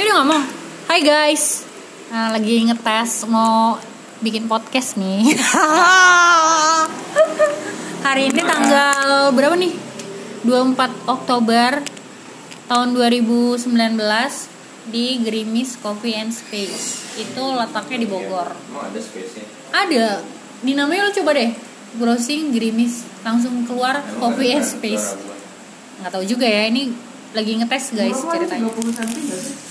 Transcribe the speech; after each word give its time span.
Ini 0.00 0.08
udah 0.08 0.18
ngomong. 0.24 0.44
Hai 0.88 1.04
guys. 1.04 1.60
Nah, 2.08 2.32
lagi 2.32 2.56
ngetes 2.64 3.28
mau 3.28 3.76
bikin 4.24 4.48
podcast 4.48 4.96
nih. 4.96 5.36
Hari 8.08 8.32
ini 8.32 8.40
tanggal 8.40 9.28
berapa 9.36 9.52
nih? 9.60 9.76
24 10.48 11.04
Oktober 11.04 11.84
tahun 12.64 12.96
2019 12.96 13.68
di 14.88 15.20
Grimis 15.20 15.76
Coffee 15.76 16.16
and 16.16 16.32
Space. 16.32 17.20
Itu 17.20 17.52
letaknya 17.60 18.00
di 18.00 18.08
Bogor. 18.08 18.56
Emang 18.56 18.88
ada 18.88 19.00
space-nya? 19.04 19.44
Ada. 19.68 20.24
Di 20.64 20.80
namanya 20.80 21.12
lo 21.12 21.12
coba 21.12 21.36
deh. 21.36 21.52
Browsing 22.00 22.56
Grimis 22.56 23.04
langsung 23.20 23.68
keluar 23.68 24.00
Emang 24.00 24.16
Coffee 24.16 24.56
and 24.56 24.64
Space. 24.64 25.12
Nggak 26.00 26.08
tahu 26.16 26.24
juga 26.24 26.48
ya. 26.48 26.72
Ini 26.72 26.88
lagi 27.36 27.52
ngetes 27.60 27.92
guys 27.92 28.16
ceritanya. 28.16 28.64
30 28.64 28.96
cm 28.96 29.12
nggak 29.28 29.42
sih? 29.44 29.68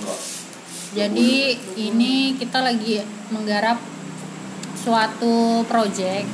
Enggak. 0.00 0.18
Jadi 0.90 1.54
ini 1.78 2.34
kita 2.34 2.58
lagi 2.60 2.98
menggarap 3.30 3.78
suatu 4.74 5.62
project. 5.64 6.26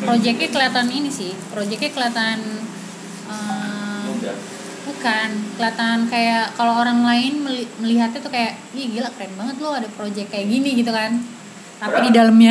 Projectnya 0.00 0.48
kelihatan 0.48 0.88
ini 0.90 1.06
sih. 1.06 1.30
Projectnya 1.52 1.92
kelihatan 1.92 2.38
Mudah. 4.10 4.34
bukan 4.80 5.28
kelihatan 5.54 6.10
kayak 6.10 6.50
kalau 6.58 6.82
orang 6.82 7.06
lain 7.06 7.46
meli- 7.46 7.70
melihatnya 7.78 8.18
tuh 8.18 8.32
kayak, 8.32 8.58
ih 8.74 8.90
gila 8.90 9.06
keren 9.14 9.38
banget 9.38 9.56
loh 9.62 9.76
ada 9.76 9.86
project 9.92 10.28
kayak 10.28 10.50
gini 10.50 10.74
gitu 10.74 10.90
kan. 10.90 11.20
Tapi 11.78 12.10
di 12.10 12.10
dalamnya 12.10 12.50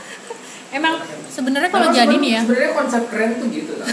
emang 0.76 0.98
sebenarnya 1.30 1.70
kalau 1.70 1.94
jadi 1.94 2.10
nih 2.10 2.30
ya, 2.34 2.40
Sebenarnya 2.42 2.72
konsep 2.74 3.02
keren 3.06 3.38
tuh 3.38 3.46
gitu 3.48 3.72
kan. 3.80 3.86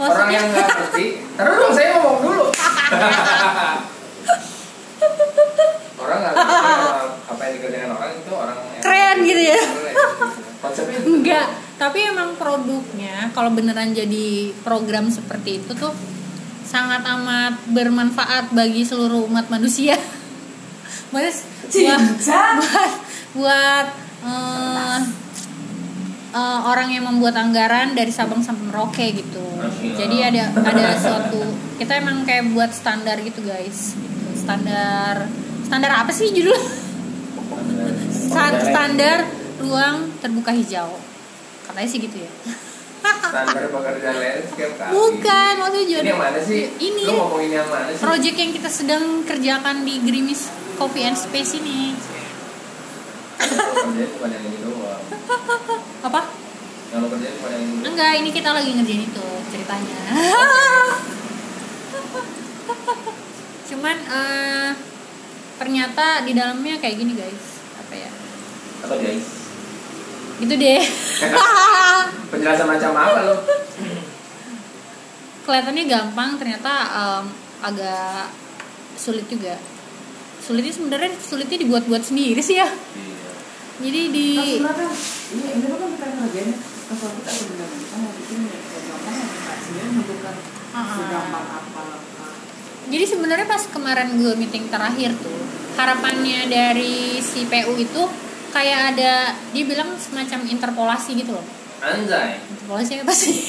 Orang 0.00 0.32
yang 0.32 0.48
nggak 0.48 0.64
ngerti. 0.64 1.06
Terus 1.36 1.54
dong 1.60 1.72
saya 1.76 1.88
ngomong 1.98 2.18
dulu. 2.24 2.44
orang 6.08 6.18
nggak 6.24 6.34
apa 7.28 7.40
yang 7.44 7.54
dikerjakan 7.60 7.90
orang 7.92 8.10
itu 8.16 8.32
orang 8.32 8.56
yang 8.56 8.82
Keren 8.82 9.16
gitu 9.28 9.42
ya. 9.44 9.58
Gitu. 9.60 9.72
Konsepnya 10.58 10.98
enggak. 11.04 11.48
Tapi 11.78 11.98
emang 12.10 12.34
produknya 12.34 13.30
kalau 13.36 13.54
beneran 13.54 13.94
jadi 13.94 14.50
program 14.66 15.12
seperti 15.12 15.62
itu 15.62 15.70
tuh 15.76 15.94
sangat 16.66 17.06
amat 17.06 17.54
bermanfaat 17.70 18.50
bagi 18.50 18.82
seluruh 18.82 19.28
umat 19.30 19.46
manusia. 19.52 19.94
Maksudnya 21.12 21.96
buat 21.96 22.58
buat, 22.58 22.90
buat 23.38 23.86
eh, 24.26 25.00
eh, 26.34 26.60
orang 26.66 26.88
yang 26.92 27.04
membuat 27.06 27.38
anggaran 27.38 27.94
dari 27.94 28.10
Sabang 28.10 28.42
sampai 28.42 28.68
Merauke 28.68 29.06
gitu. 29.14 29.44
Jadi 29.96 30.16
ada 30.20 30.50
ada 30.52 30.98
suatu 30.98 31.40
kita 31.78 32.02
emang 32.02 32.26
kayak 32.26 32.50
buat 32.52 32.74
standar 32.74 33.22
gitu 33.22 33.40
guys. 33.46 33.94
Gitu. 33.94 34.26
Standar 34.34 35.30
standar 35.68 35.92
apa 35.92 36.08
sih 36.08 36.32
judul? 36.32 36.56
Saat 38.08 38.64
standar 38.64 39.28
ruang 39.60 40.08
terbuka 40.24 40.56
hijau. 40.56 40.96
Katanya 41.68 41.88
sih 41.92 42.00
gitu 42.00 42.24
ya. 42.24 42.32
standar 43.28 43.68
pekerjaan 43.68 44.16
landscape 44.16 44.80
kali. 44.80 44.92
Bukan, 44.96 45.52
maksudnya 45.60 45.84
Ini 45.84 45.92
jadi 45.92 46.08
yang 46.08 46.24
mana 46.24 46.40
sih? 46.40 46.72
Ini. 46.80 47.04
Lu 47.04 47.20
ngomongin 47.20 47.52
yang 47.52 47.68
mana 47.68 47.92
sih? 47.92 48.00
project 48.00 48.36
yang 48.40 48.56
kita 48.56 48.72
sedang 48.72 49.04
kerjakan 49.28 49.84
di 49.84 50.00
Grimis 50.00 50.48
Coffee 50.80 51.04
and 51.04 51.20
Space 51.20 51.60
ini. 51.60 51.92
Cuma 53.38 54.26
yang 54.32 54.44
ini 54.48 54.58
doang. 54.64 55.04
Apa? 56.08 56.20
Yang 56.88 57.00
lo 57.04 57.06
kerjain 57.12 57.36
cuma 57.36 57.48
yang 57.52 57.62
ini. 57.68 57.84
Enggak, 57.84 58.12
ini 58.24 58.32
kita 58.32 58.56
lagi 58.56 58.72
ngerjain 58.72 59.04
itu 59.04 59.26
ceritanya. 59.52 60.00
Cuman 63.68 63.96
eh 64.08 64.72
ternyata 65.58 66.22
di 66.22 66.32
dalamnya 66.32 66.78
kayak 66.78 66.96
gini 66.96 67.12
guys. 67.12 67.44
Apa 67.76 67.94
ya? 67.94 68.10
Apa 68.82 68.94
guys? 68.96 69.26
Gitu 70.38 70.54
deh. 70.54 70.82
Penjelasan 72.30 72.66
macam 72.66 72.90
apa 72.94 73.20
lo? 73.24 73.36
Kelihatannya 75.42 75.84
gampang, 75.84 76.36
ternyata 76.36 76.72
em, 76.88 77.24
agak 77.58 78.28
sulit 78.94 79.24
juga. 79.26 79.56
Sulitnya 80.38 80.70
sebenarnya 80.70 81.10
sulitnya 81.18 81.58
dibuat-buat 81.58 82.02
sendiri 82.02 82.38
sih 82.38 82.56
ya. 82.56 82.68
Iya. 82.68 83.30
Jadi 83.78 84.00
di 84.10 84.28
Nah, 84.36 84.44
sebenarnya 84.44 84.88
ini 85.32 85.46
ini 85.54 85.66
kan 85.68 85.88
kita 85.90 86.06
ngerjain 86.10 86.50
kalau 86.88 87.12
kita 87.16 87.30
sebenarnya 87.32 87.78
kita 87.78 87.96
mau 87.96 88.10
bikin 88.12 88.38
ya 88.44 88.58
kayak 88.58 88.82
gampang 88.84 89.14
ya 89.14 89.26
kita 89.26 89.52
sendiri 89.58 89.86
menentukan 89.88 90.34
Ah. 90.68 90.84
segampang 90.94 91.46
apa 91.48 91.80
apa. 91.80 91.82
Jadi 92.88 93.04
sebenarnya 93.04 93.44
pas 93.44 93.68
kemarin 93.68 94.16
gue 94.16 94.32
meeting 94.32 94.72
terakhir 94.72 95.12
tuh 95.20 95.36
harapannya 95.78 96.50
dari 96.50 97.22
si 97.22 97.46
PU 97.46 97.78
itu 97.78 98.02
kayak 98.50 98.96
ada 98.96 99.36
dia 99.52 99.64
bilang 99.68 99.92
semacam 100.00 100.40
interpolasi 100.48 101.20
gitu 101.20 101.36
loh. 101.36 101.44
Anjay. 101.78 102.42
Interpolasi 102.42 102.92
apa 103.04 103.14
sih? 103.14 103.36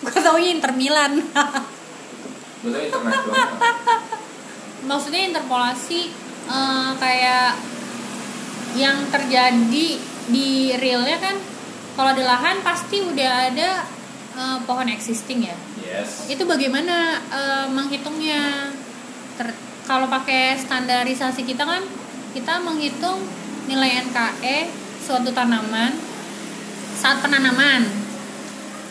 Gue 0.00 0.20
taunya 0.20 0.50
Inter 0.52 0.72
Milan. 0.76 1.12
Internasional. 2.64 3.48
Maksudnya 4.84 5.22
interpolasi 5.32 6.00
eh, 6.48 6.90
kayak 7.00 7.56
yang 8.76 9.08
terjadi 9.08 9.88
di 10.30 10.72
realnya 10.78 11.18
kan 11.20 11.36
kalau 11.98 12.14
di 12.16 12.22
lahan 12.24 12.62
pasti 12.64 13.00
udah 13.00 13.32
ada 13.52 13.84
eh, 14.36 14.58
pohon 14.68 14.88
existing 14.92 15.48
ya. 15.48 15.56
Yes. 15.90 16.30
itu 16.30 16.46
bagaimana 16.46 17.18
eh, 17.28 17.66
menghitungnya? 17.66 18.70
Ter- 19.34 19.58
kalau 19.82 20.06
pakai 20.06 20.54
standarisasi 20.54 21.42
kita 21.42 21.66
kan 21.66 21.82
kita 22.30 22.62
menghitung 22.62 23.26
nilai 23.66 24.06
NKE 24.06 24.70
suatu 25.02 25.34
tanaman 25.34 25.90
saat 26.94 27.18
penanaman. 27.18 27.82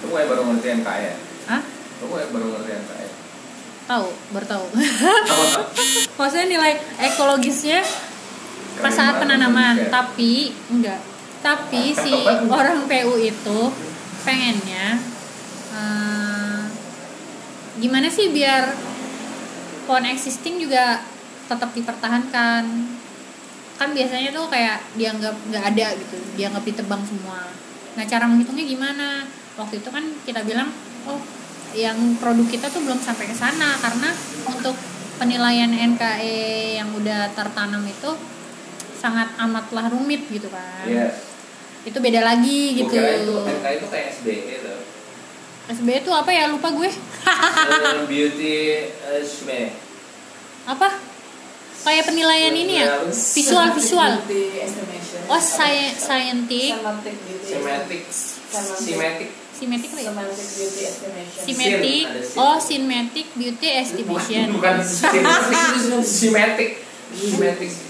Lu 0.04 0.12
kayak 0.12 0.28
baru 0.28 0.42
ngerti 0.50 0.68
NKE. 0.82 1.12
ah 1.48 1.64
Lu 2.00 2.06
kayak 2.10 2.30
baru 2.30 2.46
ngerti 2.52 2.72
NKE. 2.76 3.08
tahu 3.90 4.06
bertahu 4.30 4.70
maksudnya 6.22 6.46
nilai 6.46 6.78
ekologisnya 7.00 7.80
pas 8.78 8.92
saat 8.92 9.18
penanaman. 9.18 9.88
Tapi 9.88 10.52
enggak. 10.68 11.00
Tapi 11.40 11.96
si 11.96 12.12
orang 12.46 12.84
PU 12.86 13.16
itu 13.16 13.60
pengennya 14.22 15.00
eh, 15.72 16.49
gimana 17.80 18.12
sih 18.12 18.30
biar 18.36 18.76
pohon 19.88 20.06
existing 20.06 20.60
juga 20.60 21.02
tetap 21.48 21.72
dipertahankan? 21.74 22.64
Kan 23.80 23.90
biasanya 23.96 24.36
tuh 24.36 24.52
kayak 24.52 24.84
dianggap 25.00 25.34
nggak 25.50 25.66
ada 25.76 25.88
gitu 25.96 26.16
dianggap 26.36 26.64
ditebang 26.68 27.02
semua. 27.08 27.50
Nah 27.96 28.04
cara 28.06 28.28
menghitungnya 28.28 28.68
gimana? 28.68 29.08
Waktu 29.56 29.80
itu 29.80 29.90
kan 29.90 30.04
kita 30.28 30.44
bilang 30.44 30.70
oh 31.08 31.20
yang 31.74 31.98
produk 32.20 32.46
kita 32.46 32.68
tuh 32.68 32.84
belum 32.84 33.00
sampai 33.00 33.26
ke 33.26 33.36
sana. 33.36 33.80
Karena 33.80 34.12
untuk 34.46 34.76
penilaian 35.20 35.72
NKE 35.72 36.80
yang 36.80 36.92
udah 36.96 37.32
tertanam 37.36 37.84
itu 37.88 38.12
sangat 39.00 39.32
amatlah 39.40 39.88
rumit 39.88 40.28
gitu 40.28 40.52
kan. 40.52 40.86
Yes. 40.88 41.32
itu 41.88 41.96
beda 41.96 42.20
lagi 42.20 42.76
gitu. 42.76 42.92
itu 42.92 43.36
NKE 43.40 43.80
itu 43.80 43.88
kayak 43.88 44.08
SBE 44.12 44.56
loh. 44.68 44.80
SBY 45.70 46.02
itu 46.02 46.10
apa 46.10 46.34
ya 46.34 46.50
lupa 46.50 46.74
gue 46.74 46.90
Beauty 48.10 48.54
eh, 48.74 49.22
SBE. 49.22 49.70
apa 50.66 50.98
kayak 51.86 52.10
penilaian 52.10 52.54
ini 52.54 52.82
ya 52.82 53.06
visual 53.10 53.70
visual 53.78 54.14
oh 55.30 55.38
sci- 55.42 55.94
scientific. 55.96 56.74
Semantic. 57.46 59.30
Simetik 59.54 59.92
lah 59.92 60.02
ya? 60.08 60.12
Beauty 60.16 60.82
estimation. 60.88 61.38
Simetik, 61.38 62.06
ada 62.08 62.22
sin. 62.24 62.40
oh 62.40 62.58
cinematic 62.58 63.28
beauty 63.36 63.68
estimation. 63.70 64.46
Bukan. 64.56 64.76
Semantic. 66.02 66.70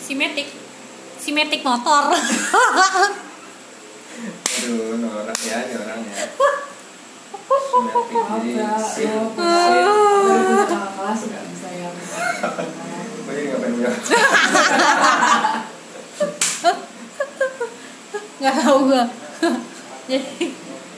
Simetik, 0.03 0.47
simetik 1.21 1.61
motor. 1.63 2.11
Aduh, 4.59 4.99
norak 4.99 5.37
ya, 5.45 5.63
ini 5.69 6.11
kelas 11.09 11.19
nggak 11.25 11.45
bisa 11.49 11.69
yang 11.73 11.95
Gue 13.25 13.33
jadi 13.33 13.45
nggak 13.49 13.59
pengen 13.61 13.75
bilang. 13.77 13.97
Nggak 18.39 18.55
tahu 18.63 18.77
gue. 18.87 19.03
jadi, 20.11 20.45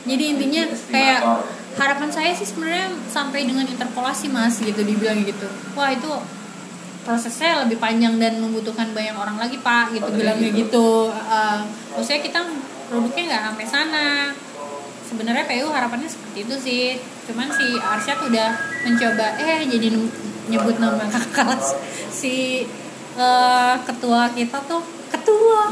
jadi 0.05 0.23
intinya 0.35 0.63
kayak 0.91 1.21
harapan 1.79 2.09
saya 2.11 2.31
sih 2.35 2.45
sebenarnya 2.45 2.91
sampai 3.07 3.47
dengan 3.47 3.65
interpolasi 3.65 4.27
mas 4.27 4.59
gitu 4.59 4.83
dibilang 4.83 5.23
gitu. 5.23 5.47
Wah 5.73 5.89
itu 5.95 6.11
prosesnya 7.01 7.65
lebih 7.65 7.81
panjang 7.81 8.21
dan 8.21 8.37
membutuhkan 8.37 8.93
banyak 8.93 9.15
orang 9.17 9.41
lagi 9.41 9.57
pak 9.57 9.89
gitu 9.95 10.05
Oh, 10.05 10.13
bilangnya 10.13 10.53
gitu. 10.53 10.69
gitu. 10.69 10.89
Uh, 11.09 11.65
maksudnya 11.97 12.21
kita 12.21 12.39
produknya 12.91 13.23
nggak 13.31 13.43
sampai 13.49 13.65
sana. 13.65 14.07
Sebenarnya 15.11 15.43
PU 15.43 15.67
harapannya 15.67 16.07
seperti 16.07 16.47
itu 16.47 16.55
sih. 16.55 16.83
Cuman 17.27 17.51
si 17.51 17.75
Arsyad 17.75 18.23
udah 18.23 18.49
mencoba 18.87 19.35
eh 19.43 19.67
jadi 19.67 19.91
nyebut 20.49 20.79
nama 20.81 21.03
kakak 21.07 21.31
kelas 21.37 21.67
si 22.09 22.65
eh, 23.15 23.75
ketua 23.87 24.31
kita 24.33 24.57
tuh 24.65 24.83
ketua 25.11 25.69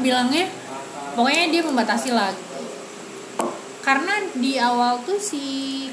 bilangnya 0.00 0.46
pokoknya 1.12 1.44
dia 1.52 1.62
membatasi 1.64 2.10
lah 2.12 2.32
gitu. 2.32 2.56
karena 3.82 4.14
di 4.36 4.56
awal 4.60 5.00
tuh 5.04 5.16
si 5.16 5.42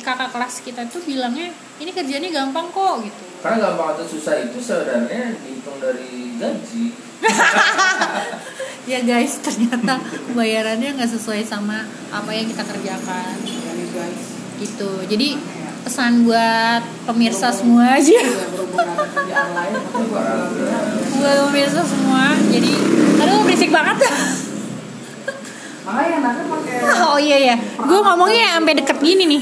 kakak 0.03 0.31
kelas 0.31 0.61
kita 0.63 0.83
tuh 0.87 1.01
bilangnya 1.03 1.51
ini 1.79 1.91
kerjanya 1.91 2.29
gampang 2.29 2.67
kok 2.71 3.03
gitu 3.03 3.23
Karena 3.39 3.71
gampang 3.71 3.95
atau 3.95 4.03
susah 4.03 4.35
itu 4.35 4.59
sebenarnya 4.59 5.31
dihitung 5.39 5.79
dari 5.79 6.35
gaji. 6.35 6.91
ya 8.92 9.00
guys 9.06 9.38
ternyata 9.44 10.01
bayarannya 10.33 10.98
nggak 10.98 11.12
sesuai 11.13 11.45
sama 11.45 11.86
apa 12.10 12.31
yang 12.33 12.48
kita 12.50 12.63
kerjakan. 12.66 13.36
Jadi 13.45 13.83
guys, 13.94 14.24
gitu. 14.60 14.92
Jadi 15.06 15.38
pesan 15.83 16.27
buat 16.27 16.81
pemirsa 17.07 17.51
semua 17.54 17.95
aja. 18.00 18.19
Tapi 18.19 20.06
buat 21.19 21.38
pemirsa 21.50 21.81
semua. 21.86 22.36
Jadi 22.50 22.71
aduh 23.19 23.44
berisik 23.45 23.72
banget. 23.72 23.98
Pakai 25.89 26.22
oh 27.01 27.18
iya 27.18 27.38
ya 27.54 27.56
gue 27.57 28.00
ngomongnya 28.06 28.62
sampai 28.62 28.74
deket 28.77 28.98
gini 29.01 29.24
nih. 29.25 29.42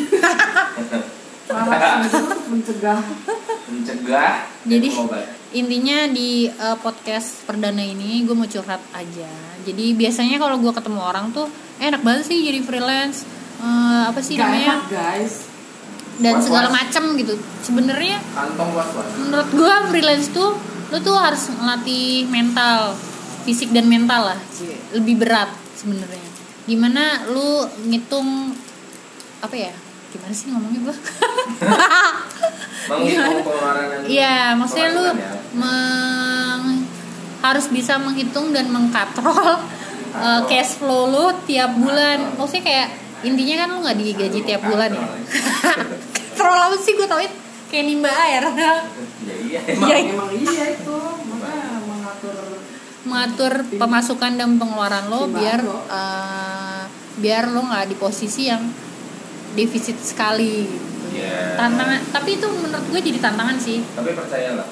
Peralatan 1.47 2.03
itu 2.03 2.17
untuk 2.19 2.41
mencegah. 2.51 2.99
Mencegah? 3.71 4.31
Jadi-. 4.67 5.36
Intinya 5.55 6.11
di 6.11 6.51
uh, 6.51 6.75
podcast 6.79 7.47
perdana 7.47 7.79
ini 7.79 8.23
gue 8.27 8.35
mau 8.35 8.47
curhat 8.47 8.81
aja. 8.91 9.31
Jadi 9.63 9.95
biasanya 9.95 10.39
kalau 10.39 10.59
gue 10.59 10.71
ketemu 10.71 10.99
orang 10.99 11.31
tuh 11.31 11.47
eh, 11.79 11.87
enak 11.87 12.03
banget 12.03 12.31
sih 12.31 12.39
jadi 12.43 12.59
freelance. 12.63 13.23
Eh, 13.57 14.01
apa 14.11 14.19
sih 14.19 14.35
Gak 14.35 14.47
namanya? 14.47 14.67
enak 14.67 14.83
guys. 14.91 15.33
Dan 16.17 16.41
Was-was. 16.41 16.45
segala 16.49 16.67
macam 16.73 17.03
gitu. 17.15 17.33
Sebenarnya 17.63 18.17
menurut 19.21 19.49
gue 19.53 19.73
freelance 19.93 20.27
tuh 20.33 20.57
lu 20.87 20.97
tuh 21.03 21.15
harus 21.19 21.51
melatih 21.51 22.25
mental 22.31 22.95
fisik 23.47 23.71
dan 23.71 23.87
mental 23.87 24.35
lah. 24.35 24.39
Lebih 24.91 25.15
berat 25.19 25.51
sebenarnya. 25.79 26.27
Gimana 26.67 27.27
lu 27.31 27.63
ngitung 27.87 28.51
apa 29.37 29.55
ya 29.55 29.73
gimana 30.07 30.33
sih 30.33 30.47
ngomongnya 30.49 30.79
gue 30.83 30.95
dan 32.87 34.07
Iya, 34.07 34.55
maksudnya 34.55 34.89
lu 34.95 35.03
ya. 35.11 35.13
meng- 35.51 36.87
harus 37.37 37.67
bisa 37.67 37.99
menghitung 37.99 38.49
dan 38.49 38.71
mengkatrol 38.71 39.59
uh, 40.15 40.41
cash 40.47 40.79
flow 40.79 41.11
lu 41.11 41.25
tiap 41.43 41.75
bulan. 41.75 42.33
Maksudnya 42.35 42.63
kayak 42.63 42.87
intinya 43.21 43.55
kan 43.59 43.69
lu 43.69 43.77
nggak 43.83 43.97
digaji 43.97 44.39
tiap 44.41 44.63
bulan 44.63 44.91
ya. 44.91 45.05
Katrol 46.33 46.59
apa 46.71 46.75
sih 46.79 46.95
gue 46.95 47.05
tau 47.05 47.19
kayak 47.67 47.85
nimba 47.85 48.07
air. 48.09 48.43
Ya 48.47 48.73
iya 49.43 49.59
emang. 49.67 49.87
Iya. 49.91 49.97
Emang 50.07 50.29
iya 50.31 50.65
itu 50.71 50.95
mengatur 51.85 52.35
Mengatur 53.03 53.53
pemasukan 53.75 54.31
dan 54.35 54.55
pengeluaran 54.55 55.07
lo 55.07 55.27
biar 55.27 55.59
uh, 55.87 56.83
biar 57.17 57.51
lo 57.51 57.63
nggak 57.63 57.91
di 57.91 57.95
posisi 57.95 58.47
yang 58.47 58.63
defisit 59.57 59.97
sekali. 59.97 60.69
Iya. 61.17 61.57
Tantangan, 61.57 61.99
tapi 62.13 62.37
itu 62.37 62.45
menurut 62.45 62.85
gue 62.93 63.01
jadi 63.01 63.17
tantangan 63.17 63.57
sih. 63.57 63.81
Tapi 63.81 64.13
percayalah. 64.13 64.67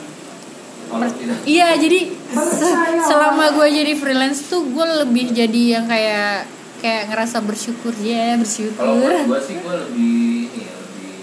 Kalau 0.86 1.10
tidak 1.10 1.38
Iya 1.50 1.74
jadi 1.82 2.14
Percaya. 2.30 3.02
selama 3.02 3.58
gue 3.58 3.68
jadi 3.74 3.94
freelance 3.98 4.46
tuh 4.46 4.70
gue 4.70 4.86
lebih 5.02 5.34
jadi 5.34 5.82
yang 5.82 5.90
kayak 5.90 6.46
kayak 6.78 7.10
ngerasa 7.10 7.42
bersyukur 7.42 7.90
ya 7.98 8.38
kalau 8.38 8.46
bersyukur. 8.46 8.86
buat 9.02 9.26
gue 9.26 9.40
sih 9.42 9.56
gue 9.66 9.76
lebih 9.90 10.22
ini 10.54 10.62
ya, 10.70 10.74
lebih 10.78 11.14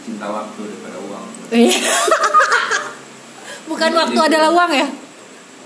cinta 0.00 0.26
waktu 0.32 0.60
daripada 0.64 0.96
uang. 1.04 1.24
Iya. 1.52 1.76
Bukan 3.70 3.90
waktu 3.92 4.18
adalah 4.24 4.48
uang 4.56 4.72
ya? 4.72 4.88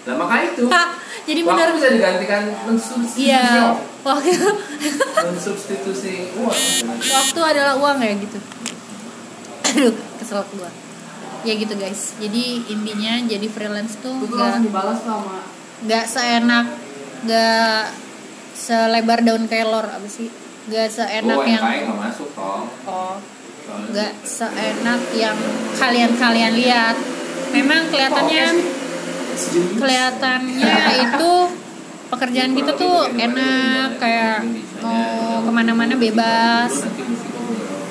Nah 0.05 0.15
makanya 0.19 0.45
itu. 0.51 0.65
Jadi 1.25 1.41
waktu 1.41 1.57
benar. 1.57 1.77
bisa 1.77 1.89
digantikan 1.93 2.43
mensubstitusi. 2.69 3.29
Iya. 3.33 3.73
Waktu 4.05 4.33
Mensubstitusi 5.33 6.13
uang. 6.37 6.61
waktu 7.01 7.41
adalah 7.41 7.75
uang 7.81 7.99
ya 8.05 8.13
gitu. 8.21 8.39
Aduh 9.73 9.95
kesel 10.21 10.45
gue. 10.53 10.71
Ya 11.45 11.53
gitu 11.57 11.75
guys. 11.77 12.17
Jadi 12.21 12.69
intinya 12.69 13.13
jadi 13.25 13.47
freelance 13.49 14.01
tuh 14.05 14.17
Itu 14.25 14.37
nggak 14.37 14.65
dibalas 14.69 15.01
sama 15.01 15.41
nggak 15.85 16.07
seenak 16.09 16.67
nggak 17.29 17.83
selebar 18.57 19.21
daun 19.25 19.45
kelor 19.49 19.85
apa 19.85 20.09
sih? 20.09 20.29
Nggak 20.69 20.89
seenak 20.93 21.41
oh, 21.41 21.45
yang 21.45 21.65
nggak 21.65 21.99
masuk 21.99 22.29
dong. 22.37 22.69
oh 22.89 23.17
nggak 23.65 24.13
gitu. 24.21 24.45
seenak 24.45 25.03
yang 25.17 25.39
kalian-kalian 25.77 26.53
lihat. 26.53 26.97
Memang 27.55 27.87
kelihatannya 27.89 28.47
kelihatannya 29.79 30.77
itu 31.11 31.33
pekerjaan 32.15 32.53
kita 32.55 32.73
tuh 32.79 33.11
enak 33.11 33.99
kayak 33.99 34.47
mau 34.79 35.43
ke 35.43 35.51
mana-mana 35.51 35.99
bebas. 35.99 36.87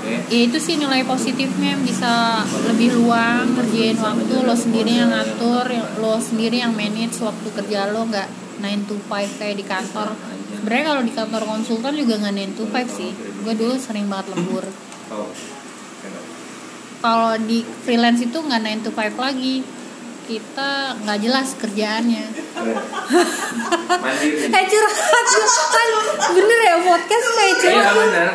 Ya 0.03 0.39
itu 0.49 0.57
sih 0.57 0.79
nilai 0.79 1.03
positifnya 1.03 1.77
bisa 1.83 2.43
lebih 2.69 2.95
luang 2.95 3.53
ngerjain 3.53 3.97
waktu 3.99 4.33
lo 4.45 4.55
sendiri 4.55 4.99
yang 5.03 5.11
ngatur, 5.11 5.67
lo 5.99 6.15
sendiri 6.17 6.63
yang 6.63 6.73
manage 6.73 7.19
waktu 7.21 7.47
kerja 7.53 7.91
lo 7.91 8.07
nggak 8.07 8.27
9 8.63 8.89
to 8.89 8.95
5 9.09 9.39
kayak 9.39 9.55
di 9.59 9.65
kantor. 9.65 10.15
Sebenarnya 10.59 10.85
kalau 10.95 11.01
di 11.03 11.13
kantor 11.13 11.41
konsultan 11.43 11.93
juga 11.99 12.13
nggak 12.23 12.35
9 12.55 12.57
to 12.57 12.63
5 12.71 12.97
sih. 12.97 13.11
Gue 13.43 13.53
dulu 13.57 13.75
sering 13.75 14.07
banget 14.07 14.31
lembur. 14.33 14.65
Oh. 15.11 15.29
kalau 17.03 17.35
di 17.35 17.67
freelance 17.83 18.23
itu 18.23 18.39
nggak 18.39 18.63
9 18.79 18.87
to 18.87 18.91
5 18.95 19.19
lagi 19.19 19.59
kita 20.23 20.71
nggak 20.99 21.19
jelas 21.19 21.47
kerjaannya 21.55 22.25
Mandiri. 23.93 24.47
eh 24.55 24.63
curhat 24.65 25.27
kan 25.69 25.89
bener 26.31 26.59
ya 26.61 26.75
podcast 26.81 27.27
kayak 27.29 27.49
Iya 27.49 27.61
curhat 27.61 27.95
benar. 27.97 28.31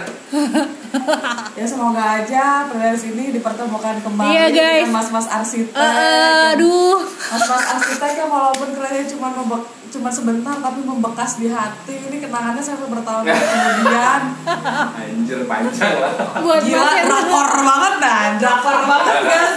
Ya 1.53 1.65
semoga 1.65 2.01
aja 2.19 2.45
freelance 2.65 3.05
ini 3.05 3.31
dipertemukan 3.31 3.99
kembali 3.99 4.31
Iya, 4.31 4.45
guys. 4.49 4.85
dengan 4.85 4.95
mas-mas 4.95 5.27
arsitek. 5.27 5.75
Eh, 5.75 5.83
eh, 5.83 6.53
aduh 6.53 6.97
Mas-mas 7.03 7.65
arsitek 7.71 8.13
yang 8.17 8.29
walaupun 8.29 8.69
kerjanya 8.73 9.07
cuma 9.07 9.29
membe- 9.33 9.67
cuma 9.89 10.09
sebentar 10.09 10.57
tapi 10.59 10.81
membekas 10.81 11.37
di 11.37 11.49
hati. 11.49 11.97
Ini 12.09 12.17
kenangannya 12.21 12.61
sampai 12.61 12.89
bertahun-tahun 12.89 13.45
kemudian. 13.49 14.23
Anjir 14.95 15.41
panjang 15.45 15.93
lah. 15.99 16.13
buat 16.39 16.61
Gila, 16.61 16.79
podcast 16.79 17.05
drakor 17.05 17.49
banget 17.59 17.95
dah, 17.99 18.23
drakor 18.37 18.79
banget 18.85 19.17
guys. 19.25 19.57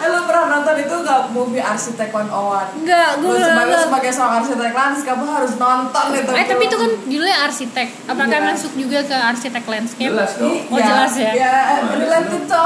Eh, 0.00 0.08
lu 0.08 0.24
pernah 0.24 0.48
nonton 0.48 0.80
itu 0.80 0.94
gak 1.04 1.28
movie 1.28 1.60
Arsitek 1.60 2.08
101? 2.08 2.72
Enggak, 2.72 3.10
gue 3.20 3.36
sebagai, 3.36 3.52
nonton. 3.52 3.84
sebagai 3.84 4.10
seorang 4.16 4.34
arsitek 4.40 4.72
landscape 4.72 5.12
kamu 5.12 5.24
harus 5.28 5.52
nonton 5.60 6.04
itu. 6.16 6.30
Eh 6.32 6.46
tapi 6.48 6.62
itu 6.64 6.76
kan 6.80 6.90
judulnya 7.04 7.36
arsitek. 7.44 7.88
Apakah 8.08 8.38
Iya. 8.40 8.48
masuk 8.48 8.72
juga 8.80 8.98
ke 9.04 9.12
arsitek 9.12 9.64
landscape? 9.68 10.08
Jelas 10.08 10.32
dong. 10.40 10.56
Oh, 10.72 10.78
jelas 10.80 11.12
ya? 11.20 11.32
Ya, 11.36 11.54
related 11.92 12.48
to 12.48 12.64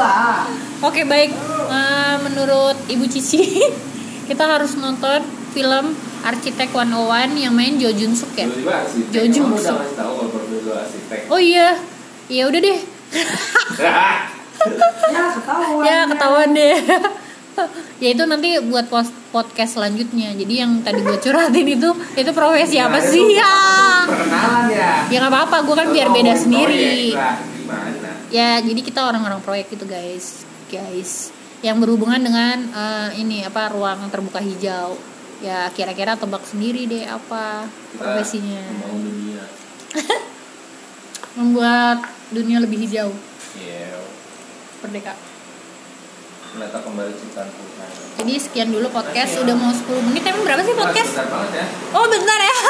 lah. 0.00 0.48
Oke 0.80 1.04
baik. 1.04 1.36
Eh, 1.68 2.16
menurut 2.24 2.80
Ibu 2.88 3.04
Cici, 3.12 3.60
kita 4.32 4.44
harus 4.48 4.72
nonton 4.80 5.20
film 5.52 5.92
Arsitek 6.22 6.72
101 6.72 7.36
yang 7.36 7.52
main 7.52 7.76
Jo 7.76 7.92
Jun 7.92 8.16
Suk 8.16 8.32
ya. 8.34 8.48
Jo 9.12 9.22
udah 9.28 9.52
Suk. 9.54 9.78
Oh 11.28 11.40
iya, 11.40 11.76
ya 12.26 12.48
udah 12.48 12.60
deh. 12.60 12.78
Ya, 14.62 15.26
ketahuan. 15.34 15.82
ya 15.82 15.98
ketahuan 16.06 16.50
deh. 16.54 16.76
ya 18.02 18.08
itu 18.14 18.22
nanti 18.24 18.56
buat 18.62 18.86
podcast 19.34 19.74
selanjutnya. 19.74 20.32
Jadi 20.38 20.54
yang 20.62 20.80
tadi 20.80 21.02
gue 21.02 21.18
curhatin 21.18 21.66
itu 21.66 21.90
itu 22.14 22.30
profesi 22.30 22.78
apa 22.78 22.96
Nah, 22.96 23.04
sih 23.04 23.26
itu 23.26 23.36
ya? 23.36 23.54
Ya. 24.70 24.90
Ya 25.10 25.16
nggak 25.18 25.32
apa-apa, 25.34 25.56
gue 25.66 25.74
kan 25.76 25.88
biar 25.90 26.08
beda 26.14 26.34
sendiri. 26.38 27.12
proyek? 27.12 28.30
Ya 28.32 28.62
jadi 28.62 28.80
kita 28.80 29.02
orang-orang 29.02 29.42
proyek 29.44 29.74
itu 29.74 29.84
guys, 29.84 30.46
guys. 30.70 31.34
Yang 31.60 31.76
berhubungan 31.82 32.22
dengan 32.22 32.56
eh, 32.70 33.08
ini 33.20 33.42
apa 33.44 33.68
ruang 33.74 34.08
terbuka 34.08 34.38
hijau. 34.40 34.94
Ya 35.42 35.66
kira-kira 35.74 36.14
tebak 36.14 36.46
sendiri 36.46 36.86
deh 36.86 37.02
apa 37.02 37.66
Kita 37.66 37.98
profesinya. 37.98 38.62
Dunia. 38.86 39.42
Membuat 41.36 41.98
dunia 42.30 42.62
lebih 42.62 42.78
hijau. 42.78 43.10
Iya. 43.58 43.98
Merdeka. 44.80 45.18
Menata 46.52 46.78
kembali 46.78 47.10
ciptaan 47.10 47.48
Tuhan. 47.48 47.90
Jadi 48.22 48.32
sekian 48.38 48.68
dulu 48.70 48.86
podcast 48.88 49.40
udah 49.40 49.56
mau 49.56 49.72
10 49.72 49.88
menit 50.06 50.22
emang 50.22 50.44
berapa 50.44 50.62
sih 50.62 50.76
podcast? 50.76 51.12
Ya. 51.50 51.64
Oh 51.90 52.06
bentar 52.06 52.38
ya. 52.38 52.54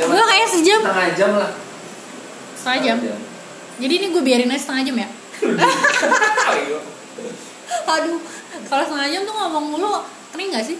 Gue 0.00 0.24
kayak 0.24 0.48
sejam 0.48 0.80
Setengah 0.80 1.12
jam 1.12 1.30
lah. 1.36 1.50
setengah 2.56 2.80
jam. 2.80 2.96
Jadi 3.76 3.92
ini 3.96 4.06
gue 4.08 4.22
biarin 4.22 4.48
aja 4.48 4.60
setengah 4.60 4.82
jam 4.86 4.96
ya. 4.96 5.08
Aduh, 7.90 8.20
kalau 8.62 8.82
setengah 8.82 9.08
jam 9.08 9.22
tuh 9.22 9.34
ngomong 9.34 9.64
mulu 9.70 9.92
kering 10.30 10.50
gak 10.50 10.64
sih? 10.64 10.76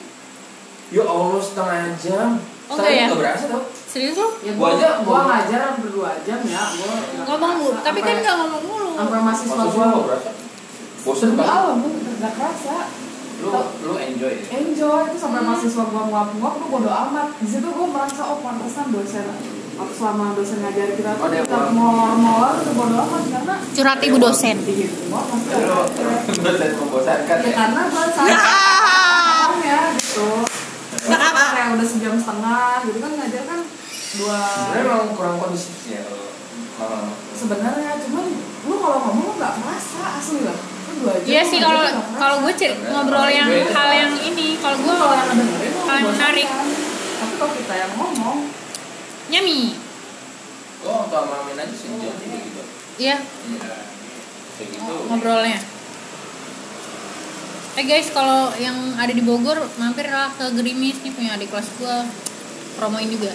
Ya 0.90 1.02
Allah 1.02 1.38
setengah 1.38 1.80
jam. 1.96 2.30
Oh, 2.66 2.74
Setengah 2.74 2.92
enggak 2.92 3.08
ya? 3.08 3.18
berasa 3.18 3.44
tau. 3.46 3.62
serius 3.84 4.14
lu 4.14 4.28
ya 4.40 4.52
Gua 4.54 4.68
aja, 4.72 4.88
gua 5.00 5.10
gua- 5.16 5.26
ngajar 5.28 5.60
hampir 5.66 5.90
dua 5.90 6.10
jam 6.20 6.38
ya 6.44 6.62
gua 6.70 6.94
ngomong 7.26 7.52
mulu 7.58 7.78
tapi 7.80 7.98
kan 8.00 8.14
nggak 8.16 8.36
ngomong 8.36 8.62
mulu 8.64 8.88
sampai 8.94 9.18
mahasiswa 9.20 9.64
gua 9.66 9.84
nggak 9.84 10.04
berasa? 10.04 10.30
Bosen 11.00 11.28
Enggak 11.32 11.42
kan? 11.44 11.58
lah, 11.60 11.74
gua 11.74 11.90
nggak 11.90 12.32
kerasa 12.32 12.76
Lu 13.40 13.50
lu 13.82 13.92
enjoy 13.96 14.32
ya? 14.32 14.44
enjoy 14.54 15.00
itu 15.02 15.10
Hmm. 15.10 15.22
sampai 15.26 15.40
mahasiswa 15.42 15.82
gua 15.84 16.02
nguap-nguap 16.06 16.54
gua 16.56 16.68
bodo 16.70 16.90
amat 16.92 17.28
di 17.36 17.48
situ 17.48 17.66
gua 17.66 17.86
merasa 17.88 18.22
oh 18.24 18.38
pantesan 18.38 18.86
dosen 18.88 19.26
selama 19.90 20.32
dosen 20.34 20.58
ngajar 20.60 20.88
kita 20.92 21.10
tuh 21.14 21.26
kita 21.28 21.58
molor-molor 21.72 22.60
itu 22.60 22.72
bodo 22.74 22.96
amat? 23.00 23.22
Karena 23.28 23.54
curhat 23.72 24.00
ibu 24.00 24.16
dosen. 24.16 24.56
ada 24.60 25.66
dosen 26.36 26.70
membosankan 26.76 27.36
ya 27.40 27.46
ya? 27.46 27.52
karena 27.56 27.80
gua 27.88 28.04
sayang 28.12 29.54
ya. 29.62 29.82
gitu. 29.96 30.30
Karena 31.00 31.28
kayak 31.32 31.68
udah 31.74 31.86
sejam 31.86 32.14
setengah 32.14 32.84
gitu 32.84 32.98
kan 33.00 33.12
ngajar 33.16 33.42
kan 33.48 33.60
dua 34.10 34.38
Sebenarnya 34.42 34.84
memang 34.90 35.10
kurang 35.14 35.36
kondusif 35.38 35.74
sih 35.80 35.94
ya 35.94 36.02
kalau 36.74 37.12
sebenarnya 37.30 37.92
cuman 38.08 38.24
lu 38.66 38.74
kalau 38.80 38.98
ngomong 39.04 39.24
lu 39.24 39.32
nggak 39.36 39.54
merasa 39.60 40.00
asli 40.18 40.42
lah. 40.44 40.56
Lu 40.58 40.92
dua 41.04 41.12
jam 41.20 41.28
iya 41.28 41.42
sih 41.44 41.58
kalau 41.60 41.82
kalau 42.16 42.36
gue 42.42 42.52
cer- 42.56 42.76
ngobrol 42.90 43.28
yang 43.28 43.48
hal 43.48 43.88
yang 43.92 44.12
ini 44.18 44.56
kalau 44.58 44.76
gue 44.80 44.94
kalau 44.94 45.14
yang 45.14 45.30
menarik. 46.10 46.48
tapi 47.20 47.34
kalau 47.36 47.52
kita 47.52 47.74
yang 47.76 47.92
ngomong 47.94 48.38
nyami 49.30 49.72
gua 50.80 50.92
waktu 51.00 51.14
sama 51.14 51.34
Amin 51.40 51.56
aja 51.56 51.70
sejam 51.70 51.96
juga 51.96 52.36
gitu. 52.36 52.62
iya 52.98 53.16
Iya. 53.16 53.72
Kayak 54.56 54.68
gitu. 54.70 54.92
ngobrolnya 55.06 55.58
eh 57.72 57.84
guys 57.86 58.10
kalau 58.10 58.50
yang 58.56 58.74
ada 58.94 59.08
di 59.08 59.22
Bogor 59.22 59.56
mampir 59.76 60.04
lah 60.04 60.28
ke 60.30 60.50
Gerimis 60.52 61.00
nih 61.00 61.12
punya 61.12 61.30
adik 61.34 61.48
kelas 61.48 61.70
gue 61.76 61.96
promoin 62.74 63.06
juga 63.06 63.30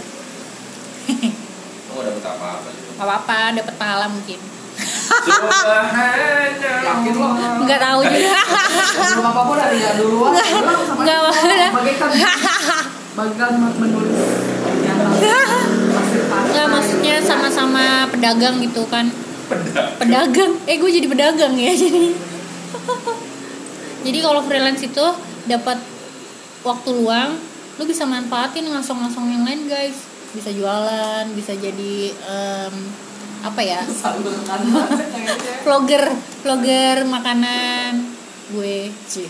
nggak 1.87 2.03
dapet 2.03 2.25
apa-apa 2.25 2.67
gitu. 2.69 2.91
Apa-apa 2.97 3.37
dapat 3.55 3.75
pahala 3.75 4.05
mungkin 4.05 4.35
yakin 6.75 7.13
lo 7.15 7.27
nggak 7.63 7.79
tahu 7.79 7.99
juga 8.03 8.41
belum 9.07 9.25
apa 9.25 9.39
apa 9.39 9.53
dari 9.57 9.77
ya 9.79 9.91
duluan 9.95 10.31
Lu 10.35 10.39
sama 10.83 11.01
Nggak 11.01 11.17
itu, 11.17 11.31
apa-apa. 11.31 11.67
bagaikan 11.71 12.09
bagaikan 13.15 13.49
menulis 13.79 14.11
yang. 14.11 14.74
Nggak 16.55 16.67
maksudnya 16.71 17.15
sama-sama 17.21 18.07
pedagang 18.09 18.61
gitu 18.63 18.87
kan. 18.87 19.11
Pedagang? 19.99 20.57
Eh 20.65 20.79
gue 20.79 20.89
jadi 20.89 21.07
pedagang 21.07 21.53
ya 21.59 21.71
jadi. 21.75 22.15
Jadi 24.05 24.19
kalau 24.21 24.41
freelance 24.45 24.85
itu 24.85 25.05
dapat 25.49 25.81
waktu 26.61 26.89
luang 26.93 27.37
lu 27.75 27.83
bisa 27.83 28.07
manfaatin 28.07 28.71
langsung-langsung 28.71 29.27
yang 29.27 29.43
lain 29.43 29.67
guys. 29.67 30.07
Bisa 30.35 30.51
jualan 30.51 31.25
bisa 31.35 31.55
jadi 31.55 32.11
em, 32.11 32.75
apa 33.43 33.61
ya? 33.61 33.81
Vlogger 35.65 36.03
vlogger 36.43 37.05
makanan. 37.07 38.03
Gue 38.53 38.93
cie 39.09 39.29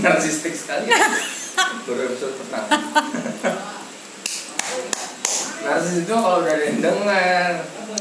Narsistik 0.00 0.54
sekali. 0.56 0.88
Baru 1.82 2.00
episode 2.04 2.34
pertama. 2.36 2.68
Narsis 5.58 5.94
itu 5.98 6.12
kalau 6.12 6.38
udah 6.40 6.52
ada 6.52 6.64
yang 6.64 6.80
dengar. 6.80 7.50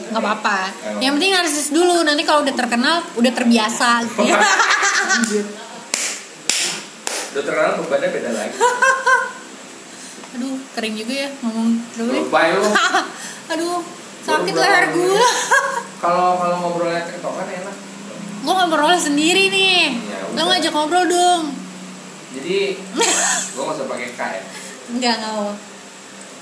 nggak 0.06 0.22
apa-apa 0.22 0.60
yang 1.00 1.18
penting 1.18 1.34
narsis 1.34 1.72
dulu 1.72 2.04
nanti 2.04 2.22
kalau 2.22 2.44
udah 2.44 2.54
terkenal 2.54 3.00
udah 3.16 3.32
terbiasa 3.32 4.04
gitu 4.04 4.22
ya. 4.30 4.38
Udah 7.32 7.42
terkenal 7.42 7.72
bebannya 7.82 8.10
beda 8.10 8.30
lagi. 8.30 8.58
aduh 10.36 10.56
kering 10.74 10.96
juga 10.96 11.16
ya 11.16 11.30
ngomong 11.40 11.68
terus 11.96 12.28
aduh 13.52 13.80
sakit 14.22 14.54
leher 14.54 14.86
gue 14.92 15.16
Kalau 16.04 16.36
kalau 16.38 16.56
ngobrolnya 16.60 17.08
tiktokan 17.08 17.48
enak. 17.48 17.76
gue 18.44 18.54
ngobrol 18.54 18.94
sendiri 18.94 19.48
nih 19.48 19.96
Ya, 20.06 20.20
lo 20.36 20.42
ngajak 20.46 20.70
ngobrol 20.70 21.08
dong 21.08 21.42
Jadi 22.36 22.58
gua 23.56 23.62
nggak 23.64 23.76
usah 23.80 23.88
pakai 23.88 24.10
K 24.12 24.22
ya. 24.22 24.42
Enggak, 24.92 25.16
enggak 25.18 25.34
mau. 25.34 25.52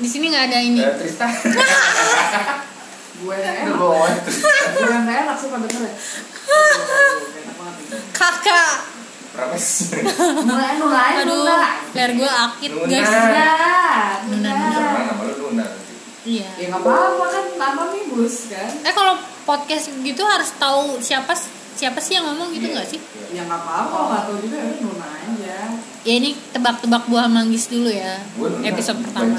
Di 0.01 0.07
sini 0.09 0.25
nggak 0.33 0.45
ada 0.49 0.59
ini. 0.59 0.81
Eh, 0.81 0.95
Tristan. 0.97 1.29
gue 3.23 3.35
enak 3.39 3.71
gue 3.71 4.89
yang 4.89 5.05
nggak 5.07 5.17
enak 5.23 5.35
sih 5.37 5.47
pada 5.47 5.63
denger 5.69 5.83
ya. 5.85 5.95
Kakak. 8.11 8.71
Berapa 9.33 9.57
sih? 9.57 9.89
nulain 10.45 10.77
nulain 10.77 11.15
Aduh, 11.25 11.41
leher 11.93 12.11
gue 12.13 12.29
akit, 12.29 12.71
guys. 12.85 13.09
Nuna, 13.09 13.49
Nuna. 14.27 14.51
Karena 14.53 14.67
nuna. 14.67 15.01
nama 15.07 15.23
lu 15.23 15.33
Luna 15.39 15.65
nanti. 15.65 15.93
Iya. 16.23 16.49
Ya 16.57 16.65
nggak 16.69 16.81
apa-apa 16.83 17.25
kan 17.31 17.45
anonimus 17.57 18.35
kan. 18.51 18.69
Eh 18.85 18.93
kalau 18.93 19.15
podcast 19.45 19.89
gitu 19.89 20.21
harus 20.25 20.49
tahu 20.57 20.99
siapa 20.99 21.33
siapa 21.73 21.97
sih 21.97 22.13
yang 22.13 22.25
ngomong 22.27 22.53
gitu 22.53 22.69
Iya, 22.69 22.75
nggak 22.77 22.87
sih? 22.87 22.99
iya. 23.01 23.25
Ya 23.33 23.41
nggak 23.43 23.59
apa-apa, 23.59 23.97
nggak 24.07 24.21
tahu 24.25 24.37
juga 24.41 24.55
ya 24.55 24.65
udah 24.69 24.79
nuna 24.81 25.07
aja. 25.09 25.57
Ya 26.03 26.13
ini 26.13 26.29
tebak-tebak 26.51 27.03
buah 27.07 27.27
manggis 27.27 27.65
dulu 27.67 27.89
ya. 27.89 28.19
Gua 28.35 28.51
Nuna. 28.51 28.65
Episode 28.67 28.99
pertama. 29.01 29.37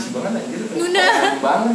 Nuna. 0.74 1.06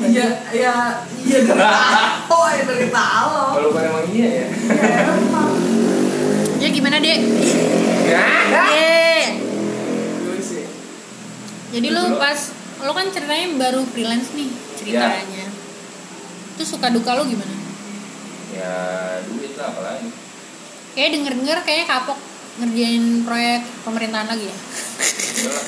Iya, 0.03 0.27
iya, 0.51 0.75
iya 1.21 1.37
dari 1.45 1.63
tahu, 1.63 2.41
ya 2.49 2.63
dari 2.65 2.87
tahu. 2.89 3.33
Kalau 3.53 3.67
bukan 3.71 3.83
emang 3.85 4.07
iya 4.11 4.27
ya. 4.27 4.45
Ya 4.49 5.01
emang. 5.15 5.51
Ya 6.59 6.67
gimana, 6.69 6.97
Dek? 6.99 7.19
Ya. 8.03 8.21
Sih. 10.41 10.65
Jadi 11.69 11.87
lu 11.87 12.03
pas 12.17 12.39
lu 12.79 12.91
kan 12.91 13.07
ceritanya 13.07 13.47
baru 13.55 13.85
freelance 13.85 14.33
nih 14.33 14.49
ceritanya. 14.75 15.47
Terus 16.57 16.67
suka 16.67 16.89
duka 16.89 17.13
lu 17.13 17.29
gimana? 17.29 17.55
Ya 18.51 18.73
duit 19.23 19.53
lah 19.53 19.69
apalagi. 19.69 20.09
Kayak 20.91 21.09
denger-denger 21.13 21.57
kayak 21.63 21.85
kapok 21.85 22.17
ngerjain 22.57 23.23
proyek 23.23 23.61
pemerintahan 23.81 24.27
lagi 24.27 24.51
ya. 24.51 24.57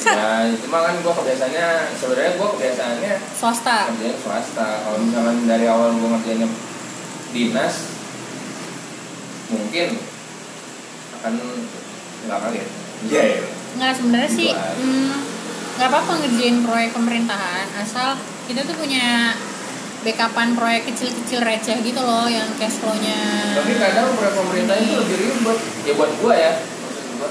ya 0.03 0.27
itu 0.45 0.67
mah 0.67 0.83
kan 0.83 0.99
gua 0.99 1.13
kebiasaannya 1.15 1.67
sebenarnya 1.95 2.31
gua 2.35 2.47
kebiasaannya 2.51 3.13
Swasta. 3.31 3.77
kerjanya 3.87 4.17
swasta 4.17 4.67
kalau 4.83 4.99
misalkan 4.99 5.47
dari 5.47 5.65
awal 5.65 5.95
gua 5.95 6.19
ngerjainnya 6.19 6.51
dinas 7.31 7.75
mungkin 9.47 9.87
akan 11.13 11.33
nggak 12.21 12.39
kaget 12.41 12.67
iya 13.05 13.21
ya 13.29 13.41
Nggak 13.71 13.91
sebenarnya 13.95 14.27
sih 14.29 14.51
Gitu 14.51 14.59
aja. 14.59 14.75
hmm, 14.75 15.15
nggak 15.79 15.87
apa-apa 15.87 16.11
ngerjain 16.19 16.57
proyek 16.59 16.91
pemerintahan 16.91 17.67
asal 17.73 18.19
kita 18.45 18.67
tuh 18.67 18.75
punya 18.75 19.31
backupan 20.01 20.57
proyek 20.57 20.89
kecil-kecil 20.89 21.39
receh 21.41 21.77
gitu 21.81 22.01
loh 22.01 22.25
yang 22.25 22.49
cash 22.57 22.81
flow-nya 22.81 23.53
tapi 23.53 23.77
kadang 23.77 24.17
proyek 24.17 24.33
pemerintah 24.33 24.75
itu 24.77 24.93
lebih 24.97 25.17
ribet. 25.19 25.59
Ya 25.85 25.93
buat 25.93 26.11
gua 26.17 26.33
ya. 26.33 26.53
Gua. 27.21 27.29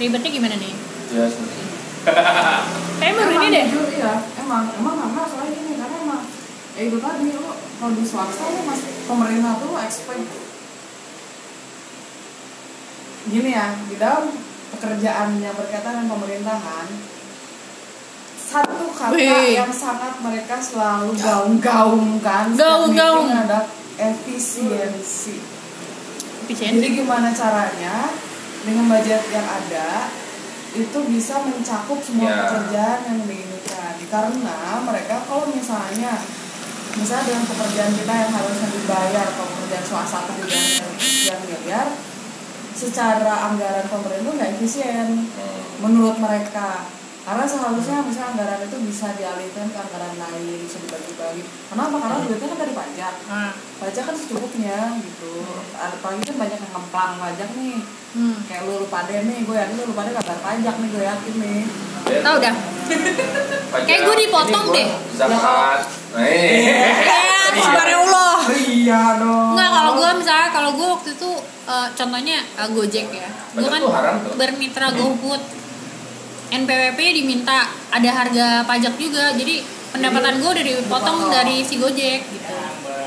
Ribetnya 0.00 0.30
gimana 0.30 0.56
nih? 0.56 0.74
ya 1.10 1.26
seperti 1.26 1.58
ini 1.60 1.74
Kayak 3.02 3.12
baru 3.18 3.32
ini 3.34 3.48
deh. 3.50 3.64
jujur, 3.66 3.86
iya, 3.92 4.14
emang, 4.38 4.70
emang 4.72 4.94
karena 4.96 5.22
soalnya 5.26 5.52
gini, 5.52 5.72
karena 5.76 5.96
emang 6.00 6.22
ya 6.70 6.82
itu 6.86 6.96
tadi 6.96 7.28
lo 7.34 7.50
kalau 7.76 7.92
di 7.92 8.04
swasta 8.06 8.44
lo 8.46 8.60
mas 8.64 8.80
pemerintah 9.04 9.58
tuh 9.58 9.74
expect 9.76 10.22
gini 13.28 13.50
ya 13.52 13.76
di 13.84 14.00
dalam 14.00 14.32
pekerjaan 14.70 15.36
yang 15.36 15.52
berkaitan 15.52 15.92
dengan 16.00 16.16
pemerintahan 16.16 16.86
satu 18.50 18.90
kata 18.90 19.14
Wih. 19.14 19.54
yang 19.54 19.70
sangat 19.70 20.18
mereka 20.18 20.58
selalu 20.58 21.14
gaung-gaungkan 21.14 22.50
Gaung-gaung. 22.52 23.30
adalah 23.30 23.62
efisiensi. 23.94 25.38
Efisien. 26.42 26.74
Jadi 26.74 26.88
gimana 26.96 27.30
caranya 27.30 28.10
dengan 28.60 28.90
budget 28.90 29.22
yang 29.30 29.46
ada 29.46 30.10
itu 30.70 30.98
bisa 31.06 31.34
mencakup 31.40 31.98
semua 31.98 32.26
Ya. 32.26 32.38
pekerjaan 32.44 33.00
yang 33.06 33.18
diinginkan. 33.22 33.94
Karena 34.10 34.58
mereka 34.82 35.22
kalau 35.24 35.46
misalnya 35.46 36.18
misalnya 36.90 37.24
dengan 37.24 37.46
pekerjaan 37.46 37.94
kita 37.94 38.10
yang 38.16 38.32
harusnya 38.34 38.68
dibayar 38.68 39.26
kalau 39.30 39.50
pekerjaan 39.54 39.86
swasta 39.86 40.18
dibayar 40.26 40.82
sekian 40.98 41.38
miliar 41.46 41.86
secara 42.72 43.34
anggaran 43.46 43.86
pemerintah 43.86 44.32
nggak 44.32 44.50
efisien 44.58 45.30
Hmm. 45.30 45.62
menurut 45.78 46.18
mereka 46.18 46.90
karena 47.20 47.44
seharusnya 47.44 48.00
misalnya 48.00 48.28
anggaran 48.32 48.60
itu 48.64 48.76
bisa 48.82 49.06
dialihkan 49.12 49.68
ke 49.68 49.78
anggaran 49.78 50.14
lain 50.16 50.58
bisa 50.60 50.80
dibagi-bagi 50.80 51.42
kenapa 51.68 51.96
karena 51.96 52.16
duitnya 52.22 52.48
kan 52.48 52.58
dari 52.58 52.72
pajak 52.72 53.14
Ah, 53.26 53.50
pajak 53.78 54.02
kan 54.02 54.14
secukupnya 54.14 54.78
gitu 54.98 55.32
apalagi 55.70 56.22
kan 56.24 56.36
banyak 56.38 56.58
yang 56.58 56.72
ngemplang 56.72 57.12
pajak 57.16 57.48
nih 57.54 57.76
hmm. 58.16 58.36
kayak 58.44 58.62
lu 58.64 58.80
lupa 58.80 59.04
deh 59.04 59.20
nih 59.22 59.38
gue 59.42 59.52
yakin 59.54 59.74
lu 59.76 59.84
lupa 59.86 60.00
deh 60.02 60.14
kabar 60.14 60.38
pajak 60.40 60.74
nih 60.76 60.88
gue 60.88 61.04
yakin 61.04 61.34
nih 61.38 61.62
Tahu 62.00 62.36
dah. 62.40 62.54
Pajak, 63.70 63.84
Kayak 63.84 64.00
gua 64.02 64.16
dipotong 64.16 64.66
deh. 64.72 64.88
Zakat. 65.12 65.80
Nah, 66.10 66.24
Eh, 66.24 66.72
subhanallah. 67.60 68.40
iya 68.56 69.20
dong 69.20 69.52
Enggak, 69.52 69.70
kalau 69.70 69.92
gue 69.94 70.10
misalnya 70.16 70.48
kalau 70.48 70.70
gue 70.72 70.86
waktu 70.88 71.10
itu 71.12 71.30
eh, 71.68 71.88
contohnya 71.92 72.40
eh, 72.56 72.68
Gojek 72.72 73.06
ya. 73.12 73.28
Gue 73.52 73.68
kan 73.68 73.82
bermitra 74.34 74.88
GoFood. 74.90 75.42
NPWP 76.50 76.98
diminta 77.16 77.58
ada 77.88 78.10
harga 78.10 78.62
pajak 78.64 78.94
juga. 78.94 79.32
Jadi 79.32 79.62
pendapatan 79.90 80.38
gue 80.38 80.50
udah 80.50 80.64
dipotong 80.64 81.18
dari 81.28 81.62
si 81.62 81.78
Gojek 81.78 82.20
gitu. 82.26 82.54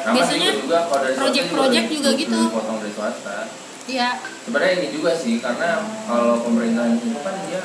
Sama 0.03 0.19
biasanya 0.19 0.49
juga 0.51 0.79
swasta 0.83 1.15
project-project 1.15 1.87
juga 1.89 2.09
gitu. 2.13 2.39
potong 2.49 2.77
dari 2.83 2.91
swasta. 2.91 3.37
Iya. 3.83 4.09
Sebenarnya 4.43 4.73
ini 4.79 4.87
juga 4.91 5.11
sih 5.11 5.39
karena 5.39 5.79
kalau 6.03 6.39
pemerintahan 6.39 6.95
itu 6.95 7.19
kan 7.19 7.35
dia 7.47 7.63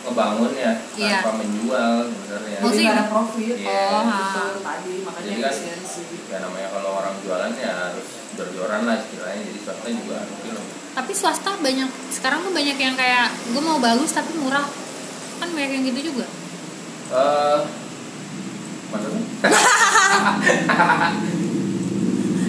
ngebangun 0.00 0.52
ya 0.56 0.72
Iya. 0.96 1.18
tanpa 1.20 1.32
menjual 1.44 1.92
sebenarnya. 2.08 2.56
Jadi 2.60 2.84
ada 2.88 3.04
profit. 3.08 3.54
Iya. 3.56 3.84
oh 3.88 4.02
ha. 4.02 4.20
tadi 4.64 4.92
makanya 5.04 5.28
Jadi 5.28 5.40
kan- 5.44 5.60
ya 6.30 6.38
namanya 6.40 6.68
kalau 6.72 6.90
orang 7.04 7.14
jualan 7.20 7.52
ya 7.52 7.70
harus 7.88 8.06
jor-joran 8.32 8.80
lah 8.88 8.96
istilahnya. 8.96 9.42
Jadi 9.44 9.60
swasta 9.60 9.88
juga 9.92 10.14
harus 10.24 10.36
film 10.40 10.59
tapi 10.94 11.12
swasta 11.14 11.54
banyak. 11.60 11.88
Sekarang 12.10 12.42
tuh 12.42 12.52
banyak 12.52 12.76
yang 12.76 12.94
kayak 12.98 13.30
gue 13.50 13.62
mau 13.62 13.78
bagus 13.78 14.10
tapi 14.10 14.34
murah. 14.38 14.66
Kan 15.38 15.48
banyak 15.54 15.70
yang 15.80 15.84
gitu 15.94 16.14
juga. 16.14 16.26
Eh 17.14 17.60
maksudnya? 18.90 19.22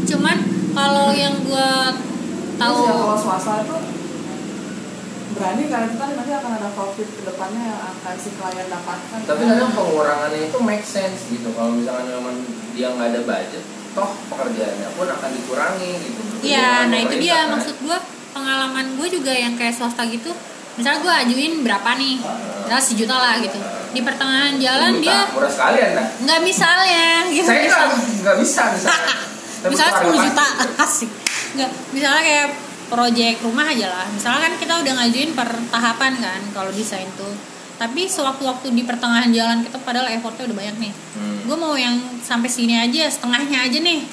Cuman 0.10 0.38
kalau 0.74 1.14
yang 1.14 1.36
gue 1.46 1.72
tahu 2.58 2.76
Terus 2.82 2.90
ya 2.90 2.94
kalau 2.98 3.18
swasta 3.18 3.54
itu 3.62 3.78
berani 5.32 5.64
karena 5.72 5.88
kita 5.90 6.06
nanti 6.12 6.34
akan 6.36 6.52
ada 6.60 6.70
profit 6.76 7.08
ke 7.08 7.22
depannya 7.24 7.64
yang 7.72 7.82
akan 7.82 8.14
si 8.20 8.30
klien 8.36 8.68
dapatkan. 8.68 9.20
Tapi 9.26 9.42
kadang 9.48 9.72
pengurangannya 9.74 10.40
itu 10.50 10.58
make 10.60 10.86
sense 10.86 11.30
gitu. 11.30 11.50
Kalau 11.56 11.74
misalkan 11.78 12.10
memang 12.10 12.36
dia 12.74 12.92
nggak 12.92 13.10
ada 13.16 13.22
budget 13.24 13.66
toh 13.92 14.12
pekerjaannya 14.32 14.90
pun 14.96 15.08
akan 15.08 15.30
dikurangi 15.36 15.92
gitu. 16.00 16.20
Iya, 16.48 16.88
nah 16.88 16.98
itu 16.98 17.16
dia. 17.20 17.44
kan. 17.44 17.60
maksud 17.60 17.76
gue 17.84 17.98
pengalaman 18.32 18.96
gue 18.96 19.08
juga 19.08 19.32
yang 19.32 19.54
kayak 19.54 19.72
swasta 19.72 20.04
gitu. 20.08 20.32
Misalnya 20.76 21.00
gue 21.04 21.14
ajuin 21.28 21.54
berapa 21.62 22.00
nih, 22.00 22.16
misalnya 22.64 22.84
sejuta 22.84 23.16
lah 23.16 23.36
gitu. 23.40 23.60
Di 23.92 24.00
pertengahan 24.00 24.56
jalan 24.56 24.98
Juta, 24.98 25.04
dia 25.04 25.20
murah 25.36 25.52
sekali 25.52 25.78
anda 25.84 26.04
nggak 26.08 26.40
misalnya 26.42 27.28
gitu. 27.28 27.44
saya 27.44 27.68
nggak 27.68 27.88
nggak 28.24 28.38
bisa 28.40 28.62
misalnya 28.72 29.16
misalnya 29.72 29.92
itu 29.92 30.00
10 30.00 30.08
harga 30.08 30.24
juta 30.24 30.46
asik. 30.88 31.10
Nggak, 31.52 31.72
misalnya 31.92 32.22
kayak 32.24 32.48
proyek 32.88 33.36
rumah 33.44 33.68
aja 33.68 33.88
lah. 33.88 34.06
Misalnya 34.08 34.48
kan 34.48 34.54
kita 34.56 34.74
udah 34.80 34.94
ngajuin 34.96 35.32
per 35.32 35.50
tahapan 35.68 36.14
kan 36.20 36.42
kalau 36.52 36.72
desain 36.72 37.08
tuh. 37.16 37.36
Tapi 37.76 38.06
sewaktu-waktu 38.06 38.78
di 38.78 38.86
pertengahan 38.86 39.34
jalan 39.34 39.66
kita 39.66 39.76
padahal 39.82 40.06
effortnya 40.08 40.46
udah 40.48 40.58
banyak 40.60 40.76
nih. 40.88 40.94
Hmm, 41.18 41.38
Gue 41.50 41.58
mau 41.58 41.74
yang 41.74 41.98
sampai 42.22 42.46
sini 42.46 42.78
aja, 42.78 43.10
setengahnya 43.10 43.66
aja 43.66 43.80
nih. 43.82 44.06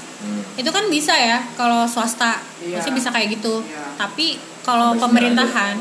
Itu 0.59 0.71
kan 0.75 0.85
bisa 0.91 1.15
ya 1.15 1.39
kalau 1.55 1.87
swasta. 1.87 2.43
Iya. 2.59 2.83
masih 2.83 2.93
bisa 2.93 3.09
kayak 3.15 3.39
gitu. 3.39 3.63
Iya. 3.63 3.95
tapi 3.95 4.37
kalau 4.67 4.93
pemerintahan 4.99 5.77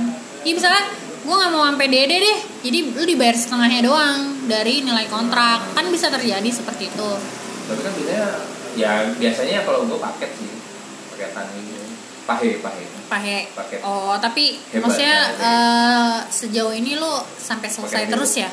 ya 0.46 0.52
misalnya 0.54 0.88
gue 1.26 1.36
nggak 1.36 1.52
mau 1.52 1.66
sampai 1.68 1.88
dede 1.90 2.18
deh. 2.22 2.40
Jadi 2.64 2.80
lu 2.96 3.04
dibayar 3.04 3.36
setengahnya 3.36 3.82
doang 3.84 4.48
dari 4.48 4.86
nilai 4.86 5.10
kontrak. 5.12 5.76
Kan 5.76 5.90
bisa 5.90 6.08
terjadi 6.08 6.48
seperti 6.48 6.88
itu. 6.94 7.10
Tapi 7.68 7.82
kan 7.84 7.92
biasanya 7.98 8.28
ya 8.78 8.92
biasanya 9.18 9.66
kalau 9.66 9.90
gue 9.90 9.98
paket 10.00 10.32
sih. 10.38 10.50
Paketan 11.12 11.46
gitu 11.58 11.78
pahe 12.28 12.60
pahe. 12.60 12.84
Pakai 13.08 13.40
Paket. 13.56 13.80
oh 13.88 14.20
tapi 14.20 14.60
Hebat, 14.76 14.84
maksudnya 14.84 15.16
ya, 15.32 15.48
eh, 15.48 16.16
sejauh 16.28 16.76
ini 16.76 17.00
lu 17.00 17.24
sampai 17.40 17.72
selesai 17.72 18.04
Paket 18.04 18.12
terus 18.12 18.32
ya? 18.36 18.50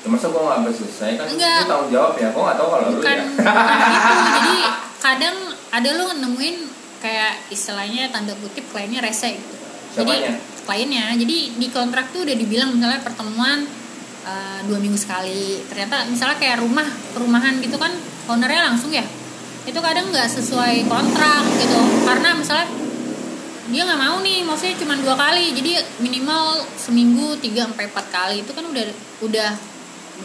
Ya, 0.00 0.08
masa 0.08 0.32
gue 0.32 0.40
nggak 0.40 0.72
selesai? 0.72 1.10
Kan 1.20 1.26
Enggak. 1.28 1.60
itu 1.60 1.68
tanggung 1.68 1.90
jawab 1.92 2.12
ya. 2.16 2.28
Gue 2.32 2.40
nggak 2.40 2.56
tahu 2.56 2.68
kalau 2.72 2.84
lu 2.88 2.96
bukan. 2.96 3.16
ya. 3.20 3.24
Bukan 3.36 3.78
gitu. 3.92 4.12
Jadi 4.32 4.56
kadang 5.06 5.36
ada 5.70 5.88
lu 5.94 6.06
nemuin 6.18 6.56
kayak 6.98 7.46
istilahnya 7.54 8.10
tanda 8.10 8.34
kutip 8.42 8.66
kliennya 8.74 8.98
rese 8.98 9.38
gitu. 9.38 9.54
Jadi 10.02 10.14
Siapanya? 10.18 10.32
kliennya. 10.66 11.04
Jadi 11.14 11.36
di 11.54 11.68
kontrak 11.70 12.10
tuh 12.10 12.26
udah 12.26 12.34
dibilang 12.34 12.74
misalnya 12.74 12.98
pertemuan 13.06 13.62
uh, 14.26 14.58
dua 14.66 14.78
minggu 14.82 14.98
sekali. 14.98 15.62
Ternyata 15.70 16.10
misalnya 16.10 16.36
kayak 16.42 16.58
rumah 16.58 16.84
perumahan 17.14 17.62
gitu 17.62 17.78
kan 17.78 17.94
ownernya 18.26 18.66
langsung 18.66 18.90
ya? 18.90 19.06
Itu 19.62 19.78
kadang 19.78 20.10
nggak 20.10 20.26
sesuai 20.26 20.90
kontrak 20.90 21.42
gitu. 21.62 21.80
Karena 22.02 22.34
misalnya 22.34 22.66
dia 23.66 23.82
nggak 23.82 23.98
mau 24.02 24.16
nih 24.26 24.42
maksudnya 24.42 24.74
cuma 24.82 24.98
dua 24.98 25.14
kali. 25.14 25.54
Jadi 25.54 26.02
minimal 26.02 26.66
seminggu 26.74 27.38
tiga 27.38 27.70
sampai 27.70 27.86
empat 27.86 28.06
kali. 28.10 28.36
Itu 28.42 28.50
kan 28.58 28.66
udah 28.66 28.84
udah 29.22 29.50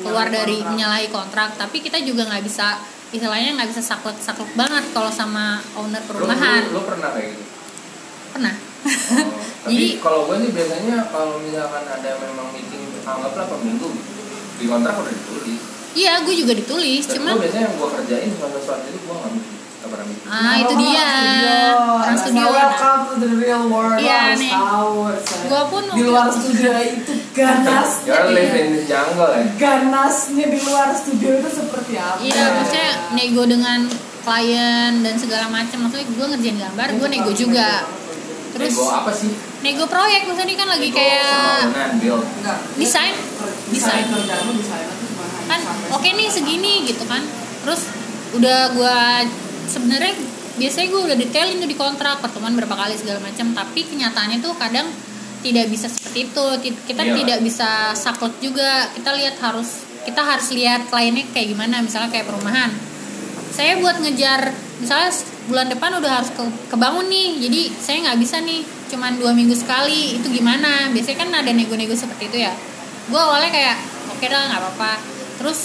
keluar 0.02 0.26
Menyalahi 0.26 0.38
dari 0.42 0.56
kontrak. 0.58 0.72
menyalahi 0.74 1.08
kontrak. 1.14 1.50
Tapi 1.62 1.78
kita 1.86 2.02
juga 2.02 2.26
nggak 2.26 2.44
bisa 2.50 2.82
istilahnya 3.12 3.60
nggak 3.60 3.70
bisa 3.72 3.84
saklek 3.84 4.18
saklek 4.20 4.52
banget 4.56 4.88
kalau 4.96 5.12
sama 5.12 5.60
owner 5.76 6.00
perumahan. 6.08 6.64
lu, 6.72 6.80
lu 6.80 6.82
pernah 6.88 7.10
kayak 7.12 7.36
gitu? 7.36 7.44
Pernah. 8.32 8.56
Oh, 8.56 9.28
tapi 9.68 9.76
Jadi- 9.78 10.00
kalau 10.02 10.26
gue 10.26 10.36
sih 10.42 10.52
biasanya 10.56 10.98
kalau 11.12 11.38
misalkan 11.44 11.84
ada 11.86 12.12
memang 12.18 12.48
meeting 12.56 12.90
anggaplah 13.04 13.46
per 13.46 13.60
minggu 13.62 13.90
di 14.58 14.66
kontrak 14.70 14.96
udah 14.96 15.14
ditulis. 15.14 15.62
Iya 15.92 16.24
gue 16.24 16.36
juga 16.40 16.54
ditulis 16.56 17.04
dan 17.04 17.14
cuman 17.20 17.34
gue 17.36 17.44
biasanya 17.44 17.66
yang 17.68 17.76
gue 17.76 17.90
kerjain 18.00 18.32
sesuatu 18.32 18.86
itu 18.88 19.00
gue 19.04 19.16
nggak 19.16 19.61
ah 20.30 20.56
itu 20.62 20.74
dia. 20.78 21.10
Orang 21.74 22.14
Nah, 22.14 22.18
studio. 22.22 22.48
welcome 22.48 23.02
to 23.10 23.16
the 23.18 23.30
real 23.34 23.64
world. 23.66 23.98
Iya, 23.98 24.38
nih. 24.38 24.54
Gua 25.50 25.62
pun 25.68 25.84
di 25.90 26.02
luar 26.06 26.30
studio 26.30 26.72
itu 26.78 27.14
Jangan 27.32 28.28
live 28.32 28.52
iya. 28.52 28.62
in 28.62 28.70
the 28.76 28.84
jungle 28.86 29.32
ya 29.32 29.44
ganasnya 29.56 30.46
di 30.52 30.60
luar 30.62 30.92
studio 30.94 31.30
itu 31.40 31.50
seperti 31.50 31.94
apa? 31.98 32.20
Iya 32.20 32.44
maksudnya 32.54 32.90
nego 33.16 33.44
dengan 33.48 33.80
klien 34.22 34.94
dan 35.02 35.16
segala 35.18 35.48
macam. 35.50 35.88
Maksudnya 35.88 36.08
gue 36.08 36.26
ngerjain 36.30 36.58
gambar 36.60 36.88
gue 36.96 37.08
nego 37.10 37.32
juga. 37.34 37.70
Terus 38.52 38.72
nego 38.76 38.86
apa 38.92 39.12
sih? 39.12 39.32
nego 39.62 39.86
proyek 39.86 40.26
misalnya 40.26 40.50
ini 40.50 40.56
kan 40.58 40.68
lagi 40.68 40.88
Nego 40.90 40.98
kayak 40.98 41.62
Desain? 42.78 43.14
desain 43.72 44.06
kan 45.48 45.60
oke 45.92 46.08
nih 46.08 46.28
segini 46.28 46.84
gitu 46.86 47.04
kan. 47.08 47.24
Terus 47.64 47.82
udah 48.32 48.60
gue 48.72 48.98
sebenarnya 49.72 50.14
biasanya 50.60 50.88
gue 50.92 51.02
udah 51.08 51.18
detailin 51.18 51.64
tuh 51.64 51.70
di 51.72 51.78
kontrak 51.80 52.20
pertemuan 52.20 52.52
berapa 52.60 52.76
kali 52.76 53.00
segala 53.00 53.24
macam 53.24 53.56
tapi 53.56 53.88
kenyataannya 53.88 54.44
tuh 54.44 54.52
kadang 54.60 54.92
tidak 55.42 55.66
bisa 55.74 55.90
seperti 55.90 56.30
itu. 56.30 56.46
Kita 56.86 57.02
Iya. 57.02 57.18
tidak 57.18 57.40
bisa 57.42 57.70
saklek 57.98 58.38
juga. 58.40 58.88
Kita 58.94 59.10
lihat 59.18 59.42
harus 59.42 59.90
kita 60.02 60.22
harus 60.22 60.50
lihat 60.54 60.90
kliennya 60.90 61.30
kayak 61.34 61.54
gimana 61.54 61.82
misalnya 61.82 62.10
kayak 62.14 62.30
perumahan. 62.30 62.70
Saya 63.52 63.78
buat 63.82 64.02
ngejar 64.02 64.54
misalnya 64.82 65.10
bulan 65.46 65.68
depan 65.70 65.98
udah 65.98 66.12
harus 66.22 66.30
ke, 66.34 66.42
kebangun 66.74 67.06
nih 67.10 67.38
jadi 67.42 67.62
saya 67.78 67.98
nggak 68.10 68.20
bisa 68.22 68.42
nih 68.42 68.62
cuman 68.90 69.18
dua 69.18 69.32
minggu 69.34 69.54
sekali 69.58 70.18
itu 70.18 70.28
gimana? 70.30 70.90
Biasanya 70.94 71.18
kan 71.18 71.30
ada 71.34 71.52
nego-nego 71.54 71.94
seperti 71.98 72.30
itu 72.30 72.38
ya. 72.46 72.54
Gue 73.10 73.18
awalnya 73.18 73.50
kayak 73.50 73.78
oke 74.14 74.26
dah 74.26 74.42
nggak 74.46 74.62
apa-apa. 74.62 74.94
Terus 75.42 75.60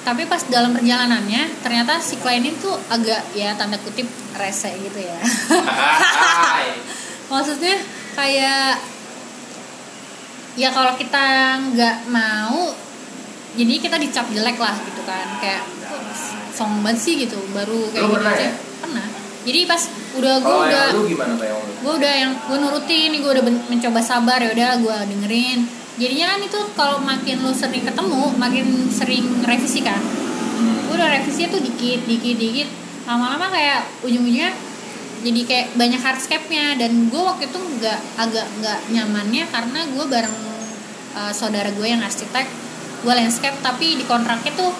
tapi 0.00 0.24
pas 0.24 0.40
dalam 0.48 0.72
perjalanannya 0.72 1.60
ternyata 1.60 2.00
si 2.00 2.16
klien 2.16 2.40
itu 2.40 2.70
agak 2.88 3.20
ya 3.36 3.52
tanda 3.54 3.76
kutip 3.76 4.08
rese 4.34 4.72
gitu 4.80 4.96
ya. 4.96 5.18
Maksudnya 7.32 7.76
kayak 8.16 8.80
ya 10.58 10.68
kalau 10.72 10.96
kita 10.96 11.26
nggak 11.72 12.10
mau 12.10 12.72
jadi 13.54 13.74
kita 13.82 13.96
dicap 14.00 14.26
jelek 14.32 14.56
lah 14.56 14.74
gitu 14.88 15.02
kan. 15.04 15.26
Kayak 15.38 15.62
"Kok 15.68 16.00
song 16.54 16.80
banget 16.80 16.98
sih? 17.02 17.14
gitu. 17.20 17.36
Baru 17.52 17.90
kayak 17.92 18.02
Lu 18.02 18.08
gitu 18.10 18.16
pernah 18.18 18.34
aja. 18.34 18.46
ya? 18.48 18.52
pernah. 18.80 19.06
Jadi 19.40 19.60
pas 19.64 19.82
udah 20.20 20.34
gue 20.42 20.56
udah 20.68 20.84
gue 21.80 21.92
udah 21.96 22.12
yang 22.12 22.32
gue 22.34 22.58
nurutin 22.58 23.10
gue 23.14 23.30
udah 23.30 23.44
mencoba 23.70 24.00
sabar 24.02 24.42
ya 24.42 24.50
udah 24.52 24.70
gue 24.82 24.96
dengerin 25.14 25.60
jadinya 26.00 26.34
kan 26.34 26.40
itu 26.40 26.60
kalau 26.72 26.98
makin 27.04 27.36
lu 27.44 27.52
sering 27.52 27.84
ketemu 27.84 28.32
makin 28.40 28.66
sering 28.88 29.24
revisi 29.44 29.84
kan. 29.84 30.00
Hmm. 30.60 30.92
udah 30.92 31.08
revisinya 31.08 31.52
tuh 31.52 31.62
dikit 31.62 32.08
dikit 32.08 32.36
dikit. 32.40 32.68
Lama-lama 33.04 33.52
kayak 33.52 33.84
ujung-ujungnya 34.04 34.52
jadi 35.20 35.40
kayak 35.44 35.66
banyak 35.76 36.00
hardscape-nya. 36.00 36.80
Dan 36.80 37.12
gue 37.12 37.22
waktu 37.22 37.46
itu 37.46 37.60
nggak 37.60 38.00
agak 38.16 38.46
nggak 38.60 38.78
nyamannya 38.96 39.44
karena 39.52 39.80
gue 39.92 40.04
bareng 40.08 40.36
uh, 41.16 41.32
saudara 41.36 41.68
gue 41.68 41.86
yang 41.86 42.00
arsitek 42.00 42.48
gue 43.04 43.12
landscape. 43.12 43.60
Tapi 43.60 44.00
di 44.00 44.04
kontraknya 44.08 44.56
tuh 44.56 44.72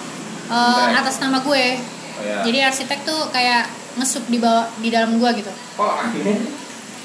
uh, 0.49 0.89
atas 0.97 1.21
nama 1.21 1.39
gue 1.45 1.49
oh, 1.77 2.21
ya. 2.25 2.41
jadi 2.43 2.73
arsitek 2.73 3.05
tuh 3.05 3.29
kayak 3.29 3.69
ngesup 3.95 4.25
di 4.25 4.41
bawah 4.41 4.67
di 4.81 4.89
dalam 4.89 5.21
gue 5.21 5.29
gitu. 5.37 5.53
Kok 5.77 5.93
aneh 6.01 6.61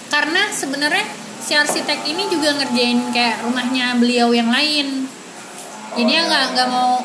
karena 0.06 0.42
sebenarnya 0.54 1.04
si 1.46 1.54
arsitek 1.54 2.02
ini 2.10 2.26
juga 2.26 2.58
ngerjain 2.58 3.14
kayak 3.14 3.46
rumahnya 3.46 3.94
beliau 4.02 4.34
yang 4.34 4.50
lain. 4.50 5.06
Oh, 5.94 6.02
nggak 6.02 6.26
ya. 6.26 6.52
nggak 6.58 6.68
mau 6.68 6.98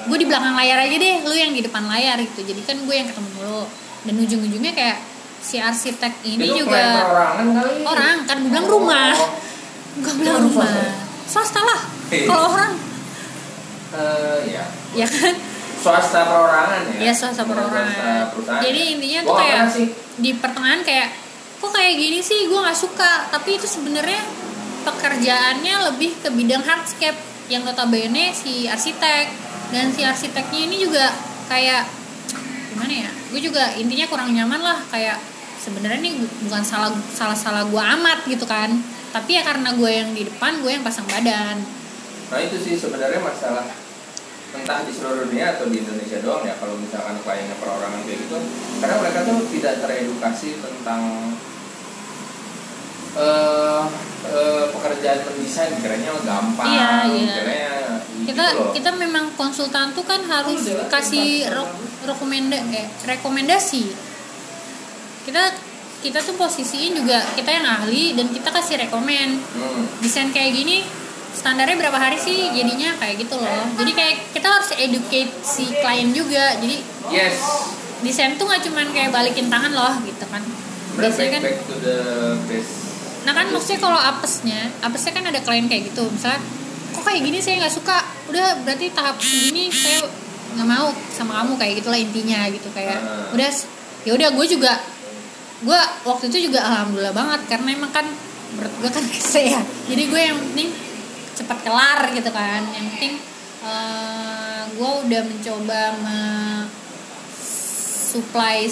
gue 0.00 0.16
di 0.20 0.26
belakang 0.28 0.52
layar 0.52 0.84
aja 0.84 0.96
deh 0.96 1.16
lu 1.24 1.32
yang 1.32 1.56
di 1.56 1.64
depan 1.64 1.88
layar 1.88 2.20
gitu. 2.20 2.44
Jadi 2.44 2.60
kan 2.68 2.76
gue 2.84 2.92
yang 2.94 3.08
ketemu 3.08 3.28
mulu 3.40 3.64
dan 4.04 4.14
ujung-ujungnya 4.20 4.72
kayak 4.76 5.00
si 5.40 5.56
arsitek 5.56 6.20
ini 6.28 6.44
itu 6.44 6.68
juga 6.68 7.08
kali. 7.08 7.80
orang 7.88 8.16
kan 8.28 8.36
gue 8.44 8.52
bilang 8.52 8.68
rumah. 8.68 9.16
Oh. 9.16 9.30
gue 10.04 10.12
bilang 10.20 10.44
rumah. 10.44 10.68
swasta 10.68 10.84
swasta 11.24 11.60
lah 11.64 11.80
Eh. 12.10 12.26
kalau 12.28 12.52
orang. 12.52 12.72
Eh, 13.90 14.38
ya 14.54 14.64
ya 14.92 15.06
kan? 15.08 15.34
Swasta 15.80 16.20
perorangan 16.28 16.80
ya? 17.00 17.08
Ya 17.08 17.12
swasta 17.16 17.42
swasta 17.42 17.48
perorangan 17.48 18.28
perusahaan 18.36 18.60
jadi 18.60 18.80
ya? 18.84 18.92
intinya 18.92 19.20
tuh 19.24 19.32
nggak 19.32 19.48
kayak 19.48 19.64
di 20.20 20.30
pertengahan 20.36 20.80
kayak 20.84 21.08
kok 21.60 21.70
kayak 21.70 21.94
gini 22.00 22.18
sih? 22.24 22.48
Gue 22.48 22.58
nggak 22.58 22.78
suka. 22.78 23.28
Tapi 23.28 23.60
itu 23.60 23.68
sebenarnya 23.68 24.24
pekerjaannya 24.88 25.92
lebih 25.92 26.16
ke 26.24 26.32
bidang 26.32 26.64
hardscape 26.64 27.20
yang 27.52 27.62
notabene 27.62 28.32
si 28.32 28.64
arsitek. 28.66 29.28
Dan 29.70 29.92
si 29.94 30.02
arsiteknya 30.02 30.66
ini 30.66 30.82
juga 30.82 31.12
kayak 31.46 31.86
gimana 32.74 32.94
ya 33.06 33.10
gue 33.30 33.40
juga 33.42 33.70
intinya 33.76 34.06
kurang 34.08 34.32
nyaman 34.32 34.60
lah. 34.64 34.80
Kayak 34.88 35.20
sebenarnya 35.60 36.00
ini 36.00 36.24
bukan 36.48 36.64
salah 36.64 36.90
salah 37.12 37.36
salah 37.36 37.62
gue 37.68 37.82
amat 38.00 38.24
gitu 38.26 38.48
kan. 38.48 38.72
Tapi 39.12 39.36
ya 39.36 39.42
karena 39.44 39.76
gue 39.76 39.90
yang 39.90 40.10
di 40.16 40.26
depan 40.26 40.64
gue 40.64 40.72
yang 40.72 40.82
pasang 40.82 41.06
badan. 41.06 41.60
Nah 42.30 42.38
itu 42.40 42.56
sih 42.62 42.74
sebenarnya 42.78 43.20
masalah 43.20 43.66
entah 44.50 44.82
di 44.82 44.90
seluruh 44.90 45.30
dunia 45.30 45.54
atau 45.54 45.70
di 45.70 45.78
Indonesia 45.78 46.18
doang 46.26 46.42
ya 46.42 46.58
kalau 46.58 46.74
misalkan 46.74 47.14
kliennya 47.22 47.54
perorangan 47.58 48.02
kayak 48.06 48.18
gitu. 48.26 48.38
Karena 48.82 48.96
mereka 48.98 49.18
tuh 49.26 49.38
tidak 49.50 49.74
teredukasi 49.82 50.48
tentang 50.58 51.02
eh 53.18 53.82
eh, 54.30 54.64
pekerjaan 54.70 55.18
mendesain 55.26 55.74
kiranya 55.82 56.14
gampang 56.22 56.70
Iya, 56.70 56.90
iya. 57.10 57.34
kiranya 57.34 57.72
kita 58.20 58.44
gitu 58.46 58.60
loh. 58.62 58.70
kita 58.76 58.90
memang 58.94 59.32
konsultan 59.34 59.90
tuh 59.96 60.04
kan 60.04 60.20
harus 60.22 60.60
kasih 60.86 61.48
re- 61.50 61.74
rekomenda 62.06 62.54
eh, 62.70 62.86
rekomendasi. 63.02 63.90
Kita 65.26 65.42
kita 66.00 66.16
tuh 66.22 66.32
posisiin 66.36 66.96
juga 66.96 67.20
kita 67.34 67.50
yang 67.50 67.66
ahli 67.66 68.16
dan 68.16 68.28
kita 68.30 68.48
kasih 68.48 68.80
rekomen. 68.80 69.36
Hmm. 69.36 69.84
desain 70.00 70.30
kayak 70.32 70.52
gini 70.54 70.84
standarnya 71.30 71.76
berapa 71.76 71.96
hari 71.96 72.16
sih 72.20 72.52
jadinya? 72.54 72.94
Kayak 73.00 73.26
gitu 73.26 73.36
loh. 73.40 73.64
Jadi 73.76 73.92
kayak 73.96 74.16
kita 74.32 74.48
harus 74.48 74.70
educate 74.76 75.32
si 75.42 75.64
klien 75.68 76.08
juga. 76.12 76.56
Jadi 76.60 76.76
yes. 77.10 77.36
desain 78.00 78.36
tuh 78.36 78.46
nggak 78.46 78.62
cuman 78.68 78.86
kayak 78.94 79.10
balikin 79.10 79.48
tangan 79.48 79.72
loh 79.74 79.94
gitu 80.04 80.24
kan. 80.28 80.40
Biasanya 80.96 81.28
back, 81.30 81.34
kan 81.36 81.42
back 81.42 81.58
to 81.66 81.74
the 81.82 81.98
base 82.46 82.89
Nah 83.20 83.32
kan 83.36 83.46
maksudnya 83.52 83.80
kalau 83.80 84.00
apesnya, 84.00 84.72
apesnya 84.80 85.12
kan 85.12 85.24
ada 85.28 85.40
klien 85.44 85.68
kayak 85.68 85.92
gitu, 85.92 86.08
misalnya 86.08 86.40
kok 86.90 87.02
kayak 87.04 87.20
gini 87.22 87.38
saya 87.38 87.60
nggak 87.60 87.74
suka, 87.74 87.96
udah 88.32 88.64
berarti 88.64 88.86
tahap 88.96 89.20
segini 89.20 89.68
saya 89.68 90.08
nggak 90.56 90.66
mau 90.66 90.90
sama 91.12 91.44
kamu 91.44 91.52
kayak 91.60 91.74
gitulah 91.84 92.00
intinya 92.00 92.40
gitu. 92.48 92.68
Kayak 92.72 92.98
Ah. 92.98 93.30
udah 93.36 93.50
ya 94.08 94.12
udah 94.16 94.28
gue 94.32 94.46
juga 94.48 94.72
gue 95.60 95.80
waktu 96.08 96.32
itu 96.32 96.48
juga 96.48 96.64
alhamdulillah 96.64 97.12
banget 97.12 97.40
karena 97.52 97.76
emang 97.76 97.92
kan 97.92 98.08
menurut 98.56 98.72
gue 98.80 98.90
kan 98.90 99.04
kese 99.12 99.52
ya 99.52 99.60
jadi 99.92 100.02
gue 100.08 100.20
yang 100.32 100.38
penting 100.40 100.72
cepat 101.36 101.58
kelar 101.64 102.00
gitu 102.16 102.30
kan. 102.32 102.64
Yang 102.72 102.86
penting 102.96 103.12
eh, 103.60 104.62
gue 104.72 104.90
udah 105.04 105.22
mencoba 105.28 105.80
me 106.00 106.20
supply 108.10 108.64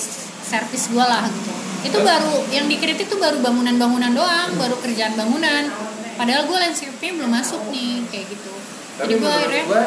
service 0.42 0.88
gue 0.90 1.04
lah 1.04 1.28
gitu 1.28 1.67
itu 1.86 1.98
baru 2.02 2.42
yang 2.50 2.66
dikritik 2.66 3.06
tuh 3.06 3.22
baru 3.22 3.38
bangunan-bangunan 3.38 4.12
doang 4.14 4.50
baru 4.58 4.74
kerjaan 4.82 5.14
bangunan. 5.14 5.70
Padahal 6.18 6.50
gue 6.50 6.58
landscape-nya 6.58 7.12
belum 7.14 7.30
masuk 7.30 7.62
nih 7.70 8.02
kayak 8.10 8.26
gitu. 8.26 8.50
Tapi 8.98 9.14
jadi 9.14 9.22
gue 9.22 9.30
akhirnya 9.30 9.64
gua 9.70 9.84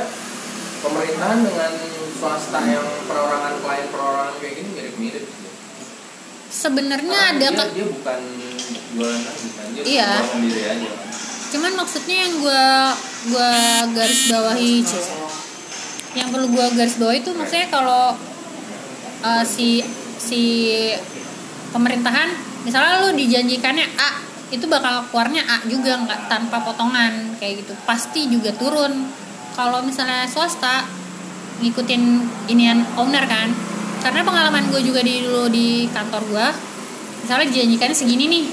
pemerintahan 0.81 1.39
dengan 1.43 1.71
swasta 2.15 2.59
yang 2.63 2.87
perorangan 3.05 3.53
klien 3.59 3.87
perorangan 3.91 4.33
kayak 4.39 4.53
gini 4.55 4.69
mirip-mirip 4.71 5.25
sih. 5.27 5.49
sebenarnya 6.51 7.19
ada 7.35 7.47
dia, 7.47 7.63
dia 7.71 7.85
bukan 7.87 8.19
jualan 8.91 9.19
kan? 9.23 9.35
Dia 9.71 9.83
Iya. 9.87 10.11
sendiri 10.23 10.61
aja. 10.67 10.89
Cuman 11.51 11.71
maksudnya 11.75 12.15
yang 12.27 12.33
gue 12.39 12.65
gua 13.31 13.51
garis 13.91 14.21
bawahi 14.31 14.73
Cis, 14.83 15.07
yang 16.15 16.27
perlu 16.31 16.47
gue 16.47 16.65
garis 16.75 16.95
bawahi 16.95 17.19
itu 17.19 17.31
maksudnya 17.35 17.67
kalau 17.67 18.15
uh, 19.23 19.43
si 19.43 19.83
si 20.15 20.41
pemerintahan 21.71 22.29
misalnya 22.67 23.07
lu 23.07 23.17
dijanjikannya 23.17 23.87
A 23.97 24.11
itu 24.51 24.67
bakal 24.67 25.07
keluarnya 25.09 25.47
A 25.47 25.63
juga 25.63 25.95
nggak 25.95 26.27
tanpa 26.27 26.59
potongan 26.59 27.39
kayak 27.39 27.63
gitu. 27.63 27.73
Pasti 27.87 28.27
juga 28.27 28.51
turun. 28.51 29.07
Kalau 29.55 29.79
misalnya 29.79 30.27
swasta 30.27 30.83
ngikutin 31.63 32.03
inian 32.51 32.83
owner 32.99 33.23
kan. 33.25 33.47
Karena 34.03 34.27
pengalaman 34.27 34.67
gue 34.67 34.81
juga 34.83 34.99
di 34.99 35.23
dulu 35.23 35.47
di 35.47 35.87
kantor 35.93 36.21
gue 36.27 36.47
misalnya 37.21 37.53
dijanjikannya 37.53 37.93
segini 37.93 38.25
nih 38.25 38.45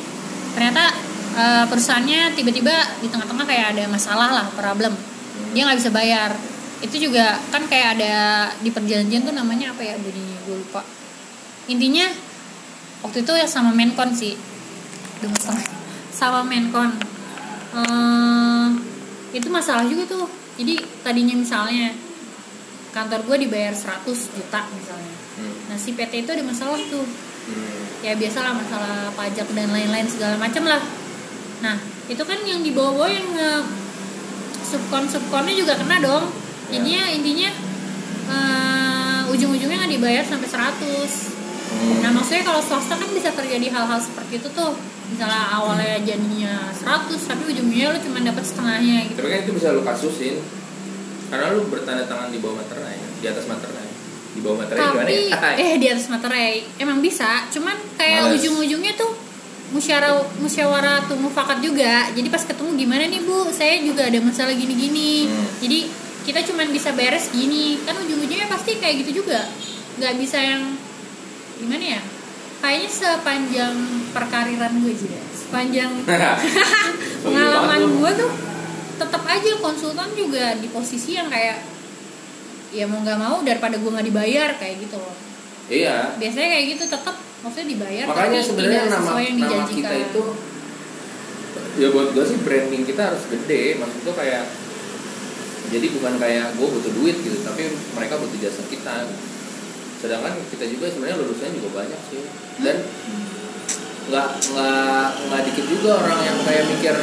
ternyata 0.53 0.93
eh, 1.35 1.65
perusahaannya 1.73 2.37
tiba-tiba 2.37 3.01
di 3.01 3.09
tengah-tengah 3.09 3.47
kayak 3.49 3.67
ada 3.75 3.85
masalah 3.91 4.31
lah 4.31 4.47
problem. 4.55 4.95
Dia 5.57 5.67
nggak 5.67 5.79
bisa 5.83 5.91
bayar. 5.91 6.31
Itu 6.79 6.95
juga 7.01 7.43
kan 7.51 7.67
kayak 7.67 7.99
ada 7.99 8.15
di 8.63 8.71
perjanjian 8.71 9.27
tuh 9.27 9.35
namanya 9.35 9.75
apa 9.75 9.83
ya? 9.83 9.99
Bunyinya 9.99 10.39
gue 10.47 10.57
lupa. 10.63 10.85
Intinya 11.67 12.07
waktu 13.03 13.23
itu 13.23 13.33
ya 13.35 13.47
sama 13.47 13.71
Menkon 13.71 14.11
sih. 14.15 14.35
Sama 16.11 16.43
Menkon. 16.43 16.91
Eh, 17.79 18.69
itu 19.35 19.49
masalah 19.53 19.87
juga 19.87 20.09
tuh. 20.09 20.27
Jadi 20.59 20.75
tadinya 21.07 21.39
misalnya 21.39 21.95
kantor 22.91 23.23
gue 23.31 23.47
dibayar 23.47 23.71
100 23.71 24.03
juta 24.35 24.61
misalnya. 24.75 25.15
Hmm. 25.39 25.55
nah 25.71 25.79
si 25.79 25.95
PT 25.95 26.27
itu 26.27 26.31
ada 26.35 26.43
masalah 26.43 26.81
tuh. 26.91 27.07
Hmm. 27.49 27.81
ya 28.05 28.13
biasalah 28.19 28.53
masalah 28.53 29.09
pajak 29.17 29.49
dan 29.55 29.71
lain-lain 29.71 30.09
segala 30.11 30.35
macam 30.35 30.67
lah. 30.67 30.83
Nah 31.63 31.79
itu 32.11 32.23
kan 32.27 32.43
yang 32.43 32.61
di 32.67 32.75
bawah-bawah 32.75 33.11
yang 33.11 33.29
nge- 33.35 33.67
subkon 34.67 35.07
subkonnya 35.07 35.55
juga 35.55 35.79
kena 35.79 36.03
dong. 36.03 36.27
Jadinya 36.75 37.07
intinya 37.15 37.51
eh, 38.29 39.21
ujung-ujungnya 39.31 39.87
nggak 39.87 39.95
dibayar 39.95 40.25
sampai 40.27 40.49
100 40.51 41.38
Hmm. 41.69 42.01
nah 42.01 42.11
maksudnya 42.17 42.43
kalau 42.43 42.61
swasta 42.65 42.97
kan 42.97 43.11
bisa 43.13 43.31
terjadi 43.33 43.69
hal-hal 43.71 44.01
seperti 44.01 44.41
itu 44.41 44.49
tuh. 44.53 44.73
Misalnya 45.09 45.49
awalnya 45.57 45.97
jadinya 46.05 46.69
100 46.69 47.09
tapi 47.17 47.49
ujungnya 47.49 47.97
lu 47.97 47.99
cuma 48.05 48.21
dapat 48.21 48.45
setengahnya 48.45 49.09
gitu. 49.09 49.17
Tapi 49.25 49.29
kan 49.33 49.41
itu 49.49 49.53
bisa 49.57 49.73
lu 49.73 49.81
kasusin. 49.81 50.37
Karena 51.29 51.53
lu 51.53 51.69
bertanda 51.69 52.05
tangan 52.09 52.29
di 52.29 52.41
bawah 52.41 52.61
materai, 52.61 52.97
di 53.21 53.27
atas 53.29 53.45
materai. 53.49 53.89
Di 54.37 54.41
bawah 54.45 54.65
materai 54.65 54.85
gimana 54.85 55.09
tapi 55.09 55.17
ya? 55.33 55.51
eh 55.57 55.73
di 55.81 55.87
atas 55.89 56.07
materai 56.13 56.53
emang 56.77 57.01
bisa 57.01 57.49
cuman 57.49 57.77
kayak 57.97 58.37
ujung-ujungnya 58.37 58.93
tuh 58.95 59.11
musyawarah 59.73 60.25
musyawarah 60.41 60.99
tuh 61.09 61.17
mufakat 61.17 61.61
juga. 61.61 62.09
Jadi 62.13 62.29
pas 62.29 62.45
ketemu 62.45 62.71
gimana 62.77 63.05
nih 63.09 63.21
bu? 63.25 63.49
Saya 63.53 63.81
juga 63.85 64.09
ada 64.09 64.21
masalah 64.21 64.53
gini-gini. 64.57 65.29
Hmm. 65.29 65.47
jadi 65.61 65.89
kita 66.29 66.45
cuman 66.53 66.69
bisa 66.69 66.93
beres 66.93 67.33
gini. 67.33 67.81
Kan 67.85 67.97
ujung-ujungnya 67.97 68.49
pasti 68.49 68.77
kayak 68.77 69.05
gitu 69.05 69.25
juga. 69.25 69.41
Nggak 69.97 70.15
bisa 70.21 70.37
yang 70.37 70.77
gimana 71.59 71.85
ya 71.99 72.03
kayaknya 72.59 72.91
sepanjang 72.91 73.75
perkariran 74.11 74.73
gue 74.83 74.95
juga 74.95 75.21
sepanjang 75.35 75.91
pengalaman 77.25 77.83
gue 77.99 78.11
tuh 78.19 78.31
tetap 78.99 79.23
aja 79.31 79.51
konsultan 79.63 80.11
juga 80.19 80.59
di 80.59 80.67
posisi 80.71 81.15
yang 81.15 81.31
kayak 81.31 81.63
ya 82.75 82.85
mau 82.85 83.01
nggak 83.01 83.19
mau 83.19 83.37
daripada 83.47 83.79
gue 83.79 83.91
nggak 83.91 84.09
dibayar 84.11 84.51
kayak 84.59 84.77
gitu 84.83 84.97
loh 84.99 85.15
iya. 85.71 86.15
biasanya 86.19 86.49
kayak 86.59 86.67
gitu 86.77 86.85
tetap 86.91 87.17
maksudnya 87.39 87.69
dibayar 87.71 88.05
Makanya 88.11 88.41
sebenarnya 88.43 88.83
nama 88.91 89.19
yang 89.23 89.37
nama 89.39 89.65
kita 89.71 89.95
itu 89.95 90.23
ya 91.79 91.95
buat 91.95 92.11
gue 92.11 92.25
sih 92.27 92.39
branding 92.43 92.83
kita 92.83 93.15
harus 93.15 93.25
gede. 93.31 93.79
Maksud 93.79 94.03
tuh 94.03 94.15
kayak 94.19 94.45
jadi 95.71 95.87
bukan 95.95 96.19
kayak 96.19 96.47
gue 96.59 96.69
butuh 96.69 96.93
duit 96.99 97.17
gitu, 97.23 97.39
tapi 97.47 97.71
mereka 97.95 98.19
butuh 98.19 98.39
jasa 98.43 98.63
kita. 98.67 99.07
Sedangkan 99.99 100.39
kita 100.49 100.65
juga 100.71 100.87
sebenarnya 100.91 101.19
lulusnya 101.19 101.51
juga 101.53 101.83
banyak 101.83 102.01
sih. 102.11 102.23
Dan 102.63 102.77
nggak 104.09 104.29
nggak 104.57 105.07
nggak 105.29 105.43
dikit 105.53 105.67
juga 105.69 106.01
orang 106.01 106.21
yang 106.25 106.39
kayak 106.41 106.65
mikir 106.65 106.97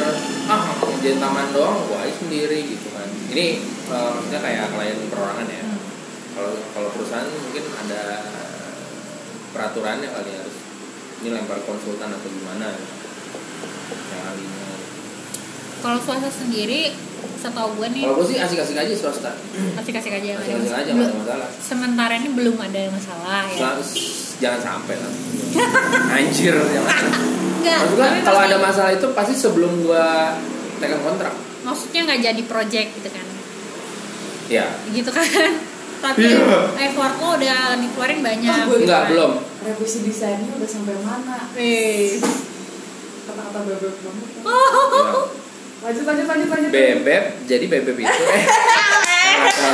ah 0.50 0.74
jadi 0.98 1.22
taman 1.22 1.54
doang 1.54 1.86
gue 1.86 1.98
aja 2.02 2.14
sendiri 2.18 2.58
gitu 2.66 2.88
kan. 2.90 3.06
Ini 3.30 3.46
eh, 3.62 4.10
maksudnya 4.10 4.40
kayak 4.42 4.74
klien 4.74 4.98
perorangan 5.12 5.46
ya. 5.46 5.62
Hmm. 5.62 5.80
kalau 6.36 6.52
kalau 6.74 6.88
perusahaan 6.92 7.30
mungkin 7.30 7.64
ada 7.86 8.02
peraturannya 9.56 10.08
kali 10.12 10.30
ya, 10.36 10.38
harus 10.44 10.58
ini 11.24 11.28
lempar 11.32 11.62
konsultan 11.64 12.12
atau 12.12 12.28
gimana. 12.28 12.76
Ahlinya. 14.26 14.68
Kalau 15.80 15.98
swasta 16.02 16.28
sendiri 16.28 16.92
setahu 17.46 17.70
gue 17.78 17.88
nih. 17.94 18.02
Kalau 18.02 18.14
gue 18.18 18.26
sih 18.26 18.36
asik-asik 18.36 18.76
aja 18.76 18.92
swasta. 18.92 19.32
Kasih 19.78 19.92
kasih 19.94 20.10
aja 20.12 20.28
ada 20.34 20.40
asik-asik 20.42 20.66
masalah. 20.66 20.82
aja 20.82 20.90
nggak 20.90 21.06
ada 21.06 21.16
masalah. 21.22 21.48
sementara 21.62 22.12
ini 22.18 22.28
belum 22.34 22.56
ada 22.58 22.80
masalah 22.90 23.42
ya. 23.48 23.70
Jangan 24.36 24.60
sampai 24.60 24.94
lah. 24.98 25.12
Anjir 26.18 26.54
jangan 26.54 26.92
Enggak, 27.56 27.78
maksud 27.82 27.96
gua 27.96 28.06
tapi 28.06 28.20
kalau 28.22 28.40
ada 28.44 28.58
masalah 28.60 28.90
itu 28.92 29.06
pasti 29.10 29.34
sebelum 29.34 29.72
gua 29.82 30.36
tekan 30.76 31.00
kontrak. 31.00 31.34
Maksudnya 31.62 32.00
nggak 32.04 32.20
jadi 32.20 32.42
project 32.44 32.88
gitu 33.00 33.08
kan? 33.10 33.26
Ya 34.46 34.66
gitu 34.90 35.10
kan? 35.10 35.24
Tapi 36.04 36.28
Iya. 36.28 36.76
effort 36.76 37.16
lo 37.16 37.40
udah 37.40 37.80
dikeluarin 37.80 38.20
banyak. 38.20 38.68
gue 38.68 38.76
gitu 38.76 38.84
enggak 38.84 39.02
kan. 39.02 39.10
belum. 39.10 39.32
Revisi 39.64 39.98
desainnya 40.04 40.52
udah 40.52 40.68
sampai 40.68 40.94
mana? 41.00 41.48
Eh. 41.56 42.20
kata-kata 43.26 43.58
bebek 43.64 43.94
banget. 44.04 44.28
Kan. 44.30 44.42
Ya. 44.44 45.10
Lanjut 45.84 46.04
lanjut 46.08 46.26
lanjut 46.26 46.48
lanjut. 46.48 46.70
Bebek 46.72 47.24
jadi 47.44 47.64
bebek 47.68 47.96
itu 48.00 48.22
eh. 48.32 48.44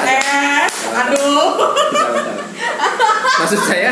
Eh 0.03 0.67
aduh 1.03 1.73
maksud 3.43 3.61
saya? 3.67 3.91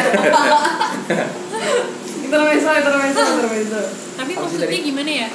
Intermezzo 2.27 2.71
intermezzo 2.75 3.23
intermezzo 3.23 3.83
tapi 4.21 4.33
maksudnya 4.37 4.81
gimana 4.83 5.13
ya? 5.27 5.29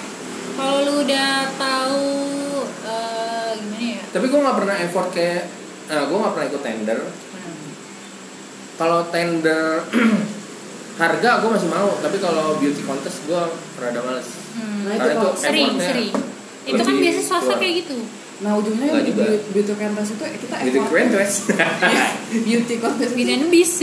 Kalau 0.56 0.76
lu 0.88 0.94
udah 1.04 1.32
tahu 1.60 2.08
eh, 2.88 3.50
gimana 3.60 3.86
ya? 4.00 4.02
Tapi 4.14 4.26
gue 4.30 4.40
nggak 4.40 4.58
pernah 4.62 4.76
effort 4.84 5.10
kayak 5.12 5.44
nah, 5.92 6.04
gue 6.08 6.18
nggak 6.20 6.34
pernah 6.38 6.48
ikut 6.48 6.64
tender. 6.64 7.00
Kalau 8.76 9.00
tender 9.10 9.64
harga 11.02 11.30
gue 11.44 11.50
masih 11.52 11.70
mau 11.72 11.92
tapi 12.00 12.18
kalau 12.24 12.56
beauty 12.60 12.84
contest 12.84 13.28
gue 13.28 13.44
rada 13.80 14.00
males. 14.04 14.30
Hmm. 14.56 14.88
Nah, 14.88 14.92
itu 14.96 15.00
karena 15.00 15.12
itu 15.12 15.20
kalau 15.20 15.36
sering 15.36 15.72
effortnya 15.76 15.88
sering 15.92 16.35
itu 16.66 16.82
kan 16.82 16.96
biasa 16.96 17.20
swasta 17.22 17.56
kayak 17.56 17.76
gitu 17.82 17.98
Nah 18.36 18.52
ujungnya 18.54 18.92
Nggak 18.92 19.00
di 19.00 19.08
juga. 19.08 19.24
beauty, 19.32 19.48
beauty 19.56 19.74
contest 19.74 20.10
itu 20.12 20.24
kita 20.28 20.56
beauty 20.60 20.76
effort 20.78 20.92
contest 21.00 21.36
beauty 22.46 22.76
contest 22.78 23.12
Beauty 23.14 23.32
itu 23.32 23.36
and 23.38 23.48
Beast 23.48 23.78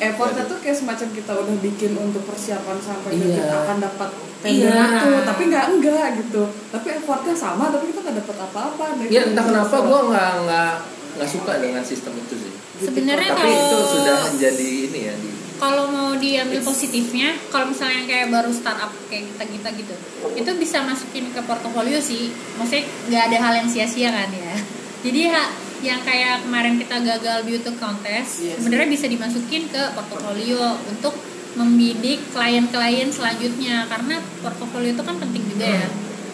effortnya 0.00 0.42
tuh 0.44 0.58
kayak 0.58 0.74
semacam 0.74 1.08
kita 1.10 1.32
udah 1.34 1.56
bikin 1.60 1.92
untuk 1.94 2.22
persiapan 2.24 2.76
sampai 2.78 3.10
Iya. 3.14 3.36
kita 3.36 3.54
akan 3.58 3.76
dapat 3.78 4.10
tender 4.40 4.72
Iya. 4.72 4.84
itu 4.96 5.10
tapi 5.22 5.42
nggak 5.46 5.66
enggak 5.70 6.06
gitu 6.18 6.42
tapi 6.70 6.88
effortnya 6.90 7.34
sama 7.34 7.68
tapi 7.68 7.84
kita 7.86 8.00
nggak 8.00 8.16
dapat 8.18 8.36
apa-apa 8.42 8.84
ya 9.06 9.22
entah 9.24 9.44
beauty 9.44 9.50
kenapa 9.52 9.68
contest. 9.70 9.84
gue 9.84 10.00
nggak 10.08 10.30
nggak 10.42 10.72
nggak 11.12 11.28
suka 11.28 11.52
dengan 11.60 11.82
sistem 11.82 12.12
itu 12.16 12.34
sih 12.38 12.52
Sebenarnya 12.82 13.28
tapi 13.30 13.44
kalau- 13.46 13.60
itu 13.62 13.78
sudah 13.92 14.16
menjadi 14.26 14.68
ini 14.88 15.00
ya 15.02 15.14
di 15.14 15.30
kalau 15.56 15.88
mau 15.88 16.12
diambil 16.14 16.60
positifnya 16.60 17.34
kalau 17.48 17.70
misalnya 17.70 18.04
kayak 18.04 18.28
baru 18.28 18.50
startup 18.50 18.90
kayak 19.06 19.30
kita 19.34 19.44
kita 19.46 19.68
gitu 19.78 19.94
itu 20.32 20.50
bisa 20.56 20.82
masukin 20.82 21.28
ke 21.30 21.40
portofolio 21.42 21.98
sih. 21.98 22.30
Maksudnya 22.56 22.84
nggak 23.08 23.22
ada 23.30 23.36
hal 23.40 23.52
yang 23.62 23.68
sia-sia 23.68 24.10
kan 24.10 24.30
ya. 24.30 24.54
Jadi 25.04 25.20
ya 25.28 25.42
yang 25.82 25.98
kayak 26.06 26.46
kemarin 26.46 26.78
kita 26.78 27.02
gagal 27.02 27.38
beauty 27.42 27.74
contest 27.74 28.46
Yes. 28.46 28.62
sebenarnya 28.62 28.86
bisa 28.86 29.06
dimasukin 29.10 29.66
ke 29.66 29.82
portofolio 29.98 30.78
untuk 30.86 31.14
membidik 31.52 32.22
klien-klien 32.30 33.10
selanjutnya. 33.10 33.86
Karena 33.90 34.22
portofolio 34.40 34.94
itu 34.94 35.02
kan 35.02 35.18
penting 35.18 35.42
juga 35.50 35.66
ya. 35.68 35.86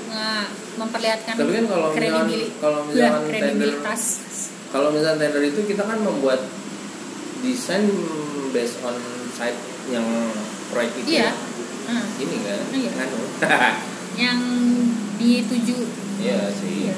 Nggak 0.08 0.44
memperlihatkan 0.78 1.34
Tapi 1.34 1.52
kan 1.52 1.64
kalau 1.66 1.88
ya, 1.90 3.10
misalkan 3.10 3.22
kredibilitas. 3.26 4.02
kalau 4.68 4.88
misalnya 4.94 5.26
tender 5.26 5.42
itu 5.42 5.60
kita 5.66 5.82
kan 5.82 5.98
membuat 5.98 6.38
desain 7.42 7.82
based 8.50 8.80
on 8.82 8.96
site 9.32 9.56
yang 9.88 10.04
proyek 10.68 10.92
itu 11.00 11.18
iya 11.18 11.30
ya. 11.30 11.32
Hmm. 11.88 12.04
ini 12.20 12.36
kan 12.44 12.60
Iya. 12.72 12.90
Anu. 13.00 13.18
yang 14.28 14.40
dituju 15.16 15.76
iya 16.20 16.50
sih 16.52 16.88
Iya. 16.88 16.96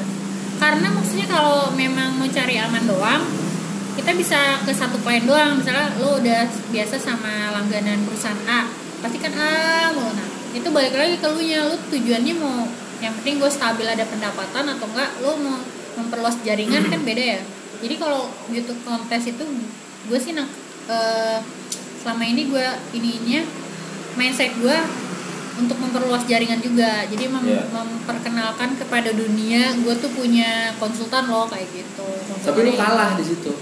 Karena 0.60 0.92
maksudnya 0.92 1.24
kalau 1.24 1.72
memang 1.72 2.20
mau 2.20 2.28
cari 2.28 2.60
aman 2.60 2.84
doang, 2.84 3.24
kita 3.96 4.12
bisa 4.12 4.60
ke 4.60 4.68
satu 4.68 5.00
klien 5.00 5.24
doang. 5.24 5.56
Misalnya 5.56 5.96
lo 5.96 6.20
udah 6.20 6.44
biasa 6.68 7.00
sama 7.00 7.48
langganan 7.48 8.04
perusahaan 8.04 8.36
A, 8.44 8.68
pasti 9.00 9.16
kan 9.24 9.32
A 9.40 9.88
mulu. 9.96 10.12
Nah, 10.12 10.28
itu 10.52 10.68
balik 10.68 10.92
lagi 10.92 11.16
ke 11.16 11.26
lu 11.32 11.40
nya, 11.40 11.64
lu 11.64 11.80
tujuannya 11.88 12.34
mau 12.36 12.68
yang 13.00 13.16
penting 13.16 13.40
gue 13.40 13.48
stabil 13.48 13.88
ada 13.88 14.04
pendapatan 14.04 14.68
atau 14.76 14.84
enggak 14.92 15.10
lo 15.24 15.32
mau 15.40 15.56
memperluas 15.96 16.36
jaringan 16.44 16.92
kan 16.92 17.00
beda 17.08 17.24
ya. 17.24 17.40
Jadi 17.80 17.94
kalau 17.96 18.28
YouTube 18.52 18.84
kontes 18.84 19.32
itu 19.32 19.44
gue 20.12 20.18
sih 20.20 20.36
eh, 20.90 21.38
selama 21.96 22.24
ini 22.24 22.42
gue 22.44 22.66
ininya 22.92 23.40
mindset 24.12 24.50
gue 24.56 24.76
untuk 25.56 25.76
memperluas 25.76 26.24
jaringan 26.24 26.58
juga. 26.58 27.04
Jadi 27.04 27.24
mem- 27.26 27.46
Iya. 27.46 27.62
memperkenalkan 27.70 28.74
kepada 28.74 29.12
dunia 29.12 29.76
gue 29.76 29.94
tuh 29.94 30.10
punya 30.10 30.72
konsultan 30.76 31.28
loh 31.28 31.46
kayak 31.46 31.68
gitu. 31.70 32.08
Tapi 32.40 32.58
lu 32.62 32.72
kalah 32.74 33.14
di 33.14 33.22
situ. 33.22 33.52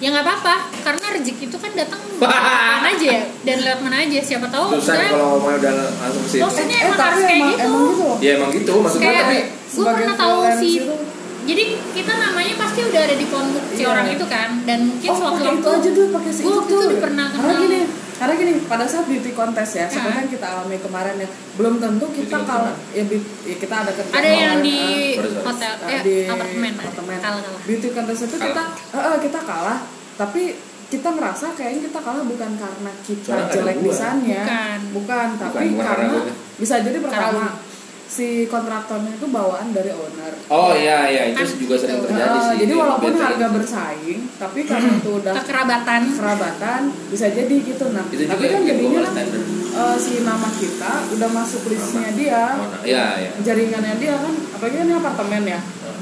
Ya 0.00 0.08
nggak 0.08 0.24
apa-apa 0.24 0.54
karena 0.80 1.06
rezeki 1.12 1.44
itu 1.46 1.58
kan 1.60 1.72
datang 1.74 2.00
mana 2.20 2.88
aja 2.88 3.06
ya. 3.14 3.24
Dan 3.42 3.56
lewat 3.60 3.80
mana 3.80 3.96
aja 4.00 4.18
siapa 4.18 4.48
tahu 4.48 4.74
susah 4.74 4.96
misalnya 4.96 5.08
kalau 5.10 5.26
ngomongnya 5.30 5.58
udah 5.60 5.72
langsung 6.00 6.22
ke 6.22 6.30
situ. 6.30 6.42
Maksudnya 6.42 6.72
eh, 6.74 6.86
emang 6.86 6.98
harus 6.98 7.20
kayak 7.20 7.36
emang, 7.36 7.50
gitu. 7.50 7.60
emang 7.62 7.84
gitu 7.84 8.08
ya 8.18 8.30
emang 8.34 8.50
gitu 8.50 8.72
maksudnya 8.76 9.06
kayak 9.06 9.22
tapi 9.22 9.38
gue 9.70 9.84
pernah 9.86 10.14
tahu 10.14 10.36
sih 10.58 10.72
itu- 10.74 11.04
jadi 11.42 11.64
kita 11.90 12.12
namanya 12.12 12.54
pasti 12.56 12.80
udah 12.82 13.00
ada 13.00 13.14
di 13.14 13.26
pondok 13.26 13.64
si 13.68 13.80
Iya. 13.80 13.88
orang 13.88 14.06
itu 14.08 14.24
kan 14.26 14.48
dan 14.62 14.78
mungkin 14.86 15.08
oh 15.08 15.18
waktu 15.26 15.48
itu 15.54 15.68
aja 15.70 15.90
dulu 15.90 16.08
pakai 16.12 16.30
si 16.30 16.40
itu 16.42 16.60
tuh. 16.62 16.78
udah 16.84 16.98
pernah 17.00 17.26
karena 17.28 17.44
kenal 17.46 17.62
gini 17.62 17.80
karena 18.12 18.34
gini 18.36 18.52
pada 18.64 18.84
saat 18.84 19.04
beauty 19.06 19.30
contest 19.30 19.72
ya 19.74 19.86
seperti 19.86 20.04
Nah. 20.06 20.18
yang 20.18 20.30
kita 20.30 20.46
alami 20.46 20.76
kemarin 20.78 21.14
ya 21.16 21.28
belum 21.54 21.74
tentu 21.76 22.06
kita 22.10 22.36
kalau 22.42 22.72
ya, 22.90 23.02
ya 23.42 23.56
kita 23.56 23.74
ada 23.78 23.90
kerja 23.90 24.12
ada 24.12 24.28
yang 24.30 24.56
di 24.60 24.76
eh, 24.76 25.16
sorry. 25.16 25.40
hotel 25.42 25.72
eh, 25.80 25.90
eh, 25.90 26.00
di 26.02 26.16
apartemen 26.24 26.72
apartemen. 26.74 27.16
kalah 27.18 27.40
kalah 27.40 27.60
beauty 27.62 27.88
contest 27.90 28.20
itu 28.22 28.34
Kalah. 28.34 28.46
kita 28.46 28.62
eh, 28.92 29.06
eh, 29.06 29.18
kita 29.22 29.38
kalah 29.40 29.78
tapi 30.14 30.42
kita 30.86 31.08
ngerasa 31.08 31.46
kayaknya 31.54 31.80
kita 31.86 32.00
kalah 32.00 32.22
bukan 32.22 32.50
karena 32.52 32.92
kita 33.00 33.24
Soalnya 33.24 33.46
jelek 33.48 33.76
gua. 33.76 33.80
Bukan. 33.80 33.88
desainnya 33.88 34.42
bukan 34.90 35.28
tapi 35.38 35.54
Bukan, 35.56 35.70
bukan 35.72 35.86
karena 35.86 36.06
karena 36.12 36.34
bisa 36.58 36.74
jadi 36.78 36.98
pertama 37.00 37.24
Karena- 37.40 37.68
si 38.10 38.50
kontraktornya 38.50 39.14
itu 39.14 39.26
bawaan 39.30 39.70
dari 39.70 39.94
owner. 39.94 40.34
Oh 40.50 40.74
iya 40.74 41.06
iya 41.06 41.22
itu 41.30 41.38
Kan 41.38 41.46
juga 41.62 41.74
sering 41.78 42.02
gitu. 42.02 42.10
terjadi 42.10 42.34
Eh, 42.34 42.42
sih 42.42 42.56
jadi 42.66 42.72
walaupun 42.74 43.12
harga 43.14 43.46
bersaing 43.54 44.20
tapi 44.34 44.60
karena 44.66 44.90
itu 44.98 45.10
udah 45.22 45.32
kekerabatan. 45.38 46.00
kerabatan 46.18 46.80
bisa 47.06 47.26
jadi 47.30 47.54
gitu. 47.54 47.84
Nah 47.94 48.02
itu 48.10 48.26
juga 48.26 48.34
tapi 48.34 48.44
kan 48.50 48.60
jadinya 48.66 49.00
eh, 49.70 49.96
si 50.02 50.26
nama 50.26 50.48
kita 50.50 50.92
udah 51.14 51.28
masuk 51.30 51.62
listnya 51.70 52.10
dia. 52.18 52.44
Oh, 52.58 52.66
iya 52.82 53.06
iya. 53.22 53.30
Jaringannya 53.46 53.94
dia 54.02 54.14
kan 54.18 54.34
apalagi 54.58 54.74
kan 54.74 54.86
ini 54.90 54.94
apartemen 54.98 55.42
ya. 55.46 55.60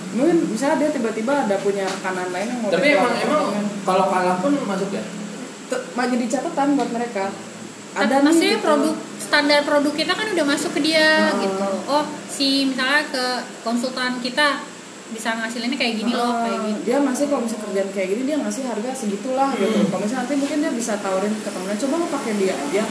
Mungkin 0.09 0.37
misalnya 0.49 0.77
dia 0.81 0.90
tiba-tiba 0.97 1.33
ada 1.44 1.61
punya 1.61 1.85
rekanan 1.85 2.33
lain 2.33 2.49
yang 2.49 2.61
mau 2.64 2.73
tapi 2.73 2.88
emang 2.97 3.14
emang 3.21 3.44
kalau 3.85 4.09
kalah 4.09 4.40
pun 4.40 4.57
masuk 4.57 4.88
ya? 4.97 5.05
Mah 5.92 6.09
jadi 6.09 6.25
catatan 6.25 6.73
buat 6.73 6.88
mereka. 6.88 7.29
Ada 7.92 8.16
nih 8.16 8.25
maksudnya 8.25 8.57
gitu. 8.57 8.64
produk 8.64 8.97
standar 9.29 9.61
produk 9.62 9.93
kita 9.93 10.11
kan 10.11 10.27
udah 10.27 10.47
masuk 10.47 10.73
ke 10.73 10.81
dia 10.83 11.29
Oh. 11.29 11.37
gitu. 11.38 11.69
Oh 11.87 12.05
si 12.27 12.64
misalnya 12.64 13.05
ke 13.07 13.25
konsultan 13.61 14.17
kita 14.19 14.64
bisa 15.09 15.33
ngasilinnya 15.33 15.73
kayak 15.75 15.95
gini 15.97 16.12
loh 16.12 16.37
Eh, 16.37 16.45
kayak 16.45 16.61
gitu. 16.62 16.81
Dia 16.85 16.99
masih 17.01 17.25
kalau 17.27 17.41
misalnya 17.41 17.64
kerjaan 17.64 17.91
kayak 17.91 18.09
gini 18.09 18.23
dia 18.25 18.37
ngasih 18.38 18.62
harga 18.62 18.91
segitulah 18.95 19.49
gitu. 19.55 19.79
Kalau 19.85 20.01
misalnya 20.01 20.21
nanti 20.23 20.35
mungkin 20.37 20.59
dia 20.61 20.73
bisa 20.75 20.93
tawarin 20.99 21.33
ke 21.35 21.49
temennya 21.49 21.77
coba 21.79 21.95
lu 21.97 22.07
pakai 22.09 22.33
dia 22.37 22.55
aja. 22.55 22.83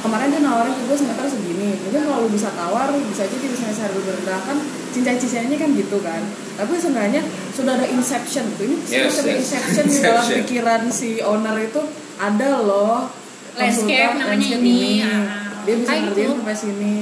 Kemarin 0.00 0.28
dia 0.30 0.40
nawarin 0.40 0.72
ke 0.72 0.82
gue 0.84 0.96
semeter 0.96 1.26
segini. 1.28 1.70
Mungkin 1.78 2.00
kalau 2.02 2.18
lu 2.24 2.30
bisa 2.30 2.48
tawar 2.50 2.88
bisa 2.96 3.22
aja 3.22 3.36
dia 3.36 3.50
bisa 3.50 3.62
ngasih 3.64 3.82
harga 3.84 3.98
lebih 3.98 4.12
rendah 4.16 4.40
kan 4.42 4.56
cincai-cincainya 4.90 5.56
kan 5.56 5.70
gitu 5.72 5.98
kan. 6.00 6.22
Tapi 6.56 6.72
sebenarnya 6.74 7.22
sudah 7.52 7.72
ada 7.74 7.86
inception 7.86 8.44
gitu 8.52 8.62
ini 8.64 8.76
Yes, 8.82 9.12
semacam 9.12 9.28
yes. 9.28 9.40
inception 9.44 9.84
di 9.86 9.98
dalam 10.00 10.24
pikiran 10.34 10.82
si 10.88 11.08
owner 11.20 11.56
itu. 11.58 11.80
Ada 12.16 12.64
loh 12.64 13.12
Landscape 13.52 14.16
konsultan 14.16 14.16
namanya 14.18 14.32
landscape 14.32 14.64
ini, 14.64 15.00
ah. 15.00 15.45
Dia 15.66 15.76
bisa 15.76 15.92
ngerjain 15.98 16.30
gitu. 16.30 16.38
sampai 16.38 16.56
sini. 16.56 16.98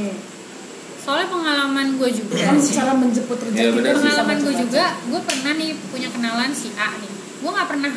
Soalnya 1.04 1.28
pengalaman 1.28 1.86
gue 2.00 2.10
juga 2.16 2.34
kan 2.48 2.56
cara 2.56 2.92
menjemput 2.96 3.36
rezeki 3.36 3.76
bisa 3.76 3.92
pengalaman 3.92 4.36
gue 4.40 4.54
juga 4.56 4.84
gue 5.04 5.20
pernah 5.20 5.52
nih 5.52 5.70
punya 5.92 6.08
kenalan 6.08 6.50
si 6.56 6.72
A 6.80 6.96
nih. 6.96 7.12
Gue 7.44 7.50
nggak 7.52 7.68
pernah 7.68 7.92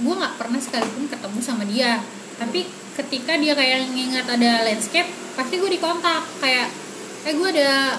gue 0.00 0.14
nggak 0.16 0.34
pernah 0.36 0.60
sekalipun 0.60 1.04
ketemu 1.08 1.38
sama 1.40 1.64
dia. 1.64 2.04
Tapi 2.36 2.60
ketika 3.00 3.32
dia 3.40 3.56
kayak 3.56 3.88
ngingat 3.96 4.28
ada 4.28 4.68
landscape 4.68 5.08
pasti 5.40 5.56
gue 5.56 5.70
dikontak. 5.72 6.20
Kayak 6.44 6.68
eh 7.24 7.32
gue 7.32 7.48
ada 7.56 7.96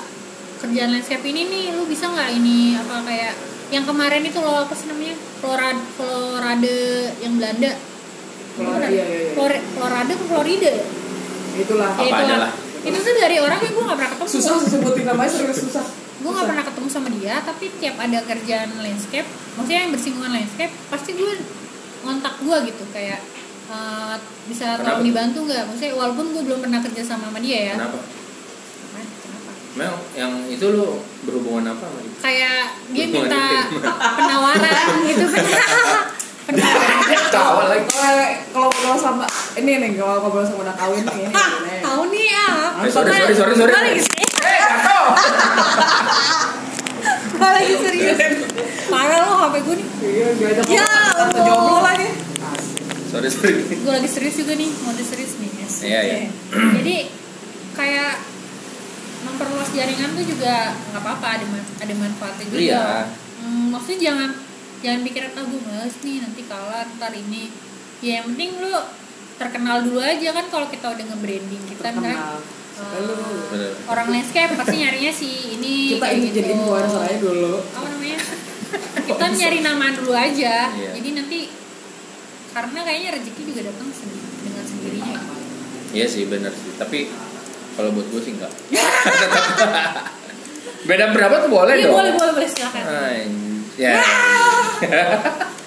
kerjaan 0.61 0.93
landscape 0.93 1.25
ini 1.25 1.41
nih. 1.49 1.65
Lu 1.73 1.89
bisa 1.89 2.05
nggak 2.05 2.29
ini 2.37 2.77
apa 2.77 3.01
kayak 3.01 3.33
yang 3.73 3.87
kemarin 3.87 4.21
itu 4.21 4.37
loh 4.37 4.69
apa 4.69 4.77
sih 4.77 4.93
namanya? 4.93 5.17
Florade 5.41 5.81
Florade 5.97 6.77
yang 7.17 7.33
Belanda. 7.41 7.73
Florida, 8.51 8.87
iya, 8.91 9.05
iya, 9.09 9.19
iya. 9.25 9.33
Flor- 9.33 9.63
Florade 9.73 10.13
ke 10.13 10.25
Florida. 10.29 10.69
ya 10.69 10.85
itulah 11.53 11.89
Apa 11.91 12.03
itulah. 12.03 12.23
aja 12.23 12.35
lah. 12.47 12.51
itu 12.81 12.97
tuh 12.97 13.13
dari 13.13 13.37
orang 13.37 13.59
yang 13.59 13.73
gue 13.73 13.83
nggak 13.83 13.97
pernah 13.99 14.11
ketemu 14.15 14.29
susah 14.31 14.53
sebutin 14.63 15.05
namanya 15.05 15.31
serius 15.31 15.59
susah 15.61 15.85
gue 16.21 16.31
nggak 16.31 16.47
pernah 16.47 16.65
ketemu 16.65 16.87
sama 16.87 17.09
dia 17.11 17.35
tapi 17.41 17.65
tiap 17.77 17.95
ada 17.97 18.19
kerjaan 18.21 18.69
landscape 18.77 19.27
maksudnya 19.53 19.79
yang 19.83 19.91
bersinggungan 19.91 20.31
landscape 20.31 20.73
pasti 20.87 21.11
gue 21.13 21.33
ngontak 22.01 22.35
gue 22.39 22.57
gitu 22.69 22.83
kayak 22.89 23.19
eh, 23.67 24.15
bisa 24.45 24.65
Kenapa 24.75 24.97
tolong 24.97 25.03
dibantu 25.03 25.39
nggak 25.45 25.63
maksudnya 25.65 25.93
walaupun 25.93 26.25
gue 26.31 26.43
belum 26.45 26.59
pernah 26.61 26.79
kerja 26.81 27.01
sama 27.03 27.29
sama 27.29 27.39
dia 27.41 27.59
ya 27.71 27.75
kenapa 27.77 27.99
Kenapa? 28.91 29.11
Kenapa? 29.21 29.51
Memang 29.71 29.99
yang 30.13 30.33
itu 30.45 30.65
lu 30.67 30.87
berhubungan 31.23 31.71
apa 31.71 31.83
sama 31.85 31.99
dia? 32.01 32.13
kayak 32.21 32.61
dia 32.91 33.05
minta 33.07 33.45
penawaran 34.17 34.87
gitu 35.05 35.25
penawaran 35.25 36.05
Tawa 37.31 37.63
lagi. 37.65 37.85
kalau 37.87 38.19
kalau 38.51 38.67
ngobrol 38.67 38.97
sama 38.97 39.25
ini 39.55 39.71
nih 39.77 39.89
kalau 39.95 40.19
ngobrol 40.19 40.43
sama 40.43 40.61
udah 40.63 40.75
kawin 40.75 41.01
nih 41.01 41.15
ini, 41.21 41.31
ini. 41.31 41.75
tahu 41.79 42.03
nih 42.09 42.27
ah 42.33 42.81
Eh, 42.81 42.89
sorry, 42.89 43.09
sorry, 43.09 43.33
sorry, 43.33 43.53
sorry. 43.55 43.71
Gue 43.71 43.79
lagi 43.79 44.03
serius 44.03 44.35
Gue 47.31 47.49
lagi 47.49 47.73
serius 47.77 48.17
parah 48.87 49.19
lo 49.23 49.33
hp 49.39 49.55
gue 49.57 49.75
nih 49.77 49.87
iya 50.03 50.27
Ya 50.67 50.83
ngomong 50.83 51.15
tante 51.15 51.31
Allah. 51.33 51.47
jomblo 51.47 51.77
lagi 51.81 52.07
Sorry, 53.07 53.27
sorry. 53.27 53.53
gue 53.69 53.91
lagi 53.91 54.07
serius 54.07 54.35
juga 54.37 54.53
nih 54.53 54.71
mode 54.77 55.03
serius 55.03 55.35
nih. 55.35 55.51
Iya, 55.81 55.99
iya. 56.01 56.17
jadi 56.73 56.95
kayak 57.73 58.11
memperluas 59.21 59.67
jaringan 59.69 60.13
tuh 60.13 60.25
juga 60.25 60.53
nggak 60.85 61.01
apa-apa 61.01 61.27
ada 61.33 61.45
man- 61.45 61.71
ada 61.77 61.93
manfaatnya 61.93 62.45
juga 62.45 62.59
Iya. 62.61 62.85
Hmm, 63.37 63.65
maksudnya 63.69 63.99
jangan 64.01 64.29
jangan 64.81 64.99
pikir 65.01 65.21
ah 65.23 65.41
gue 65.41 65.59
males 65.61 65.95
nih 66.01 66.15
nanti 66.19 66.41
kalah 66.43 66.83
ntar 66.91 67.11
ini 67.11 67.47
ya 67.99 68.17
yang 68.17 68.23
penting 68.29 68.49
lu 68.57 68.71
terkenal 69.35 69.81
dulu 69.81 69.97
aja 69.97 70.27
kan 70.31 70.45
kalau 70.47 70.67
kita 70.67 70.85
udah 70.87 71.03
nge-branding 71.07 71.61
kita 71.67 71.79
Terkenal. 71.87 72.39
Lu. 72.81 73.13
Bener. 73.47 73.71
orang 73.85 74.07
landscape 74.09 74.51
pasti 74.55 74.75
nyarinya 74.75 75.11
si 75.11 75.53
ini 75.53 75.73
kita 75.91 76.01
kayak 76.01 76.15
ini 76.15 76.25
gitu. 76.25 76.35
jadi 76.35 76.47
influencer 76.51 76.99
aja 77.03 77.17
dulu 77.19 77.53
apa 77.61 77.85
namanya 77.87 78.17
kita 79.03 79.23
nyari 79.29 79.59
nama 79.61 79.85
dulu 79.93 80.11
aja 80.11 80.53
Iya. 80.71 80.89
jadi 80.97 81.09
nanti 81.13 81.39
karena 82.49 82.79
kayaknya 82.81 83.09
rezeki 83.13 83.41
juga 83.45 83.61
datang 83.69 83.87
sen- 83.91 84.09
dengan 84.41 84.63
sendirinya 84.63 85.17
Iya 85.91 86.05
sih 86.07 86.23
bener 86.25 86.49
sih. 86.51 86.71
Tapi 86.73 86.99
kalau 87.73 87.89
buat 87.91 88.07
gue 88.07 88.21
sih 88.21 88.31
enggak. 88.33 88.47
Beda 90.87 91.11
berapa 91.11 91.35
tuh 91.37 91.49
boleh 91.51 91.73
Iya, 91.75 91.83
dong. 91.85 91.93
boleh 91.93 92.11
boleh 92.13 92.31
boleh 92.33 92.47
silakan 92.47 92.81
Ya. 93.75 93.97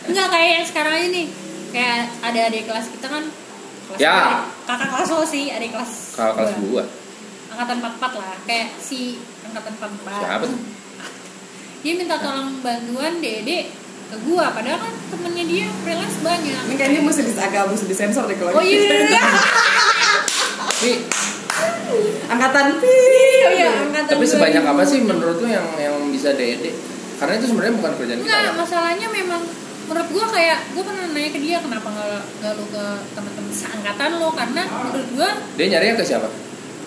Enggak 0.04 0.26
kayak 0.28 0.50
yang 0.52 0.66
sekarang 0.66 0.94
nih 1.08 1.26
kayak 1.70 1.98
ada 2.20 2.40
adik 2.44 2.62
kelas 2.64 2.86
kita 2.88 3.06
kan 3.08 3.24
kelas 3.86 3.98
Ya. 3.98 4.14
adik- 4.14 4.46
kakak 4.64 4.88
kelas 4.90 5.08
lo 5.10 5.24
sih 5.24 5.44
adik 5.48 5.70
kelas 5.70 5.92
Kalau 6.14 6.32
kelas 6.34 6.52
gua. 6.58 6.82
gua. 6.82 6.84
angkatan 7.50 7.76
44 7.80 8.14
lah 8.16 8.34
kayak 8.44 8.68
si 8.76 9.14
angkatan 9.42 9.72
44 9.76 10.10
Siapa 10.18 10.44
tuh? 10.44 10.60
dia 11.82 11.92
minta 11.94 12.16
tolong 12.16 12.58
bantuan 12.60 13.18
dede 13.18 13.70
ke 14.04 14.16
gua 14.22 14.50
padahal 14.50 14.78
kan 14.80 14.94
temennya 15.08 15.44
dia 15.44 15.64
freelance 15.80 16.18
banyak 16.20 16.60
ini 16.64 16.74
kayaknya 16.74 17.00
mesti 17.00 17.22
dis 17.22 17.36
agak 17.36 17.66
mesti 17.66 17.86
disensor 17.86 18.24
deh 18.24 18.34
kalau 18.34 18.52
oh 18.52 18.62
iya. 18.62 19.22
Tapi 20.64 20.90
angkatan 22.32 22.66
pi 22.76 22.94
oh 23.40 23.52
iya 23.52 23.70
angkatan 23.80 24.10
tapi 24.10 24.24
sebanyak 24.24 24.60
2000. 24.60 24.70
apa 24.70 24.82
sih 24.82 24.98
menurut 25.00 25.36
lu 25.38 25.48
yang 25.48 25.66
yang 25.76 25.94
bisa 26.08 26.32
DED? 26.32 26.93
Karena 27.14 27.32
itu 27.34 27.46
sebenarnya 27.46 27.74
bukan 27.74 27.92
kerjaan 27.94 28.18
kita. 28.18 28.26
Enggak, 28.26 28.42
kan? 28.42 28.54
masalahnya 28.56 29.08
memang 29.08 29.42
menurut 29.84 30.08
gua 30.10 30.26
kayak 30.30 30.58
gua 30.72 30.82
pernah 30.82 31.04
nanya 31.08 31.28
ke 31.28 31.38
dia 31.38 31.58
kenapa 31.58 31.86
nggak 31.86 32.08
nggak 32.38 32.52
lu 32.54 32.64
ke 32.66 32.84
teman-teman 33.10 33.52
seangkatan 33.52 34.10
lo 34.16 34.28
karena 34.30 34.62
menurut 34.64 35.08
gua 35.12 35.30
Dia 35.54 35.66
nyarinya 35.68 35.94
ke 35.94 36.04
siapa? 36.04 36.28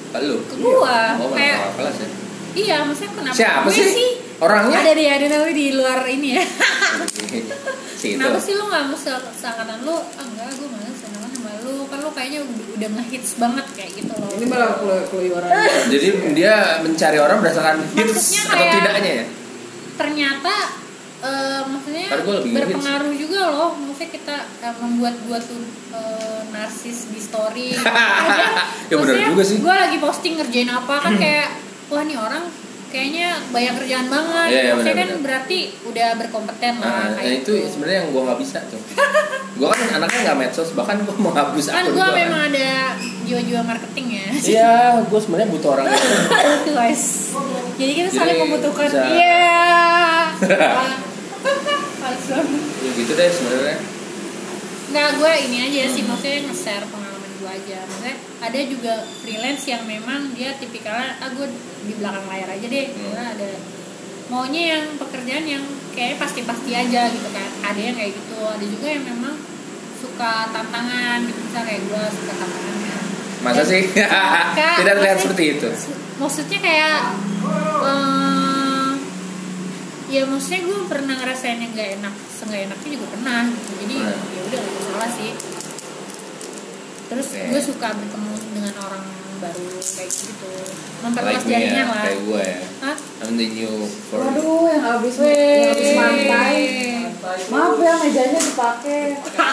Ke 0.08 0.20
lu. 0.20 0.38
ke 0.44 0.56
gua 0.58 0.98
Oh, 1.16 1.28
malah 1.28 1.36
kayak 1.36 1.58
kelas 1.74 1.96
ya. 1.96 2.08
iya 2.56 2.78
maksudnya 2.82 3.12
kenapa 3.13 3.36
Siapa 3.36 3.68
gue 3.68 3.86
sih? 3.88 4.12
Orangnya? 4.38 4.78
ada 4.80 4.92
deh 4.92 5.08
ada 5.08 5.26
namanya 5.28 5.56
di 5.56 5.68
luar 5.72 6.00
ini 6.08 6.30
ya 6.32 6.44
si 7.94 8.08
itu. 8.08 8.16
kenapa 8.16 8.38
sih 8.38 8.54
lu 8.54 8.66
nggak 8.66 8.84
mau 8.84 8.96
se- 8.96 9.13
seangkatan 9.36 9.78
lu 9.82 9.94
ah, 9.94 10.02
enggak 10.20 10.46
gua 10.56 10.70
malas 10.72 10.96
seangkatan 10.96 11.30
sama 11.32 11.50
lu 11.63 11.86
kan 11.86 12.00
lu 12.00 12.10
kayaknya 12.12 12.40
udah, 12.46 12.90
ngehits 12.96 13.32
banget 13.36 13.66
kayak 13.74 13.92
gitu 13.96 14.10
loh 14.12 14.30
ini 14.32 14.46
malah 14.48 14.70
kelu- 14.76 15.06
keluyuran 15.08 15.50
Jadi 15.88 16.08
dia 16.34 16.54
mencari 16.80 17.18
orang 17.18 17.38
berdasarkan 17.40 17.78
hits 17.92 18.42
atau 18.44 18.54
kayak- 18.56 18.74
tidaknya 18.76 19.12
ya? 19.16 19.26
Ternyata 19.98 20.54
eh, 21.20 21.62
maksudnya 21.64 22.06
berpengaruh 22.48 23.14
juga 23.14 23.42
loh 23.48 23.70
maksudnya 23.76 24.12
kita 24.14 24.36
eh, 24.62 24.76
membuat 24.78 25.16
gua 25.24 25.40
tuh 25.40 25.62
eh, 25.92 26.40
narsis 26.48 27.10
di 27.10 27.20
story 27.20 27.74
Ya 28.90 28.96
benar 28.96 29.16
juga 29.28 29.44
sih. 29.44 29.58
gue 29.58 29.76
lagi 29.76 29.98
posting 29.98 30.34
ngerjain 30.36 30.70
apa 30.70 30.96
kan 30.98 31.14
kayak 31.16 31.50
wah 31.88 32.02
nih 32.02 32.16
orang 32.16 32.46
kayaknya 32.88 33.36
banyak 33.52 33.74
kerjaan 33.76 34.08
banget 34.08 34.48
Iya, 34.48 34.60
iya, 34.62 34.72
maksudnya 34.72 34.96
kan 34.96 35.10
benar-benar. 35.10 35.26
berarti 35.28 35.58
udah 35.84 36.08
berkompeten 36.16 36.74
lah 36.78 36.88
Nah, 36.88 37.08
kayak 37.12 37.28
nah 37.28 37.36
itu 37.36 37.52
gitu. 37.54 37.68
sebenarnya 37.68 37.98
yang 38.00 38.10
gua 38.10 38.22
nggak 38.24 38.40
bisa 38.40 38.58
tuh. 38.64 38.80
gua 39.60 39.68
kan 39.70 39.88
anaknya 39.94 40.20
nggak 40.24 40.38
medsos, 40.40 40.70
bahkan 40.72 40.96
gua 41.02 41.16
mau 41.18 41.34
hapus 41.34 41.66
kan 41.68 41.84
gue 41.84 41.92
gua. 41.92 42.16
memang 42.16 42.42
ada 42.48 42.96
jiwa-jiwa 43.26 43.62
marketing 43.62 44.08
ya 44.14 44.28
Iya, 44.32 44.72
gua 45.04 45.20
sebenarnya 45.20 45.50
butuh 45.50 45.70
orang 45.74 45.86
itu. 45.92 46.08
guys 46.70 47.04
jadi 47.78 47.92
kita 47.94 48.10
Jadi 48.10 48.18
saling 48.18 48.38
membutuhkan. 48.42 48.90
Bisa- 48.90 49.06
iya. 49.13 49.54
Males 52.02 52.24
banget. 52.26 52.62
ya 52.82 52.90
gitu 52.94 53.12
deh 53.13 53.30
sebenarnya. 53.30 53.78
Nggak, 54.88 55.10
gue 55.20 55.32
ini 55.50 55.58
aja 55.62 55.80
sih 55.92 56.04
maksudnya 56.08 56.40
nge-share 56.48 56.88
pengalaman 56.90 57.32
gue 57.38 57.50
aja. 57.52 57.78
Maksudnya 57.86 58.16
ada 58.40 58.60
juga 58.66 58.94
freelance 59.22 59.63
yang 59.68 59.84
memang 59.86 60.32
dia 60.34 60.56
tipikalnya 60.58 61.20
ah 61.20 61.30
gue 61.30 61.48
di 61.86 61.94
belakang 62.00 62.26
layar 62.26 62.50
aja 62.50 62.66
deh. 62.66 62.86
Hmm. 62.90 63.02
Karena 63.13 63.26
ada 63.36 63.50
maunya 64.28 64.63
yang 64.78 64.84
pekerjaan 64.98 65.46
yang 65.46 65.63
kayak 65.94 66.18
pasti-pasti 66.18 66.72
aja 66.74 67.02
gitu 67.12 67.30
kan. 67.30 67.50
Ada 67.62 67.80
yang 67.92 67.96
kayak 68.00 68.13
gitu 68.16 68.40
ada 68.42 68.66
juga 68.66 68.88
yang 68.90 69.04
memang 69.06 69.36
suka 70.00 70.50
tantangan 70.50 71.18
gitu. 71.28 71.40
Misalnya 71.46 71.68
kayak 71.68 71.84
gue 71.86 72.04
suka 72.16 72.34
tantangannya 72.38 72.77
Masa 73.48 73.58
Dan 73.58 73.68
sih? 73.68 73.84
suka- 73.88 74.12
Tidak 74.80 74.94
terlihat 74.94 75.18
seperti 75.18 75.44
itu. 75.54 75.70
maksudnya 76.18 76.60
kayak 76.60 76.98
eh, 77.80 78.90
ya 80.10 80.22
maksudnya 80.24 80.60
gue 80.62 80.80
pernah 80.86 81.16
ngerasain 81.16 81.60
yang 81.60 81.72
gak 81.72 81.90
enak 81.96 82.14
seenggak 82.28 82.62
enaknya 82.66 82.90
juga 82.92 83.08
pernah 83.10 83.42
gitu. 83.46 83.72
jadi 83.80 83.96
Nah. 84.00 84.18
ya 84.28 84.42
udah 84.44 84.60
gak 84.60 84.74
masalah 84.78 85.10
sih 85.12 85.32
terus 87.08 87.28
Oke. 87.30 87.44
gue 87.48 87.62
suka 87.64 87.88
bertemu 87.90 88.34
dengan 88.52 88.74
orang 88.82 89.04
baru 89.38 89.65
kayak 89.78 90.10
gitu. 90.10 90.52
Memperluas 91.00 91.34
Like 91.38 91.45
jaringan 91.45 91.78
ya, 91.78 91.86
lah. 91.86 92.02
kayak 92.04 92.19
gua 92.26 92.41
ya. 92.41 92.60
Hah? 92.78 92.95
I'm 93.21 93.34
the 93.34 93.47
new 93.50 93.73
for 94.08 94.17
waduh 94.21 94.65
yang 94.67 94.84
habis 94.84 95.13
Weh. 95.17 95.30
yang 95.30 95.69
habis 95.73 95.91
mantai. 95.93 96.58
Maaf 97.28 97.76
ya 97.78 97.93
mejanya 98.00 98.39
dipakai. 98.39 99.02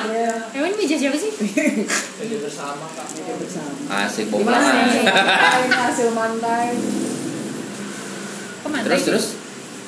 Ya 0.08 0.28
emang 0.54 0.68
ini 0.70 0.76
meja 0.78 0.96
siapa 0.96 1.16
sih? 1.16 1.30
meja 2.20 2.36
bersama 2.38 2.86
asik 4.04 4.26
gimana 4.28 4.58
bomba. 4.58 4.72
nih? 4.84 5.04
Mantai 5.04 5.60
ini 5.62 5.74
hasil 5.74 6.08
mantai. 6.12 6.68
Ke 8.60 8.68
mana 8.68 8.84
Terus 8.84 9.02
terus? 9.04 9.26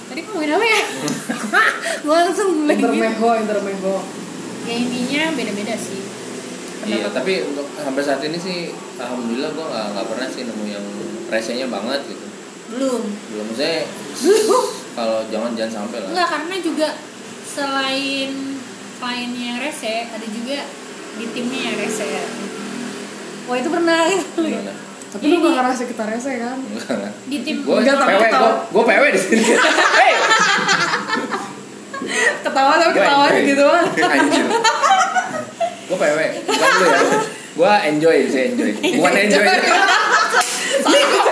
Tadi 0.07 0.21
ngomongin 0.23 0.55
apa 0.55 0.67
ya? 0.67 0.83
gue 1.99 2.17
langsung 2.17 2.51
intermezzo 2.65 3.29
intermezzo. 3.35 3.95
Ya 4.67 4.75
intinya 4.77 5.23
beda-beda 5.33 5.75
sih 5.75 6.06
Iya, 6.87 7.11
tapi 7.11 7.33
untuk 7.43 7.67
sampai 7.75 8.03
saat 8.03 8.23
ini 8.23 8.39
sih 8.39 8.71
alhamdulillah 8.95 9.51
gua 9.53 9.67
nggak 9.69 9.87
nggak 9.93 10.07
pernah 10.07 10.27
sih 10.31 10.43
nemu 10.47 10.65
yang 10.71 10.87
resenya 11.27 11.67
banget 11.67 12.01
gitu. 12.07 12.27
belum 12.67 13.03
Belum 13.31 13.45
maksudnya 13.51 13.83
kalau 14.99 15.19
jangan 15.29 15.51
jangan 15.55 15.73
sampai 15.83 15.99
lah. 16.03 16.09
Enggak, 16.15 16.29
karena 16.31 16.55
juga 16.63 16.89
selain 17.47 18.31
kliennya 18.97 19.45
yang 19.55 19.59
rese, 19.61 19.95
ada 20.09 20.27
juga 20.27 20.59
di 21.17 21.27
timnya 21.35 21.61
yang 21.73 21.77
rese. 21.79 22.07
Wah 23.47 23.57
itu 23.59 23.69
pernah 23.71 23.99
Gimana? 24.39 24.75
tapi 25.07 25.33
lu 25.33 25.39
gak 25.39 25.55
ngerasa 25.55 25.83
kita 25.87 26.05
rese 26.13 26.33
kan 26.43 26.59
Enggak. 26.61 27.13
di 27.31 27.39
tim 27.41 27.57
Gue 27.63 27.79
PW, 27.81 28.23
gue 28.27 28.53
gue 28.75 28.85
PW 28.85 29.03
di 29.15 29.21
sini. 29.21 29.45
Hey, 29.97 30.13
ketawa 32.45 32.73
tapi 32.79 32.93
ketawa 32.95 33.27
gitu 33.33 33.65
kan 33.65 33.85
Anjir. 34.13 34.47
Gue 35.87 35.97
PW, 35.97 36.21
bukan 36.51 36.71
lu 36.83 36.87
ya. 36.87 37.01
Gue 37.57 37.73
enjoy 37.89 38.17
sih 38.29 38.43
enjoy. 38.53 38.71
Bukan 39.01 39.13
enjoy. 39.17 39.47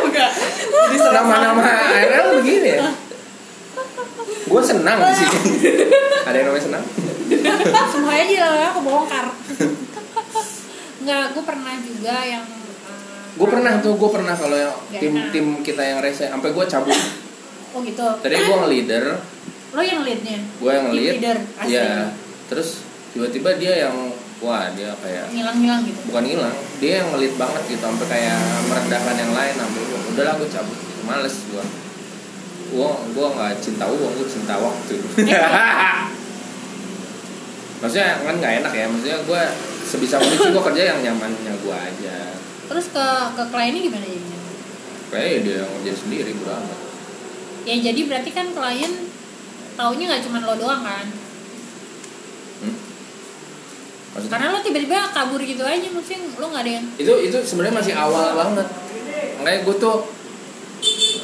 Enggak 0.05 0.31
Nama-nama 0.95 1.63
ARL 1.91 2.41
begini 2.41 2.69
ya. 2.79 2.89
Gue 4.47 4.63
senang 4.63 4.99
sini. 5.13 5.39
Ada 6.23 6.37
yang 6.39 6.47
namanya 6.49 6.65
senang? 6.65 6.85
semuanya 7.91 8.23
aja 8.25 8.39
lah 8.47 8.67
aku 8.71 8.81
bongkar. 8.87 9.27
Enggak, 11.03 11.25
gue 11.35 11.45
pernah 11.45 11.75
juga 11.83 12.17
yang 12.25 12.45
uh, 12.47 13.35
Gue 13.35 13.49
pernah 13.51 13.73
tuh, 13.83 13.95
gue 13.99 14.11
pernah 14.11 14.35
kalau 14.39 14.57
yang 14.57 14.75
tim 14.97 15.15
tim 15.35 15.47
kita 15.67 15.83
yang 15.83 15.99
rese, 15.99 16.31
sampai 16.31 16.55
gue 16.55 16.65
cabut. 16.65 16.97
Oh 17.75 17.83
gitu. 17.83 18.07
Tadi 18.23 18.35
gue 18.39 18.57
nge-leader, 18.65 19.05
Lo 19.75 19.83
yang 19.83 20.07
leadnya? 20.07 20.39
gue 20.39 20.71
yang 20.71 20.89
lead. 20.95 21.15
leader. 21.19 21.39
Iya. 21.67 22.15
Terus 22.47 22.87
tiba-tiba 23.11 23.59
dia 23.59 23.91
yang 23.91 24.15
wah 24.45 24.69
dia 24.77 24.93
kayak 25.01 25.33
Ngilang-ngilang 25.33 25.81
gitu. 25.83 25.99
bukan 26.13 26.25
hilang 26.29 26.55
dia 26.79 26.93
yang 27.01 27.09
ngelit 27.11 27.35
banget 27.35 27.63
gitu 27.67 27.81
sampai 27.81 28.07
kayak 28.07 28.39
merendahkan 28.69 29.17
yang 29.17 29.33
lain 29.33 29.55
sampai 29.57 29.81
udahlah 30.13 30.35
gue 30.37 30.49
cabut 30.49 30.79
gitu 30.79 31.03
males 31.03 31.37
gue 31.49 31.65
gue 32.65 32.89
gue 33.15 33.27
nggak 33.33 33.53
cinta 33.59 33.85
uang 33.89 34.13
gue 34.15 34.27
cinta 34.29 34.55
waktu 34.59 34.95
maksudnya 37.81 38.11
kan 38.21 38.35
nggak 38.37 38.55
enak 38.65 38.73
ya 38.73 38.85
maksudnya 38.89 39.19
gue 39.21 39.43
sebisa 39.85 40.17
mungkin 40.17 40.53
gue 40.53 40.63
kerja 40.73 40.83
yang 40.95 41.01
nyamannya 41.03 41.55
gue 41.57 41.77
aja 41.77 42.17
Terus 42.65 42.89
ke 42.89 43.07
ke 43.37 43.45
kliennya 43.53 43.81
gimana 43.83 44.07
jadinya? 44.09 44.39
kayak 45.13 45.45
dia 45.45 45.57
yang 45.61 45.69
ngerjain 45.71 45.99
sendiri 45.99 46.33
gue 46.33 46.49
amat 46.49 46.79
Ya 47.65 47.77
jadi 47.81 48.01
berarti 48.05 48.29
kan 48.29 48.53
klien 48.53 48.93
taunya 49.75 50.05
nggak 50.07 50.23
cuma 50.25 50.37
lo 50.41 50.53
doang 50.55 50.81
kan? 50.81 51.07
Maksudnya 54.15 54.33
Karena 54.33 54.47
lo 54.49 54.61
tiba-tiba 54.61 55.11
kabur 55.11 55.41
gitu 55.41 55.61
aja, 55.61 55.89
mungkin 55.89 56.19
lo 56.33 56.47
nggak 56.47 56.63
ada 56.63 56.73
yang 56.73 56.87
itu 56.97 57.13
itu 57.25 57.39
sebenarnya 57.43 57.75
masih 57.77 57.95
awal 57.95 58.27
banget 58.33 58.67
makanya 59.37 59.61
gue 59.61 59.77
tuh 59.77 59.97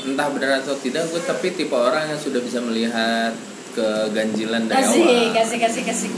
entah 0.02 0.28
benar 0.28 0.50
atau 0.58 0.74
tidak 0.74 1.04
gue 1.06 1.20
tapi 1.20 1.46
tipe 1.52 1.72
orang 1.72 2.04
yang 2.06 2.18
sudah 2.18 2.40
bisa 2.40 2.58
melihat 2.58 3.30
keganjilan 3.70 4.66
dari 4.66 4.80
kasih, 4.80 5.00
awal 5.00 5.30
kasih, 5.32 5.58
kasih, 5.58 5.82
kasih. 5.84 6.10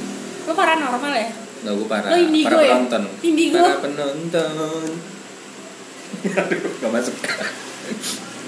Lo 0.43 0.53
paranormal 0.53 1.13
ya? 1.13 1.29
Nggak 1.63 1.75
gue 1.77 1.87
para 1.87 2.07
Lo 2.09 2.17
indigo 2.19 2.49
para 2.49 2.57
ya? 2.57 2.67
penonton 2.73 3.03
Indigo. 3.21 3.59
para 3.59 3.79
penonton 3.79 4.83
Aduh, 6.41 6.61
gak 6.79 6.91
masuk 6.93 7.15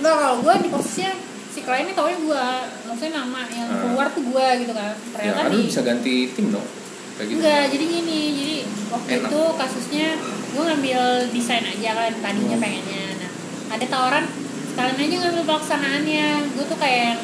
Nggak, 0.01 0.15
kalau 0.15 0.35
gue 0.41 0.55
di 0.59 0.69
posisinya 0.69 1.13
si 1.49 1.61
kliennya 1.61 1.93
taunya 1.93 2.19
gue, 2.19 2.45
maksudnya 2.85 3.13
nama 3.17 3.47
yang 3.49 3.69
Ah. 3.69 3.79
keluar 3.81 4.07
tuh 4.11 4.23
gue 4.23 4.47
gitu 4.59 4.73
kan. 4.73 4.91
ya 4.91 5.31
Ternyata 5.31 5.39
kan 5.41 5.51
di 5.51 5.59
bisa 5.65 5.81
ganti 5.81 6.15
tim 6.31 6.47
dong 6.51 6.67
kayak 7.15 7.27
gitu 7.27 7.39
Enggak, 7.39 7.65
jadi 7.69 7.85
gini, 7.87 8.21
jadi 8.33 8.57
waktu 8.89 9.11
Enak. 9.13 9.27
itu 9.27 9.41
kasusnya 9.55 10.09
gue 10.51 10.63
ngambil 10.63 11.01
desain 11.31 11.65
aja 11.65 11.91
kan 11.93 12.13
tadinya 12.21 12.57
Hmm. 12.57 12.63
pengennya. 12.63 13.05
Nah, 13.17 13.31
ada 13.71 13.85
tawaran 13.85 14.25
sekalian 14.67 14.99
aja 15.01 15.17
ngambil 15.21 15.45
pelaksanaannya 15.45 16.27
gue 16.49 16.65
tuh 16.65 16.77
kayak 16.77 17.15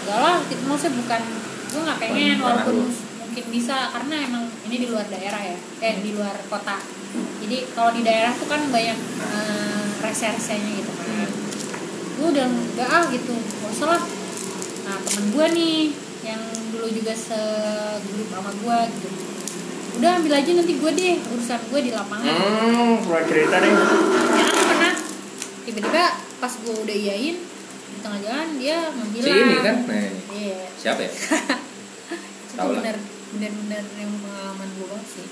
enggak 0.00 0.18
lah 0.20 0.36
itu 0.44 0.62
maksudnya 0.62 0.94
bukan 0.96 1.22
gue 1.66 1.80
nggak 1.82 1.98
pengen 1.98 2.36
Bukan 2.36 2.44
walaupun 2.44 2.74
lu. 2.76 2.86
mungkin 3.18 3.44
bisa 3.50 3.76
karena 3.90 4.14
emang 4.22 4.44
ini 4.62 4.76
di 4.76 4.86
luar 4.86 5.06
daerah 5.08 5.42
ya 5.44 5.56
eh 5.80 5.94
di 5.98 6.10
luar 6.12 6.36
kota 6.46 6.78
jadi 7.40 7.56
kalau 7.72 7.90
di 7.90 8.02
daerah 8.02 8.30
tuh 8.32 8.46
kan 8.46 8.62
banyak 8.68 8.94
eh, 8.94 9.82
rese-resenya 10.00 10.70
gitu 10.76 10.92
kan 10.92 11.06
Hmm. 11.08 11.30
gue 12.14 12.26
udah 12.30 12.46
enggak 12.46 12.88
ah 12.88 13.04
gitu 13.08 13.34
gak 13.34 13.70
usah 13.70 13.88
lah 13.88 14.02
nah 14.84 14.96
temen 15.00 15.24
gue 15.30 15.46
nih 15.52 15.76
yang 16.24 16.42
dulu 16.70 16.88
juga 16.88 17.12
segrup 17.12 18.28
sama 18.28 18.50
gue 18.50 18.78
gitu 18.90 19.08
udah 19.94 20.10
ambil 20.16 20.32
aja 20.34 20.50
nanti 20.52 20.74
gue 20.74 20.90
deh 20.92 21.16
urusan 21.28 21.60
gue 21.64 21.80
di 21.82 21.90
lapangan 21.90 22.26
Hmm, 22.26 22.98
pernah 23.00 23.24
cerita 23.24 23.56
deh. 23.56 23.72
ya 24.34 24.46
pernah 24.50 24.92
tiba-tiba 25.62 26.04
pas 26.36 26.52
gue 26.52 26.74
udah 26.74 26.96
iyain 26.96 27.36
di 27.84 27.98
tengah 28.00 28.20
jalan 28.20 28.48
dia 28.56 28.78
menghilang 28.90 29.28
Si 29.28 29.38
ini 29.38 29.56
kan? 29.60 29.76
Nah, 29.84 30.02
ini. 30.02 30.18
iya 30.34 30.60
siapa 30.74 31.00
ya? 31.00 31.10
itu 31.14 32.54
Tahu 32.54 32.68
lah. 32.68 32.80
bener 32.80 32.96
bener-bener 33.30 33.84
yang 33.94 34.10
pengalaman 34.18 34.68
gue 34.72 34.86
banget 34.88 35.08
sih 35.10 35.26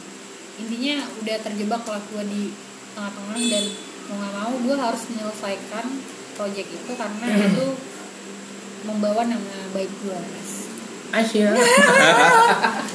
intinya 0.54 0.94
udah 1.16 1.36
terjebak 1.40 1.82
lah 1.82 2.02
gue 2.04 2.22
di 2.24 2.42
tengah-tengah 2.92 3.34
dan 3.40 3.64
mau 4.04 4.14
nggak 4.16 4.32
mau 4.36 4.52
gue 4.60 4.76
harus 4.76 5.02
menyelesaikan 5.08 5.86
project 6.32 6.68
itu 6.70 6.92
karena 6.92 7.26
itu 7.40 7.66
membawa 8.82 9.22
nama 9.24 9.56
baik 9.70 9.90
gue 9.96 10.18
Asia. 11.12 11.52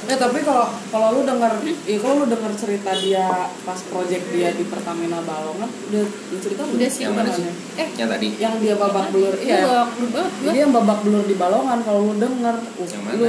Eh 0.08 0.16
tapi 0.16 0.40
kalau 0.40 0.64
kalau 0.88 1.12
lu 1.12 1.20
denger, 1.20 1.52
ya 1.84 2.00
kalau 2.00 2.24
lu 2.24 2.32
denger 2.32 2.48
cerita 2.56 2.96
dia 2.96 3.28
pas 3.60 3.76
project 3.92 4.24
dia 4.32 4.56
di 4.56 4.64
Pertamina 4.64 5.20
Balongan, 5.20 5.68
udah 5.68 6.00
udah 6.00 6.40
cerita 6.40 6.64
belum? 6.64 6.80
udah 6.80 6.88
sih 6.88 7.02
Yang 7.04 7.12
mana 7.12 7.28
sih 7.28 7.44
sih? 7.44 7.52
eh 7.76 7.88
Yang 7.92 8.08
tadi. 8.16 8.28
Yang 8.40 8.54
dia 8.64 8.74
babak 8.80 9.12
belur, 9.12 9.36
iya. 9.36 9.84
gue 9.92 10.24
Jadi 10.48 10.56
yang 10.56 10.72
babak 10.72 11.04
belur 11.04 11.28
di 11.28 11.36
Balongan 11.36 11.84
kalau 11.84 12.08
lu 12.08 12.16
denger, 12.16 12.56
uh, 12.56 12.88
Yang 12.88 13.02
mana? 13.04 13.12
lu 13.12 13.24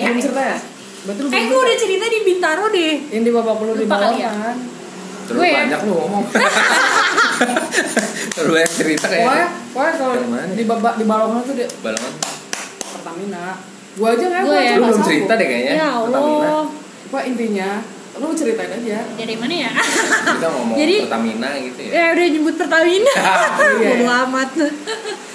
Ya, 0.00 0.08
belum 0.08 0.16
eh. 0.16 0.22
cerita 0.24 0.40
ya? 0.40 0.56
Lu 1.04 1.12
eh 1.28 1.42
gue 1.44 1.58
udah 1.60 1.76
cerita. 1.76 2.04
di 2.08 2.18
Bintaro 2.24 2.64
deh 2.72 2.94
yang 3.12 3.20
di 3.20 3.30
babak 3.30 3.56
belur 3.60 3.76
di 3.76 3.84
ya? 3.84 3.92
Balongan. 3.92 4.56
Gue 5.30 5.46
ya? 5.46 5.56
banyak 5.68 5.80
lu 5.84 5.92
ngomong. 6.00 6.24
Terus 8.34 8.48
banyak 8.50 8.72
cerita 8.72 9.04
kayak. 9.04 9.20
Pokoknya, 9.20 9.48
pokoknya 9.76 9.92
kalau 10.00 10.14
Yang 10.16 10.56
di 10.56 10.64
babak 10.64 10.96
di 10.96 11.04
Balongan 11.04 11.44
tuh 11.44 11.52
dia 11.52 11.68
Balongan. 11.84 12.12
Pertamina. 12.88 13.60
Gua 14.00 14.08
aja 14.10 14.24
nggak 14.24 14.42
Gue 14.42 14.56
ya? 14.58 14.74
Lu 14.74 14.84
belum 14.86 15.02
cerita 15.02 15.32
deh 15.34 15.46
kayaknya. 15.46 15.72
ya 15.76 15.88
Pertamina. 16.00 16.40
Allah 16.42 16.64
Pak 17.10 17.22
intinya, 17.26 17.70
lu 18.16 18.26
ceritain 18.32 18.70
aja. 18.72 18.98
dari 19.12 19.34
mana 19.34 19.54
ya 19.58 19.70
Kita 20.30 20.48
ngomong 20.48 20.76
Jadi- 20.76 20.98
Pertamina 21.04 21.48
gitu 21.58 21.80
ya. 21.82 21.90
ya 21.90 22.04
udah 22.10 22.26
nyebut 22.28 22.54
Pertamina 22.56 23.12
Iya. 23.76 23.88
bodo 23.92 24.06
amat 24.24 24.48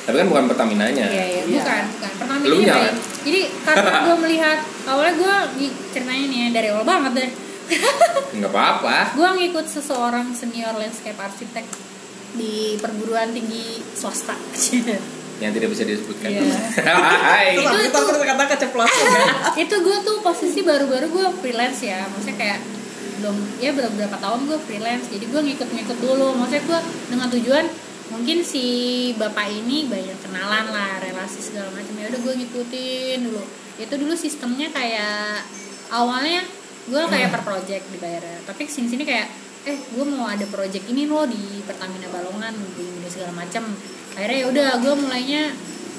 Tapi 0.02 0.16
kan 0.16 0.28
bukan 0.28 0.46
Pertaminanya. 0.48 1.06
Iya, 1.06 1.26
iya, 1.26 1.42
Iya. 1.44 1.60
bukan, 1.60 1.84
bukan. 1.92 2.12
Pertama 2.16 2.42
Elunya 2.42 2.58
ini 2.58 2.66
kan? 2.66 2.78
baik. 2.88 2.96
Jadi 3.22 3.40
karena 3.62 3.92
gue 4.06 4.16
melihat 4.20 4.60
awalnya 4.86 5.14
gue 5.16 5.36
ceritanya 5.92 6.26
nih 6.26 6.38
ya, 6.38 6.48
dari 6.52 6.68
awal 6.70 6.84
banget 6.84 7.12
deh. 7.16 7.30
Enggak 8.36 8.52
apa-apa. 8.52 8.98
gue 9.12 9.30
ngikut 9.36 9.66
seseorang 9.68 10.30
senior 10.32 10.74
landscape 10.74 11.18
architect 11.18 11.70
di 12.32 12.78
perguruan 12.78 13.30
tinggi 13.32 13.82
swasta. 13.92 14.38
Yang 15.44 15.52
tidak 15.60 15.70
bisa 15.76 15.84
disebutkan. 15.84 16.30
Hai. 16.32 17.60
Itu- 17.60 17.82
itu- 17.92 18.24
kata 18.26 18.44
keceplosan 18.58 19.08
ya. 19.12 19.26
itu 19.64 19.76
gue 19.80 19.98
tuh 20.02 20.18
posisi 20.26 20.60
baru-baru 20.66 21.08
gue 21.08 21.26
freelance 21.44 21.80
ya, 21.86 22.04
maksudnya 22.10 22.36
kayak 22.36 22.60
belum 23.22 23.38
ya 23.64 23.72
beberapa 23.72 24.18
tahun 24.20 24.48
gue 24.50 24.60
freelance. 24.66 25.08
Jadi 25.12 25.26
gue 25.30 25.42
ngikut-ngikut 25.52 25.98
dulu. 26.04 26.36
Maksudnya 26.36 26.64
gue 26.68 26.80
dengan 27.12 27.28
tujuan 27.32 27.66
mungkin 28.06 28.38
si 28.46 28.66
bapak 29.18 29.50
ini 29.50 29.90
banyak 29.90 30.18
kenalan 30.24 30.66
lah 30.72 31.00
relasi 31.00 31.40
segala 31.40 31.72
macam. 31.72 31.94
Ya 31.96 32.12
udah 32.12 32.22
gue 32.22 32.34
ngikutin 32.44 33.18
dulu. 33.24 33.44
Itu 33.80 33.94
dulu 34.00 34.14
sistemnya 34.16 34.72
kayak 34.72 35.44
awalnya 35.92 36.42
gue 36.86 37.02
kayak 37.10 37.34
per 37.34 37.42
project 37.42 37.84
dibayar 37.90 38.22
tapi 38.46 38.70
ke 38.70 38.72
sini 38.72 38.86
sini 38.86 39.04
kayak 39.10 39.26
eh 39.66 39.78
gue 39.82 40.06
mau 40.06 40.30
ada 40.30 40.46
project 40.46 40.86
ini 40.88 41.10
loh 41.10 41.26
di 41.26 41.62
Pertamina 41.66 42.06
Balongan 42.14 42.54
di 42.78 43.06
segala 43.10 43.34
macam 43.34 43.66
akhirnya 44.14 44.38
ya 44.38 44.48
udah 44.50 44.70
gue 44.82 44.94
mulainya 44.94 45.44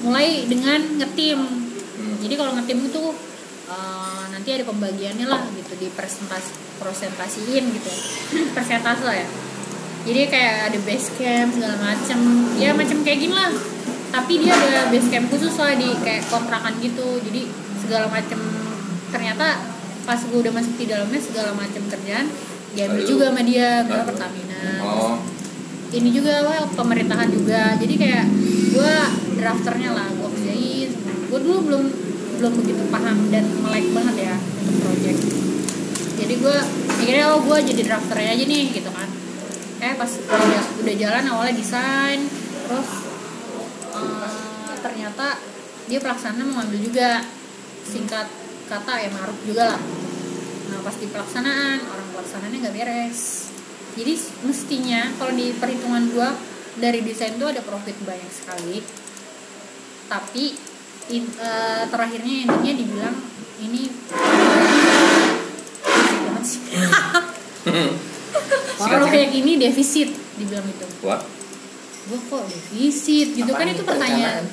mulai 0.01 0.47
dengan 0.47 0.79
ngetim 0.99 1.67
Hmm. 1.97 2.13
jadi 2.21 2.37
kalau 2.37 2.53
ngetim 2.53 2.77
itu 2.85 3.03
eh, 3.67 4.23
nanti 4.29 4.49
ada 4.53 4.63
pembagiannya 4.69 5.25
lah 5.25 5.41
gitu 5.57 5.73
di 5.81 5.89
presentasi 5.89 6.53
presentasiin 6.77 7.65
gitu. 7.73 7.91
Persentase 8.55 9.01
lah 9.01 9.17
ya. 9.17 9.27
Jadi 10.05 10.19
kayak 10.29 10.71
ada 10.71 10.77
base 10.85 11.09
camp 11.17 11.57
segala 11.57 11.75
macem. 11.81 12.19
Ya 12.61 12.71
macam 12.71 13.01
kayak 13.01 13.17
gini 13.17 13.33
lah. 13.33 13.49
Tapi 14.13 14.33
dia 14.39 14.53
ada 14.53 14.87
base 14.93 15.09
camp 15.09 15.27
khusus 15.33 15.57
lah 15.57 15.73
di 15.73 15.89
kayak 16.05 16.29
kontrakan 16.29 16.77
gitu. 16.79 17.17
Jadi 17.25 17.49
segala 17.81 18.07
macem. 18.07 18.39
Ternyata 19.09 19.57
pas 20.05 20.21
gue 20.21 20.39
udah 20.39 20.53
masuk 20.53 20.79
di 20.79 20.85
dalamnya 20.87 21.19
segala 21.19 21.51
macam 21.51 21.81
kerjaan 21.91 22.29
diambil 22.77 23.01
Lalu? 23.01 23.09
juga 23.09 23.25
sama 23.33 23.41
dia 23.41 23.69
ke? 23.81 23.97
Pertamina. 24.05 24.61
Oh, 24.85 25.17
ini 25.89 26.09
juga 26.13 26.33
well, 26.45 26.65
pemerintahan 26.77 27.29
juga. 27.33 27.73
Jadi 27.81 27.93
kayak 27.97 28.25
gue 28.77 28.93
drafternya 29.41 29.91
lah 29.97 30.07
gue 30.13 30.29
kerjain. 30.37 30.89
Gue 31.33 31.39
dulu 31.41 31.59
belum 31.65 31.83
belum 32.37 32.53
begitu 32.61 32.83
paham 32.93 33.33
dan 33.33 33.49
melek 33.65 33.89
banget 33.97 34.15
ya 34.29 34.35
untuk 34.37 34.77
project. 34.85 35.19
Jadi 36.21 36.33
gue 36.37 36.57
mikirnya 37.01 37.25
oh 37.33 37.41
gue 37.41 37.57
jadi 37.65 37.81
drafternya 37.81 38.29
aja 38.37 38.45
nih 38.45 38.65
gitu 38.69 38.89
kan. 38.93 39.09
Eh 39.81 39.93
pas 39.97 40.11
udah, 40.13 40.63
udah 40.85 40.95
jalan 41.01 41.23
awalnya 41.33 41.55
desain. 41.57 42.29
Terus 42.69 42.89
eh, 43.97 44.73
ternyata 44.85 45.41
dia 45.89 45.97
pelaksana 45.97 46.45
mau 46.45 46.61
ngambil 46.61 46.79
juga. 46.85 47.25
Singkat 47.87 48.27
kata 48.69 48.93
ya 49.01 49.09
maruk 49.09 49.39
juga 49.49 49.73
lah. 49.73 49.81
Nah 50.67 50.79
pas 50.83 50.95
di 50.99 51.07
pelaksanaan 51.09 51.79
orang 51.81 52.06
pelaksanaannya 52.17 52.59
nggak 52.59 52.73
beres. 52.73 53.53
Jadi 53.93 54.13
mestinya 54.41 55.13
kalau 55.15 55.31
di 55.31 55.53
perhitungan 55.53 56.09
gua 56.09 56.33
dari 56.75 57.01
desain 57.01 57.33
itu 57.33 57.45
ada 57.45 57.61
profit 57.61 57.97
banyak 58.01 58.29
sekali. 58.29 58.81
Tapi 60.07 60.45
in- 61.09 61.33
eh, 61.33 61.83
terakhirnya 61.87 62.33
intinya 62.43 62.73
dibilang 62.73 63.15
ini 63.59 63.89
banget 66.25 66.43
sih. 66.43 66.61
Sikat, 68.77 69.01
proyek 69.01 69.33
ini 69.33 69.57
defisit 69.57 70.13
dibilang 70.37 70.63
itu 70.63 70.85
wah. 71.01 71.17
gua 72.07 72.19
kok 72.23 72.43
defisit 72.47 73.33
gitu? 73.33 73.49
Apaan 73.49 73.65
kan 73.65 73.73
itu 73.73 73.83
pertanyaan. 73.83 74.43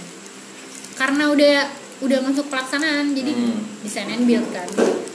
karena 0.94 1.24
udah 1.28 1.56
udah 2.00 2.18
masuk 2.22 2.46
pelaksanaan 2.48 3.12
jadi 3.12 3.30
Hmm. 3.30 3.60
desain 3.82 4.08
and 4.08 4.24
build 4.24 4.46
kan 4.50 4.66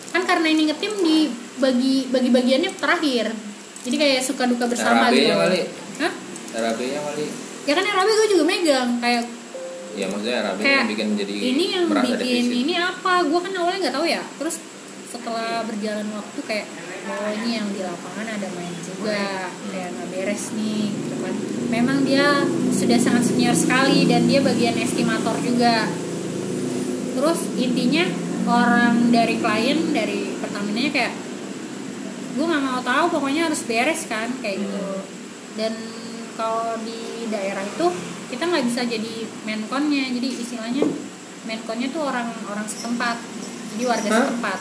kan 0.10 0.22
karena 0.26 0.48
ini 0.50 0.62
ngetim 0.70 0.94
di 1.06 1.18
bagi 1.62 2.10
bagi 2.10 2.30
bagiannya 2.34 2.72
terakhir 2.78 3.28
jadi 3.86 3.96
kayak 3.96 4.20
suka 4.26 4.44
duka 4.50 4.68
bersama 4.68 5.08
RAB-nya 5.08 5.24
gitu 5.24 5.40
kali. 5.40 5.60
Hah? 6.04 6.12
RAB-nya 6.60 7.00
kali. 7.00 7.26
ya 7.68 7.74
kan 7.78 7.84
RAB 7.86 8.08
gue 8.10 8.28
juga 8.34 8.44
megang 8.48 8.90
kayak 9.00 9.24
Ya 9.98 10.06
maksudnya 10.06 10.40
RAB 10.46 10.58
kayak 10.62 10.80
yang 10.86 10.90
bikin 10.94 11.08
jadi 11.18 11.34
ini 11.34 11.66
yang 11.76 11.86
bikin 11.90 12.18
defisit. 12.18 12.62
ini 12.66 12.74
apa 12.78 13.14
gue 13.26 13.40
kan 13.40 13.52
awalnya 13.58 13.80
nggak 13.88 13.96
tahu 13.96 14.06
ya 14.08 14.22
terus 14.38 14.56
setelah 15.10 15.66
berjalan 15.66 16.08
waktu 16.14 16.40
kayak 16.46 16.68
oh 17.10 17.30
ini 17.42 17.50
yang 17.58 17.68
di 17.74 17.82
lapangan 17.82 18.28
ada 18.38 18.48
main 18.54 18.76
juga 18.86 19.50
kayak 19.74 19.90
nggak 19.98 20.08
beres 20.14 20.44
nih 20.54 20.94
gitu 20.94 21.16
kan 21.18 21.34
memang 21.74 21.98
dia 22.06 22.46
sudah 22.70 22.98
sangat 23.02 23.24
senior 23.26 23.58
sekali 23.58 24.06
dan 24.06 24.30
dia 24.30 24.46
bagian 24.46 24.78
estimator 24.78 25.34
juga 25.42 25.90
terus 27.18 27.40
intinya 27.58 28.06
orang 28.50 29.10
dari 29.10 29.38
klien 29.38 29.80
dari 29.90 30.34
Pertamina 30.36 30.80
nya 30.80 30.92
kayak 30.92 31.14
gue 32.30 32.46
nggak 32.46 32.64
mau 32.64 32.82
tahu 32.82 33.06
pokoknya 33.12 33.42
harus 33.46 33.62
beres 33.64 34.06
kan 34.06 34.30
kayak 34.40 34.58
gitu 34.60 34.82
dan 35.54 35.74
kalau 36.34 36.78
di 36.80 37.00
daerah 37.28 37.62
itu 37.62 37.86
kita 38.28 38.44
nggak 38.44 38.64
bisa 38.64 38.82
jadi 38.86 39.14
menkonnya 39.44 40.08
jadi 40.10 40.30
istilahnya 40.36 40.84
menkonnya 41.44 41.88
tuh 41.90 42.04
orang 42.04 42.30
orang 42.46 42.64
setempat 42.64 43.18
jadi 43.72 43.84
warga 43.86 44.08
Hah? 44.08 44.18
setempat 44.24 44.60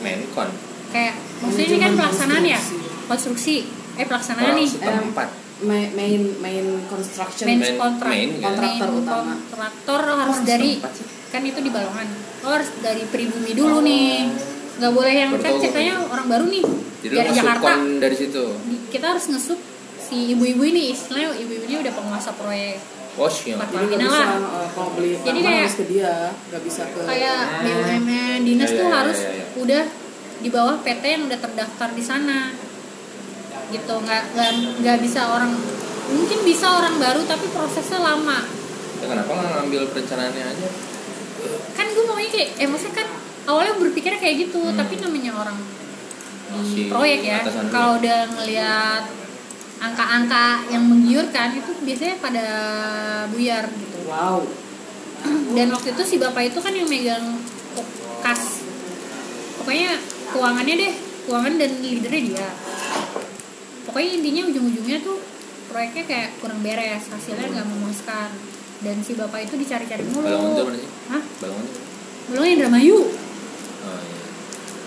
Menkon. 0.00 0.48
kayak 0.90 1.14
maksudnya 1.40 1.66
ini 1.66 1.78
kan 1.78 1.92
pelaksanaan 1.94 2.44
ya 2.44 2.60
konstruksi. 3.04 3.56
eh 3.94 4.04
pelaksanaan 4.04 4.44
Orang 4.48 4.58
nih 4.58 4.68
setempat. 4.68 5.28
main 5.62 5.88
main 5.94 6.22
main 6.42 6.66
construction 6.84 7.46
main 7.46 7.60
Main- 7.62 7.78
kontrak 7.78 8.10
main? 8.10 8.30
Kontraktor 8.36 8.88
Main 8.90 9.00
utama. 9.00 9.32
kontraktor 9.38 10.00
harus 10.02 10.34
Orang 10.34 10.44
dari 10.44 10.70
setempat 10.74 10.92
sih. 10.92 11.06
Kan 11.34 11.42
itu 11.42 11.58
di 11.58 11.68
balongan 11.68 12.06
oh, 12.40 12.50
harus 12.52 12.70
dari 12.78 13.02
pribumi 13.04 13.50
dulu 13.52 13.76
Oh. 13.76 13.82
nih 13.82 14.30
nggak 14.74 14.92
boleh 14.92 15.10
yang 15.12 15.30
kan 15.34 15.50
Betul. 15.50 15.60
ceritanya 15.60 15.94
orang 16.04 16.26
baru 16.28 16.44
nih 16.48 16.64
Jadi 17.00 17.10
lo 17.10 17.18
dari 17.20 17.30
Jakarta 17.32 17.70
dari 17.98 18.16
situ. 18.16 18.44
Kita 18.88 19.06
harus 19.08 19.24
ngesup 19.26 19.58
si 20.00 20.32
ibu-ibu 20.32 20.62
ini 20.64 20.90
istilahnya 20.90 21.34
ibu-ibu 21.36 21.64
ini 21.64 21.76
udah 21.80 21.92
penguasa 21.92 22.30
proyek 22.32 22.78
Wash 23.14 23.46
ya. 23.46 23.54
Empat 23.54 23.70
jadi 23.70 23.84
nggak 23.86 24.00
bisa 24.02 24.18
lah. 24.20 24.38
uh, 24.40 24.68
kalau 24.72 24.90
beli 24.94 25.10
Jadi 25.16 25.38
kayak- 25.40 25.58
harus 25.60 25.74
ke 25.76 25.84
dia 25.86 26.12
nggak 26.50 26.62
bisa 26.64 26.82
ke 26.84 26.98
kayak 27.00 27.40
Hmm. 27.44 27.62
BUMN 27.64 28.38
dinas 28.42 28.66
Ya, 28.66 28.74
tuh 28.74 28.80
ya, 28.80 28.84
ya, 28.84 28.96
harus 28.96 29.18
ya, 29.20 29.30
ya. 29.32 29.44
udah 29.56 29.82
di 30.36 30.48
bawah 30.50 30.76
PT 30.80 31.02
yang 31.04 31.22
udah 31.24 31.38
terdaftar 31.38 31.88
di 31.90 32.02
sana 32.02 32.38
gitu 33.70 33.94
nggak 33.96 34.22
nggak 34.32 34.50
nggak 34.80 34.98
bisa 35.00 35.20
orang 35.28 35.52
mungkin 36.06 36.38
bisa 36.42 36.66
orang 36.68 36.94
baru 36.96 37.20
tapi 37.24 37.46
prosesnya 37.48 37.98
lama 37.98 38.38
ya 38.96 39.06
kenapa 39.06 39.30
nggak 39.30 39.50
ngambil 39.56 39.82
perencanaannya 39.88 40.44
aja 40.46 40.68
kan 41.74 41.86
gue 41.90 42.04
maunya 42.06 42.30
kayak 42.30 42.48
eh 42.60 42.68
maksudnya 42.68 42.96
kan 43.04 43.08
awalnya 43.44 43.74
berpikirnya 43.76 44.20
kayak 44.20 44.48
gitu 44.48 44.60
Hmm. 44.60 44.76
tapi 44.76 44.96
namanya 45.00 45.32
orang 45.36 45.58
Si 46.54 46.76
di 46.76 46.82
proyek 46.86 47.20
ya 47.26 47.42
kalau 47.72 47.98
udah 47.98 48.20
ngelihat 48.38 49.02
angka-angka 49.82 50.62
yang 50.70 50.86
menggiurkan 50.86 51.50
itu 51.56 51.72
biasanya 51.82 52.16
pada 52.22 52.46
buyar 53.32 53.66
gitu. 53.74 53.98
Wow. 54.06 54.46
Dan 55.56 55.72
waktu 55.74 55.98
itu 55.98 56.02
si 56.06 56.16
bapak 56.22 56.54
itu 56.54 56.58
kan 56.62 56.70
yang 56.70 56.86
megang 56.86 57.42
kas. 58.22 58.62
Pokoknya 59.58 59.98
keuangannya 60.30 60.74
deh 60.78 60.92
keuangan 61.26 61.54
dan 61.58 61.70
leadernya 61.82 62.22
dia. 62.22 62.48
Pokoknya 63.88 64.10
intinya 64.22 64.42
ujung-ujungnya 64.54 64.98
tuh 65.02 65.18
proyeknya 65.74 66.04
kayak 66.06 66.28
kurang 66.38 66.62
beres 66.62 67.10
hasilnya 67.10 67.50
nggak 67.50 67.66
memuaskan 67.66 68.30
dan 68.84 68.96
si 69.00 69.16
bapak 69.16 69.48
itu 69.48 69.56
dicari-cari 69.56 70.04
mulu. 70.12 70.28
Balongan 70.28 70.52
itu 70.52 70.62
mana 70.68 70.78
sih? 70.78 70.90
Hah? 71.08 71.22
balongan 71.40 71.66
belum 72.24 72.44
Indramayu 72.44 72.98
oh, 73.04 74.00
iya. 74.00 74.20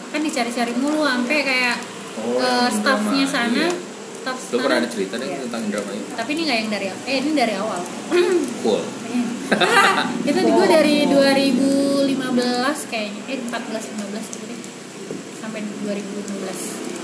kan 0.10 0.22
dicari-cari 0.22 0.74
mulu 0.78 1.02
sampai 1.04 1.40
kayak 1.42 1.78
Oh, 2.18 2.34
ke 2.34 2.50
yang 2.50 2.74
staffnya 2.74 3.26
sana. 3.30 3.70
Iya. 3.70 3.70
staff 4.26 4.38
lu 4.50 4.58
pernah 4.58 4.78
ada 4.82 4.90
cerita 4.90 5.22
deh 5.22 5.30
Iya. 5.30 5.38
tentang 5.46 5.62
Indramayu 5.70 6.02
tapi 6.18 6.30
ini 6.34 6.42
nggak 6.50 6.58
yang 6.58 6.70
dari 6.74 6.88
eh 6.90 7.16
ini 7.22 7.32
dari 7.34 7.54
awal. 7.58 7.82
Cool. 8.66 8.82
Itu 10.28 10.40
gue 10.44 10.66
dari 10.68 11.06
2015 11.08 12.10
kayaknya. 12.90 13.22
Eh 13.30 13.38
14 13.38 13.54
15 13.54 14.34
gitu 14.34 14.46
deh. 14.50 14.60
Sampai 15.38 15.62
2015 15.86 16.98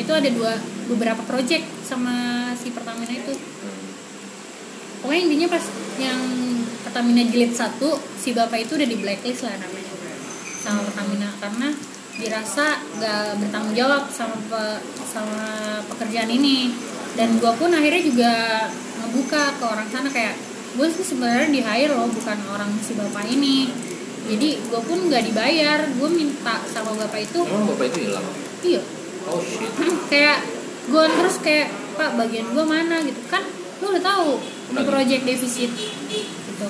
itu 0.00 0.12
ada 0.16 0.30
dua 0.32 0.56
beberapa 0.88 1.20
project 1.28 1.66
sama 1.84 2.48
si 2.56 2.72
Pertamina 2.72 3.12
itu. 3.12 3.36
Hmm. 3.36 3.84
pokoknya 5.04 5.20
intinya 5.28 5.48
pas 5.52 5.64
yang 6.00 6.20
Pertamina 6.80 7.22
jilid 7.22 7.52
satu 7.52 7.94
si 8.16 8.32
bapak 8.32 8.64
itu 8.64 8.74
udah 8.74 8.88
di 8.88 8.96
blacklist 8.98 9.44
lah 9.44 9.54
namanya 9.54 9.92
sama 10.60 10.80
Pertamina 10.84 11.28
karena 11.38 11.68
dirasa 12.20 12.66
gak 13.00 13.40
bertanggung 13.40 13.72
jawab 13.72 14.04
sama 14.12 14.36
pe- 14.48 14.82
sama 15.08 15.44
pekerjaan 15.88 16.28
ini. 16.28 16.68
Dan 17.16 17.40
gue 17.40 17.52
pun 17.56 17.72
akhirnya 17.72 18.02
juga 18.04 18.32
ngebuka 19.00 19.56
ke 19.56 19.64
orang 19.64 19.88
sana 19.88 20.08
kayak 20.08 20.36
gue 20.76 20.86
sih 20.92 21.02
sebenarnya 21.02 21.48
di 21.50 21.60
hire 21.64 21.90
loh 21.90 22.06
bukan 22.06 22.38
orang 22.52 22.70
si 22.84 22.92
bapak 22.92 23.24
ini. 23.26 23.72
Jadi 24.28 24.60
gue 24.68 24.80
pun 24.84 25.08
nggak 25.08 25.32
dibayar 25.32 25.80
gue 25.90 26.08
minta 26.12 26.60
sama 26.68 26.92
bapak 26.92 27.24
itu. 27.24 27.40
Emang 27.40 27.66
bapak 27.72 27.86
itu 27.88 27.98
hilang? 28.04 28.26
Iya. 28.60 28.82
Oh 29.26 29.40
shit. 29.40 29.70
Kayak 30.12 30.44
gue 30.90 31.04
terus 31.08 31.36
kayak 31.40 31.68
pak 31.96 32.20
bagian 32.20 32.52
gue 32.52 32.64
mana? 32.64 33.00
Gitu. 33.00 33.20
Kan 33.32 33.42
lu 33.80 33.96
udah 33.96 34.04
tahu 34.04 34.30
di 34.70 34.76
Udah. 34.76 34.86
project 34.86 35.22
defisit 35.24 35.70
gitu. 36.08 36.66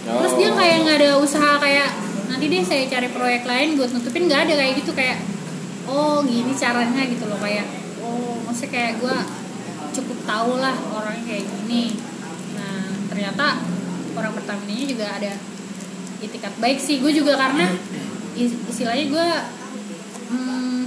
Terus 0.00 0.32
Oh. 0.32 0.36
dia 0.36 0.50
kayak 0.50 0.76
nggak 0.82 0.96
ada 0.98 1.10
usaha 1.16 1.56
kayak 1.56 1.88
nanti 2.26 2.46
deh 2.46 2.62
saya 2.62 2.84
cari 2.86 3.08
proyek 3.08 3.42
lain 3.42 3.74
buat 3.74 3.90
nutupin. 3.90 4.24
Nggak 4.24 4.40
ada 4.44 4.54
kayak 4.56 4.74
gitu 4.78 4.92
kayak 4.92 5.18
oh 5.84 6.20
gini 6.22 6.52
caranya 6.54 7.02
gitu 7.04 7.24
loh 7.24 7.36
kayak 7.36 7.66
oh 7.98 8.38
maksudnya 8.42 8.70
kayak 8.70 8.92
gue 8.98 9.16
cukup 9.90 10.18
tahu 10.24 10.52
lah 10.56 10.76
orangnya 10.90 11.24
kayak 11.26 11.44
gini. 11.46 11.96
Nah 12.54 12.80
ternyata 13.08 13.58
orang 14.12 14.32
Pertamina 14.32 14.84
juga 14.84 15.06
ada 15.10 15.32
itikat 16.18 16.54
baik 16.56 16.78
sih. 16.78 17.00
Gue 17.00 17.10
juga 17.10 17.34
karena 17.34 17.68
is- 18.32 18.60
istilahnya 18.66 19.06
gue 19.06 19.28
hmm, 20.28 20.80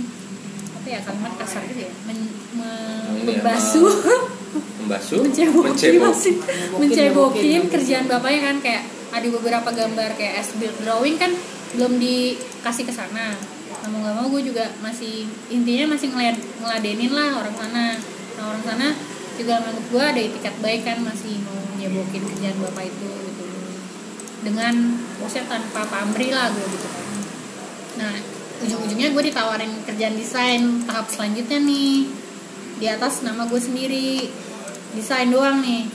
apa 0.73 0.87
ya 0.87 0.99
kalimat 1.01 1.33
kasar 1.35 1.61
gitu 1.65 1.81
ya 1.81 1.91
men, 2.05 2.17
me- 2.53 2.71
Ini 3.13 3.31
ya, 3.31 3.41
membasuh 3.41 3.93
membasuh 4.53 5.25
mencebokin 5.25 5.97
Mencebokin, 5.97 6.35
mencebokin 6.77 7.61
kerjaan 7.71 8.05
bapaknya 8.05 8.41
kan 8.51 8.57
kayak 8.61 8.83
ada 9.13 9.27
beberapa 9.29 9.69
gambar 9.69 10.09
kayak 10.17 10.41
as 10.41 10.49
build 10.57 10.73
drawing 10.81 11.17
kan 11.21 11.29
belum 11.73 11.97
dikasih 12.01 12.85
ke 12.85 12.93
sana. 12.93 13.33
Nah, 13.83 13.87
mau 13.89 13.99
nggak 14.01 14.15
mau 14.15 14.27
gue 14.29 14.41
juga 14.45 14.65
masih 14.79 15.25
intinya 15.49 15.93
masih 15.97 16.13
ngeliat 16.13 16.37
ngeladenin 16.61 17.11
lah 17.13 17.41
orang 17.41 17.55
sana. 17.57 17.85
Nah 18.37 18.43
orang 18.53 18.63
sana 18.65 18.87
juga 19.33 19.61
menurut 19.65 19.85
gue 19.89 20.03
ada 20.03 20.21
itikat 20.21 20.55
baik 20.61 20.81
kan 20.85 20.97
masih 21.01 21.41
mau 21.45 21.57
nyebokin 21.77 22.23
kerjaan 22.25 22.57
bapak 22.61 22.89
itu 22.89 23.09
gitu. 23.09 23.45
Dengan 24.45 24.97
maksudnya 25.21 25.45
tanpa 25.49 25.81
pamrih 25.89 26.31
lah 26.33 26.53
gue 26.53 26.65
gitu 26.73 26.87
kan. 26.89 27.05
Nah 28.01 28.13
ujung-ujungnya 28.63 29.11
gue 29.11 29.23
ditawarin 29.27 29.73
kerjaan 29.83 30.15
desain 30.15 30.61
tahap 30.87 31.09
selanjutnya 31.11 31.59
nih 31.59 32.07
di 32.83 32.91
atas 32.91 33.23
nama 33.23 33.47
gue 33.47 33.61
sendiri. 33.63 34.27
Desain 34.91 35.31
doang 35.31 35.63
nih. 35.63 35.87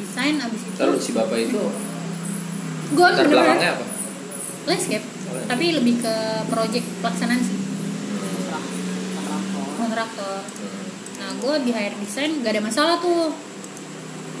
Desain 0.00 0.40
abis 0.40 0.60
itu. 0.64 0.80
Lalu 0.80 0.96
si 0.96 1.10
bapak 1.12 1.36
itu. 1.36 1.60
Gue 2.96 3.04
latar 3.04 3.28
belakangnya 3.28 3.76
bener 3.76 3.84
apa? 3.84 3.86
landscape. 4.64 5.04
Tapi 5.44 5.64
lebih 5.76 6.00
ke 6.00 6.16
project 6.48 6.86
pelaksanaan 7.04 7.44
sih. 7.44 7.60
Kontraktor. 9.76 10.40
Nah 11.20 11.30
gue 11.36 11.54
di 11.68 11.70
hire 11.76 11.96
desain 12.00 12.40
gak 12.40 12.56
ada 12.56 12.62
masalah 12.64 12.96
tuh. 13.04 13.28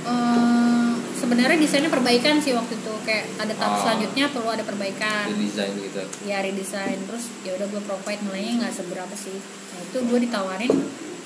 Eh, 0.08 0.90
sebenarnya 1.20 1.60
desainnya 1.60 1.92
perbaikan 1.92 2.40
sih 2.40 2.56
waktu 2.56 2.80
itu. 2.80 2.94
Kayak 3.04 3.28
ada 3.44 3.52
tahap 3.60 3.72
Oh. 3.76 3.80
selanjutnya 3.84 4.32
perlu 4.32 4.48
ada 4.48 4.64
perbaikan. 4.64 5.28
Di 5.36 5.52
desain 5.52 5.76
gitu. 5.76 6.00
ya 6.24 6.40
redesign. 6.40 6.96
Terus 7.04 7.28
ya 7.44 7.52
udah 7.60 7.68
gue 7.68 7.82
provide 7.84 8.24
nilainya 8.24 8.52
nggak 8.64 8.72
seberapa 8.72 9.12
sih. 9.12 9.36
Nah 9.36 9.80
itu 9.84 9.98
gue 10.00 10.18
ditawarin 10.24 10.72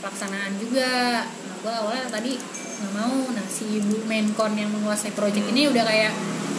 pelaksanaan 0.00 0.52
juga. 0.58 1.24
Nah 1.26 1.56
gue 1.62 1.72
awalnya 1.72 2.06
tadi 2.10 2.32
nggak 2.78 2.92
mau. 2.94 3.16
Nah 3.34 3.46
si 3.50 3.82
ibu 3.82 4.02
menkon 4.06 4.52
yang 4.54 4.70
menguasai 4.70 5.12
project 5.14 5.46
ini 5.50 5.68
udah 5.70 5.84
kayak 5.84 6.12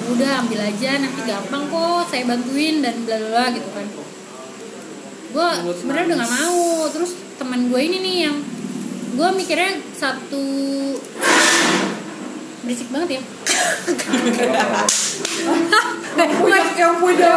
udah 0.10 0.32
ambil 0.42 0.60
aja 0.64 0.98
nanti 0.98 1.22
gampang 1.28 1.70
kok 1.70 2.04
saya 2.10 2.24
bantuin 2.26 2.82
dan 2.82 2.96
bla 3.04 3.16
bla 3.20 3.30
bla 3.30 3.46
gitu 3.56 3.70
kan. 3.72 3.86
Gue 5.30 5.48
sebenarnya 5.78 6.06
udah 6.14 6.18
nggak 6.24 6.34
mau. 6.46 6.64
Terus 6.92 7.12
teman 7.40 7.72
gue 7.72 7.82
ini 7.82 7.98
nih 8.04 8.16
yang 8.28 8.38
gue 9.10 9.30
mikirnya 9.36 9.80
satu 9.98 10.44
berisik 12.64 12.92
banget 12.94 13.18
ya 13.18 13.22
punya 16.20 16.60
yang 16.76 16.96
punya 17.00 17.32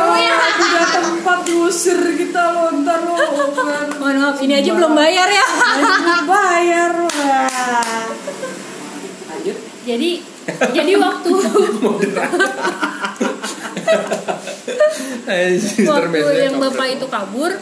punya 0.58 0.82
tempat 0.90 1.38
diusir 1.46 1.98
kita 2.18 2.42
lo 2.54 2.82
ntar 2.82 3.00
lo 3.06 3.14
mohon 3.98 4.16
maaf 4.18 4.38
ini 4.42 4.58
aja 4.58 4.70
belum 4.74 4.92
bayar 4.94 5.28
ya. 5.28 5.46
Belum 5.78 6.24
bayar 6.26 6.92
wah 7.06 8.08
lanjut. 9.30 9.56
Jadi 9.82 10.10
jadi 10.74 10.92
waktu. 10.98 11.30
Waktu 15.86 16.18
yang 16.42 16.58
bapak 16.58 16.98
itu 16.98 17.06
kabur 17.06 17.52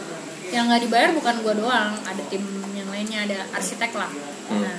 yang 0.51 0.67
nggak 0.67 0.81
dibayar 0.83 1.09
bukan 1.15 1.35
gua 1.45 1.53
doang 1.55 1.93
ada 2.03 2.23
tim 2.27 2.43
yang 2.73 2.89
lainnya 2.89 3.23
ada 3.29 3.37
arsitek 3.53 3.93
lah. 3.95 4.09
Hmm. 4.49 4.61
nah 4.65 4.77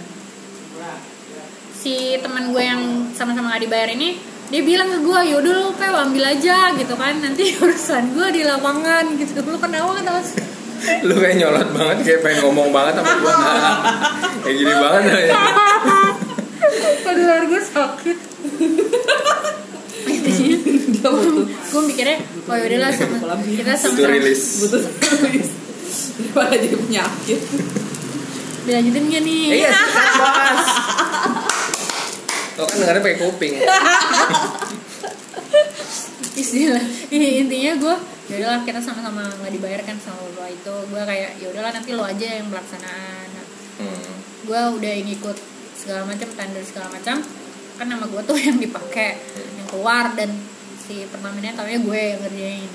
si 1.82 2.14
teman 2.22 2.54
gue 2.54 2.62
yang 2.62 3.10
sama-sama 3.10 3.50
nggak 3.50 3.66
dibayar 3.66 3.90
ini 3.90 4.14
dia 4.52 4.62
bilang 4.62 4.86
ke 4.92 5.00
gue 5.00 5.20
yaudah 5.32 5.52
lu 5.64 5.72
pe 5.74 5.88
ambil 5.88 6.24
aja 6.28 6.76
gitu 6.76 6.94
kan. 6.94 7.18
Nanti 7.18 7.44
urusan 7.64 8.12
gue 8.12 8.26
di 8.36 8.42
lapangan 8.44 9.16
gitu. 9.16 9.40
Lu 9.42 9.56
kenapa 9.56 9.98
kan 9.98 10.04
mas? 10.20 10.30
Lu 11.08 11.14
kayak 11.16 11.40
nyolot 11.40 11.68
banget 11.72 11.98
kayak 12.04 12.20
pengen 12.20 12.38
ngomong 12.44 12.68
banget 12.68 13.00
sama 13.00 13.12
gua. 13.22 13.34
Kayak 14.42 14.56
gini 14.58 14.74
banget 14.74 15.02
ya. 15.06 15.38
Leher 17.06 17.42
gue 17.46 17.62
sakit. 17.62 18.18
Butuh 20.92 21.14
gue 21.46 21.82
mikirnya 21.86 22.16
oh 22.50 22.54
yaudah 22.58 22.78
lah 22.82 22.90
sama 22.92 23.38
kita 23.46 23.72
itu 23.72 23.78
sama-sama 23.78 24.08
rilis. 24.10 24.42
Butuh 24.66 24.80
service 24.82 25.50
daripada 26.18 26.54
jadi 26.58 26.76
penyakit. 26.76 27.40
Dilanjutin 28.66 29.04
gak 29.06 29.22
nih? 29.22 29.42
Iya 29.64 29.70
sekarang 29.70 30.16
bahas 30.18 30.66
lo 32.58 32.64
kan 32.68 32.76
dengarnya 32.80 33.02
pakai 33.04 33.18
kuping 33.20 33.52
istilah 36.42 36.84
Ih, 37.12 37.44
intinya 37.44 37.72
gue 37.76 37.94
ya 38.32 38.34
udahlah 38.40 38.60
kita 38.64 38.80
sama-sama 38.80 39.28
nggak 39.28 39.52
dibayar 39.52 39.80
kan 39.84 39.96
sama 40.00 40.24
lo 40.24 40.48
itu. 40.48 40.74
Gue 40.88 41.02
kayak 41.04 41.36
ya 41.36 41.46
udahlah 41.52 41.72
nanti 41.76 41.90
lo 41.92 42.04
aja 42.08 42.26
yang 42.40 42.48
pelaksanaan. 42.48 43.28
Hmm. 43.72 44.14
gue 44.42 44.60
udah 44.78 44.92
ngikut 45.00 45.36
segala 45.76 46.08
macam 46.08 46.28
tender 46.32 46.64
segala 46.64 46.88
macam. 46.88 47.20
Kan 47.76 47.86
nama 47.88 48.04
gue 48.08 48.22
tuh 48.24 48.38
yang 48.48 48.56
dipakai 48.56 49.20
yang 49.36 49.68
keluar 49.68 50.16
dan 50.16 50.32
si 50.80 51.04
Pertamina 51.12 51.52
taunya 51.52 51.84
gue 51.84 52.00
yang 52.16 52.20
ngerjain. 52.24 52.70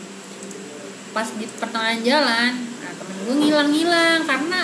Pas 1.18 1.28
di 1.34 1.46
pertengahan 1.50 2.02
jalan 2.06 2.54
nah 2.78 2.92
temen 2.94 3.16
gue 3.26 3.36
ngilang-ngilang 3.42 4.22
karena 4.30 4.60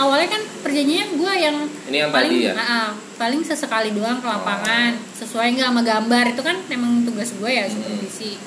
awalnya 0.00 0.28
kan 0.30 0.42
perjanjiannya 0.60 1.06
gue 1.14 1.32
yang 1.36 1.56
Ini 1.86 1.96
yang 1.98 2.10
paling 2.10 2.32
tadi 2.32 2.48
ya? 2.48 2.52
ah, 2.56 2.88
paling 3.14 3.40
sesekali 3.40 3.92
doang 3.92 4.16
ke 4.16 4.26
lapangan 4.26 4.96
sesuai 5.12 5.52
nggak 5.54 5.68
sama 5.68 5.82
gambar 5.82 6.24
itu 6.30 6.40
kan 6.40 6.56
memang 6.66 7.04
tugas 7.04 7.30
gue 7.32 7.50
ya 7.50 7.64
supervisi 7.66 8.40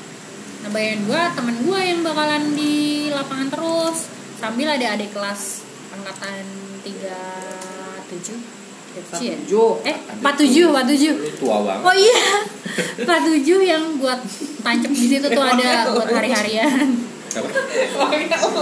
nah 0.60 0.70
bayan 0.70 1.04
gue 1.04 1.22
temen 1.34 1.56
gue 1.62 1.80
yang 1.80 2.00
bakalan 2.02 2.44
di 2.52 2.74
lapangan 3.08 3.48
terus 3.48 3.98
sambil 4.36 4.68
ada 4.68 4.86
adik 4.92 5.12
kelas 5.12 5.62
angkatan 5.92 6.44
37 6.82 8.64
Cie. 9.10 9.34
47. 9.42 9.50
eh 9.84 9.98
47 10.22 10.70
47 10.70 11.18
Lu 11.18 11.30
tua 11.36 11.58
banget. 11.64 11.82
oh 11.82 11.96
iya 11.96 12.22
47 13.34 13.42
yang 13.64 13.84
buat 13.98 14.22
tancap 14.60 14.92
di 14.92 15.08
situ 15.08 15.26
tuh 15.28 15.42
ada 15.44 15.90
buat 15.92 16.08
hari-harian 16.08 16.94
Makanya 17.36 18.38
lu. 18.46 18.62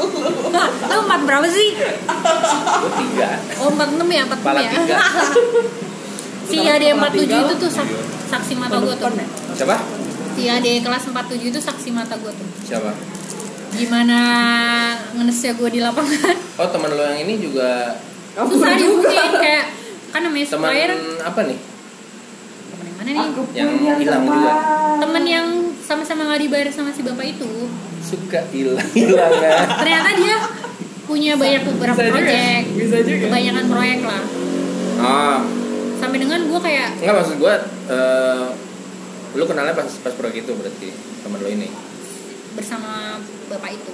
empat 1.02 1.22
berapa 1.22 1.44
sih 1.46 1.76
Gue 1.76 2.92
tiga. 2.98 3.30
oh 3.58 3.70
46 3.70 3.76
ya 4.08 4.24
46 4.24 4.32
Kepala 4.34 4.60
ya 4.62 4.72
si 6.48 6.58
ade 6.62 6.88
47 6.90 7.28
itu 7.28 7.54
tuh 7.58 7.70
sak- 7.70 8.00
saksi 8.28 8.54
mata 8.56 8.78
gue 8.78 8.92
tuh 8.94 9.12
Siapa? 9.54 9.76
si 10.32 10.44
ade 10.46 10.80
kelas 10.80 11.04
47 11.06 11.48
itu 11.48 11.60
saksi 11.60 11.90
mata 11.92 12.16
gue 12.16 12.28
tuh 12.30 12.48
Siapa? 12.62 12.92
gimana 13.72 14.20
ngenesnya 15.14 15.52
gue 15.54 15.70
di 15.70 15.80
lapangan 15.80 16.36
Oh 16.58 16.68
teman 16.68 16.92
lo 16.92 17.04
yang 17.06 17.20
ini 17.22 17.40
juga 17.40 17.96
susah 18.34 18.76
dihubungin 18.76 19.32
kayak 19.34 19.66
kan 20.10 20.22
namanya 20.22 20.46
teman 20.46 20.72
apa 21.22 21.42
nih? 21.46 21.60
temen 22.70 22.84
yang 22.84 22.96
mana 22.98 23.10
nih 23.10 23.22
Aku 23.26 23.42
Yang 23.52 23.70
hilang 23.98 24.24
juga. 24.26 24.52
temen 24.98 25.24
yang 25.26 25.48
sama-sama 25.82 26.22
nggak 26.26 26.42
dibayar 26.42 26.68
sama 26.68 26.90
si 26.90 27.02
bapak 27.02 27.26
itu 27.30 27.48
Suka 28.02 28.42
hilang 28.50 28.90
hilang 28.92 29.34
ya. 29.36 29.52
ternyata 29.82 30.10
dia 30.16 30.38
punya 31.04 31.34
banyak 31.36 31.62
beberapa 31.66 31.94
Bisa 31.94 32.08
juga. 32.08 32.20
proyek 32.24 32.64
Bisa 32.74 32.98
juga. 33.02 33.26
kebanyakan 33.28 33.66
proyek 33.68 34.00
lah 34.02 34.24
Ah, 34.98 35.38
sampai 35.98 36.18
dengan 36.18 36.40
gue 36.44 36.60
kayak 36.60 36.90
enggak 36.96 37.16
maksud 37.16 37.36
gue 37.38 37.54
eh 37.90 38.46
lu 39.32 39.44
kenalnya 39.46 39.72
pas 39.72 39.88
pas 39.88 40.12
proyek 40.12 40.42
itu 40.42 40.52
berarti 40.52 40.90
teman 41.20 41.38
lo 41.38 41.48
ini. 41.48 41.70
bersama 42.52 43.16
bapak 43.48 43.72
itu 43.74 43.94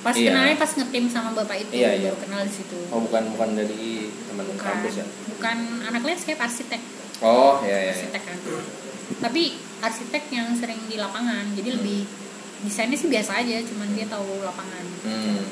pas 0.00 0.12
Iya. 0.12 0.28
kenalnya 0.28 0.56
pas 0.56 0.70
ngetim 0.70 1.04
sama 1.06 1.30
bapak 1.32 1.56
itu 1.60 1.72
Iya, 1.74 1.90
iya. 1.94 2.10
baru 2.10 2.18
kenal 2.20 2.40
di 2.42 2.52
situ 2.52 2.78
Oh 2.88 3.00
bukan 3.00 3.22
bukan 3.30 3.48
dari 3.54 4.10
teman 4.22 4.44
bukan 4.44 4.60
kampus 4.60 4.94
ya? 4.96 5.06
bukan 5.30 5.56
anak 5.84 6.02
landscape 6.02 6.36
arsitek 6.36 6.82
Oh 7.20 7.62
ya 7.62 7.72
ya. 7.72 7.78
ya. 7.84 7.92
arsitek 7.94 8.22
kan 8.22 8.36
tapi 9.18 9.42
arsitek 9.78 10.22
yang 10.28 10.52
sering 10.52 10.80
di 10.84 10.96
lapangan 10.96 11.52
jadi 11.52 11.74
lebih 11.74 12.04
desainnya 12.62 12.94
sih 12.94 13.10
biasa 13.10 13.42
aja 13.42 13.56
cuman 13.62 13.88
dia 13.92 14.06
tahu 14.06 14.42
lapangan. 14.42 14.84
Hmm. 15.02 15.42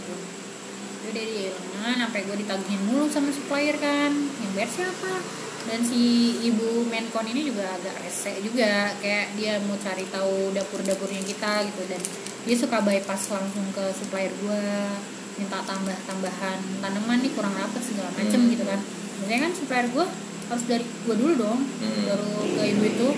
udah 1.01 1.27
dia 1.27 1.51
lengan 1.51 2.07
sampai 2.07 2.23
gue 2.23 2.37
ditagihin 2.39 2.83
mulu 2.87 3.11
sama 3.11 3.35
supplier 3.35 3.75
kan. 3.77 4.15
Yang 4.15 4.53
bayar 4.55 4.71
siapa? 4.71 5.13
Dan 5.61 5.81
si 5.83 6.03
ibu 6.47 6.87
menkon 6.87 7.27
ini 7.27 7.51
juga 7.51 7.67
agak 7.67 7.99
rese 8.01 8.39
juga. 8.41 8.95
Kayak 9.03 9.35
dia 9.35 9.59
mau 9.67 9.75
cari 9.75 10.07
tahu 10.07 10.55
dapur-dapurnya 10.55 11.23
kita 11.27 11.67
gitu. 11.67 11.83
Dan 11.91 11.99
dia 12.47 12.57
suka 12.57 12.79
bypass 12.81 13.35
langsung 13.35 13.67
ke 13.75 13.85
supplier 13.91 14.31
gue 14.31 14.63
minta 15.35 15.59
tambah-tambahan 15.67 16.59
tanaman 16.79 17.19
nih 17.25 17.33
kurang 17.35 17.59
rapet 17.59 17.83
segala 17.83 18.13
macem 18.15 18.41
Hmm. 18.47 18.51
gitu 18.55 18.63
kan. 18.63 18.79
Biasanya 19.25 19.41
kan 19.51 19.53
supplier 19.57 19.87
gue 19.91 20.07
harus 20.47 20.65
dari 20.71 20.85
gue 20.87 21.15
dulu 21.17 21.33
dong. 21.35 21.59
Hmm. 21.59 22.03
baru 22.07 22.31
ke 22.55 22.63
ibu 22.71 22.83
itu 22.87 23.09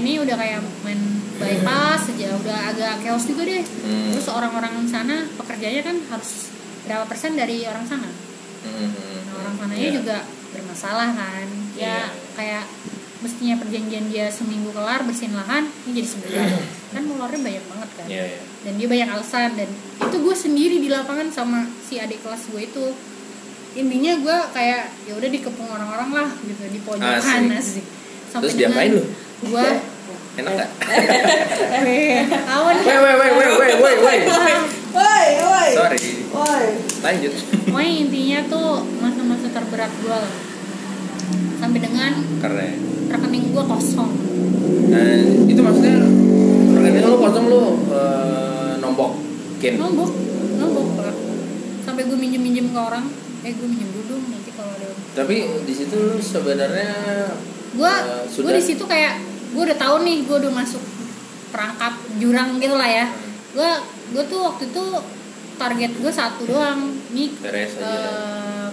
ini 0.00 0.18
udah 0.18 0.34
kayak 0.34 0.58
main 0.80 1.00
bypass 1.36 2.08
aja 2.08 2.32
udah 2.34 2.58
agak 2.68 2.94
chaos 3.00 3.24
juga 3.24 3.42
deh 3.44 3.62
Hmm. 3.80 4.12
terus 4.12 4.28
orang-orang 4.28 4.72
sana 4.84 5.24
pekerjanya 5.36 5.80
kan 5.82 5.96
harus 6.06 6.48
berapa 6.82 7.04
persen 7.04 7.32
dari 7.34 7.64
orang 7.64 7.84
sana 7.84 8.08
Hmm. 8.60 8.88
nah 9.26 9.34
orang 9.38 9.54
sananya 9.56 9.86
Iya. 9.86 9.94
juga 9.94 10.16
bermasalah 10.50 11.08
kan 11.10 11.46
ya 11.72 11.86
Iya. 11.86 11.98
kayak 12.34 12.64
mestinya 13.20 13.54
perjanjian 13.54 14.08
dia 14.08 14.26
seminggu 14.28 14.68
kelar 14.70 15.00
bersihin 15.02 15.32
lahan 15.32 15.68
ini 15.84 15.92
jadi 15.94 16.08
sebulan 16.10 16.48
kan 16.90 17.02
molornya 17.04 17.40
banyak 17.42 17.64
banget 17.66 17.90
kan 17.94 18.06
Iya 18.06 18.24
iya. 18.26 18.40
dan 18.60 18.72
dia 18.74 18.88
banyak 18.88 19.08
alasan 19.10 19.50
dan 19.54 19.68
itu 20.00 20.16
gue 20.18 20.34
sendiri 20.34 20.76
di 20.78 20.88
lapangan 20.88 21.28
sama 21.28 21.58
si 21.82 21.96
adik 21.96 22.20
kelas 22.20 22.48
gue 22.48 22.62
itu 22.62 22.84
intinya 23.72 24.12
gue 24.18 24.38
kayak 24.50 24.82
ya 25.04 25.12
udah 25.14 25.30
dikepung 25.30 25.68
orang-orang 25.68 26.10
lah 26.12 26.28
gitu 26.42 26.64
di 26.66 26.80
pojokan 26.80 27.42
Asik. 27.48 27.80
asik 27.80 27.86
Terus 28.30 28.54
diapain 28.56 28.90
lu? 28.90 29.02
Gue 29.42 29.66
Enak 30.32 30.52
gak? 30.54 30.70
awan 32.46 32.74
Woi 32.86 32.96
woi 32.96 33.14
woi 33.14 33.30
woi 33.30 33.48
woi 33.50 33.72
woi 33.74 33.94
woi. 33.98 34.18
Woi, 34.90 35.26
woi. 35.40 35.70
Sorry. 35.70 35.98
Woi. 36.28 36.64
Lanjut. 37.00 37.30
pokoknya 37.64 37.92
intinya 38.00 38.40
tuh 38.44 38.68
masa-masa 38.98 39.46
terberat 39.48 39.92
gue 39.96 40.10
lah 40.10 40.32
sampai 41.56 41.78
dengan 41.78 42.12
Keren. 42.38 42.74
rekening 43.06 43.44
gue 43.50 43.64
kosong 43.64 44.10
Nah, 44.90 45.14
itu 45.46 45.60
maksudnya 45.60 45.94
rekening 46.72 47.04
lu 47.04 47.16
kosong 47.16 47.44
lu 47.46 47.62
eh, 47.88 48.72
nombokin. 48.78 49.74
nombok 49.76 50.10
nombok 50.56 50.88
lah 50.98 51.14
sampai 51.80 52.02
gue 52.04 52.16
minjem 52.16 52.40
minjem 52.40 52.66
ke 52.68 52.80
orang 52.80 53.06
eh 53.40 53.52
gue 53.52 53.66
minjem 53.66 53.90
dulu 53.94 54.14
nanti 54.26 54.50
kalau 54.52 54.72
ada 54.72 54.90
Tapi 55.12 55.36
di 55.62 55.72
situ 55.72 55.94
lu 55.94 56.18
sebenarnya 56.18 56.90
gue 57.72 57.92
eh, 57.92 58.24
gue 58.26 58.52
di 58.52 58.64
situ 58.64 58.84
kayak 58.84 59.14
gue 59.50 59.62
udah 59.62 59.78
tahu 59.78 60.02
nih 60.02 60.22
gue 60.22 60.36
udah 60.38 60.52
masuk 60.52 60.82
perangkap 61.48 61.92
jurang 62.16 62.56
gitu 62.56 62.74
lah 62.74 62.86
ya 62.86 63.06
gue 63.50 63.70
gue 64.10 64.24
tuh 64.26 64.40
waktu 64.44 64.64
itu 64.66 64.84
target 65.54 65.92
gue 65.92 66.12
satu 66.12 66.42
doang 66.44 66.80
nih 67.10 67.30
beres 67.36 67.74
aja. 67.74 67.84
eh, 67.84 68.68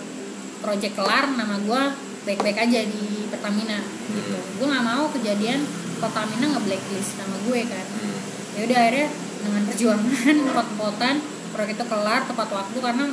project 0.60 0.94
kelar 0.94 1.26
nama 1.32 1.58
gue 1.58 1.82
baik-baik 2.24 2.58
aja 2.60 2.80
di 2.84 3.06
Pertamina 3.28 3.80
gitu 4.08 4.34
Hmm. 4.34 4.56
gue 4.56 4.68
nggak 4.68 4.86
mau 4.86 5.06
kejadian 5.10 5.62
Pertamina 5.98 6.46
nge 6.48 6.62
blacklist 6.62 7.12
nama 7.18 7.36
gue 7.42 7.60
kan 7.64 7.86
Hmm. 7.88 8.18
ya 8.54 8.62
udah 8.66 8.78
akhirnya 8.80 9.08
dengan 9.38 9.62
perjuangan 9.64 10.36
pot-potan 10.56 11.16
proyek 11.50 11.74
itu 11.74 11.86
kelar 11.86 12.22
tepat 12.24 12.50
waktu 12.52 12.78
karena 12.78 13.06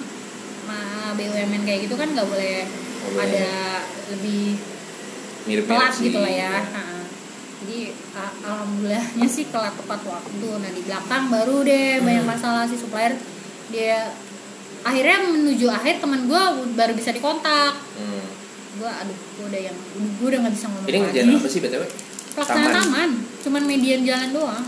BUMN 1.14 1.62
kayak 1.62 1.86
gitu 1.86 1.94
kan 1.94 2.10
nggak 2.10 2.26
boleh 2.26 2.66
boleh. 2.66 3.22
ada 3.22 3.46
lebih 4.10 4.58
Mirip 5.44 5.64
telat 5.64 5.90
sih. 5.90 6.08
gitu 6.08 6.18
lah 6.18 6.30
ya 6.30 6.52
jadi 7.60 7.80
alhamdulillahnya 8.44 9.24
sih 9.26 9.48
kelar 9.48 9.72
tepat 9.72 10.00
waktu 10.02 10.48
nah 10.54 10.68
di 10.68 10.82
belakang 10.82 11.24
baru 11.28 11.56
deh 11.60 11.90
Hmm. 11.96 12.04
banyak 12.04 12.24
masalah 12.26 12.62
si 12.64 12.76
supplier 12.76 13.16
dia 13.68 14.12
akhirnya 14.82 15.24
menuju 15.26 15.66
akhir 15.66 15.96
teman 15.98 16.24
gue 16.24 16.42
baru 16.74 16.92
bisa 16.92 17.08
dikontak 17.10 17.72
Hmm. 17.94 18.24
gue 18.74 18.90
aduh 18.90 19.16
gue 19.16 19.46
udah 19.46 19.60
yang 19.62 19.76
gue 19.96 20.26
udah 20.26 20.40
nggak 20.40 20.52
bisa 20.52 20.66
ngomong 20.66 20.82
Ini 20.82 20.92
lagi 20.92 21.04
ngerjain 21.06 21.28
apa 21.34 21.48
sih 21.48 21.60
BTW? 21.60 21.82
pelaksanaan 22.34 22.74
taman 22.74 23.10
cuman 23.40 23.62
median 23.64 24.00
jalan 24.02 24.30
doang 24.30 24.64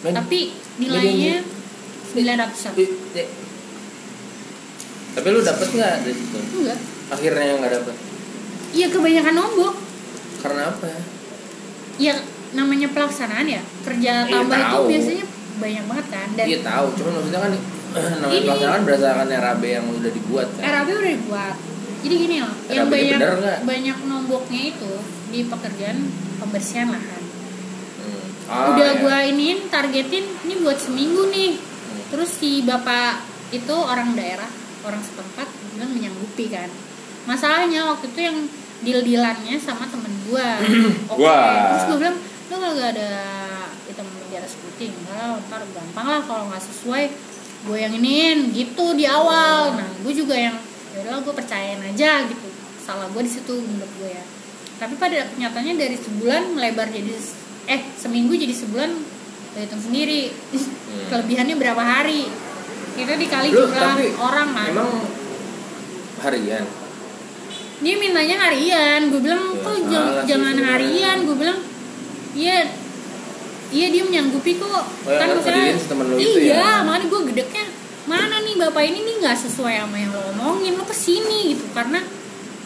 Men- 0.00 0.14
tapi 0.14 0.38
nilainya 0.76 1.44
sembilan 2.04 2.34
ratusan 2.40 2.72
ya. 3.12 3.26
Tapi 5.14 5.26
lu 5.28 5.40
dapet 5.40 5.68
nggak 5.68 5.94
dari 6.02 6.12
situ? 6.12 6.38
enggak 6.56 6.78
Akhirnya 7.06 7.54
nggak 7.56 7.72
dapet. 7.72 7.94
iya 8.72 8.86
kebanyakan 8.88 9.34
nombok 9.36 9.74
Karena 10.44 10.68
apa? 10.68 10.86
ya 11.96 12.12
namanya 12.52 12.90
pelaksanaan 12.90 13.46
ya 13.46 13.62
kerja 13.80 14.12
Iya, 14.22 14.34
tambah 14.34 14.58
itu 14.58 14.66
tahu. 14.68 14.84
biasanya 14.86 15.24
banyak 15.56 15.84
banget 15.86 16.06
kan 16.08 16.28
dan 16.34 16.44
Iya 16.44 16.58
tahu, 16.60 16.86
cuman 16.92 17.12
maksudnya 17.14 17.40
kan 17.40 17.52
namanya 18.20 18.34
Ini- 18.34 18.44
pelaksanaan 18.44 18.82
berdasarkan 18.82 19.26
RAB 19.30 19.62
yang 19.64 19.86
udah 19.88 20.10
dibuat 20.12 20.48
kan. 20.52 20.62
RAB 20.66 20.88
udah 20.92 21.12
dibuat 21.12 21.54
jadi 22.00 22.14
gini 22.18 22.36
loh 22.38 22.54
yang 22.66 22.84
RAB-nya 22.84 23.16
banyak 23.16 23.16
bener 23.16 23.58
banyak 23.64 23.96
nomboknya 24.04 24.62
itu 24.68 24.92
di 25.30 25.40
pekerjaan 25.42 25.98
pembersihan 26.36 26.88
lahan 26.90 27.22
Hmm. 27.96 28.26
Ah, 28.44 28.64
udah 28.70 28.90
iya. 28.90 29.00
gua 29.00 29.16
iniin 29.24 29.66
targetin 29.68 30.28
ini 30.42 30.54
buat 30.60 30.76
seminggu 30.76 31.30
nih 31.30 31.56
Hmm. 31.56 32.02
terus 32.10 32.30
si 32.34 32.60
bapak 32.60 33.22
itu 33.50 33.72
orang 33.72 34.12
daerah 34.12 34.50
orang 34.82 35.00
setempat 35.00 35.46
bilang 35.70 35.88
menyanggupi 35.90 36.46
kan 36.48 36.68
masalahnya 37.24 37.88
waktu 37.88 38.04
itu 38.06 38.20
yang 38.20 38.38
deal 38.82 39.00
dealannya 39.04 39.56
sama 39.60 39.86
temen 39.86 40.12
gua. 40.26 40.58
Oke 41.14 41.22
Wah. 41.22 41.78
terus 41.78 41.84
gua 41.92 41.98
bilang 42.02 42.18
lo 42.54 42.70
gak 42.78 42.90
ada 42.94 43.10
hitam 43.90 44.06
di 44.06 44.34
atas 44.38 44.54
putih 44.62 44.94
enggak 44.94 45.16
lah 45.16 45.42
ntar 45.50 45.62
gampang 45.74 46.06
lah 46.06 46.22
kalau 46.22 46.46
nggak 46.46 46.62
sesuai 46.62 47.04
gue 47.64 47.78
yang 47.80 47.92
iniin 47.96 48.52
gitu 48.52 48.92
di 48.92 49.08
awal. 49.08 49.72
Nah 49.74 49.88
gue 50.04 50.12
juga 50.12 50.36
yang 50.36 50.56
ya 50.92 51.00
udahlah 51.00 51.20
gue 51.24 51.34
percayain 51.34 51.80
aja 51.80 52.28
gitu. 52.28 52.48
Salah 52.84 53.08
gue 53.08 53.22
di 53.24 53.32
situ 53.32 53.54
menurut 53.56 53.88
gue 53.98 54.10
ya. 54.12 54.24
Tapi 54.76 54.94
pada 55.00 55.24
kenyataannya 55.32 55.74
dari 55.80 55.96
sebulan 55.96 56.52
melebar 56.52 56.92
jadi 56.92 57.16
eh 57.64 57.80
seminggu 57.96 58.36
jadi 58.36 58.52
sebulan 58.52 58.90
hitung 59.56 59.80
sendiri. 59.80 60.28
Kelebihannya 61.08 61.56
berapa 61.56 61.80
hari? 61.80 62.28
Itu 62.94 63.10
dikali 63.16 63.48
Lu 63.50 63.66
jumlah 63.66 63.96
orang 64.20 64.48
kan 64.52 64.70
Emang 64.70 64.92
harian. 66.22 66.64
Dia 67.82 67.94
mintanya 67.98 68.36
harian. 68.38 69.00
Gue 69.10 69.20
bilang 69.24 69.42
Ya, 69.54 69.62
kok 69.64 69.76
jangan 70.28 70.56
harian. 70.58 71.16
Gue 71.26 71.36
bilang 71.38 71.58
iya 72.34 72.66
iya 73.74 73.86
dia 73.90 74.02
menyanggupi 74.06 74.58
kok. 74.62 74.84
Oh, 74.86 75.10
lu 75.10 76.14
itu 76.18 76.38
iya 76.46 76.54
ya? 76.54 76.86
makanya 76.86 77.06
gue 77.10 77.20
gedeknya 77.34 77.64
mana 78.04 78.36
nih 78.44 78.54
bapak 78.60 78.84
ini 78.84 78.98
nih 79.00 79.14
nggak 79.24 79.38
sesuai 79.48 79.74
sama 79.80 79.96
yang 79.96 80.12
lo 80.12 80.20
omongin? 80.36 80.76
Lo 80.78 80.84
ke 80.86 80.94
sini 80.94 81.56
gitu. 81.56 81.64
Karena 81.74 81.98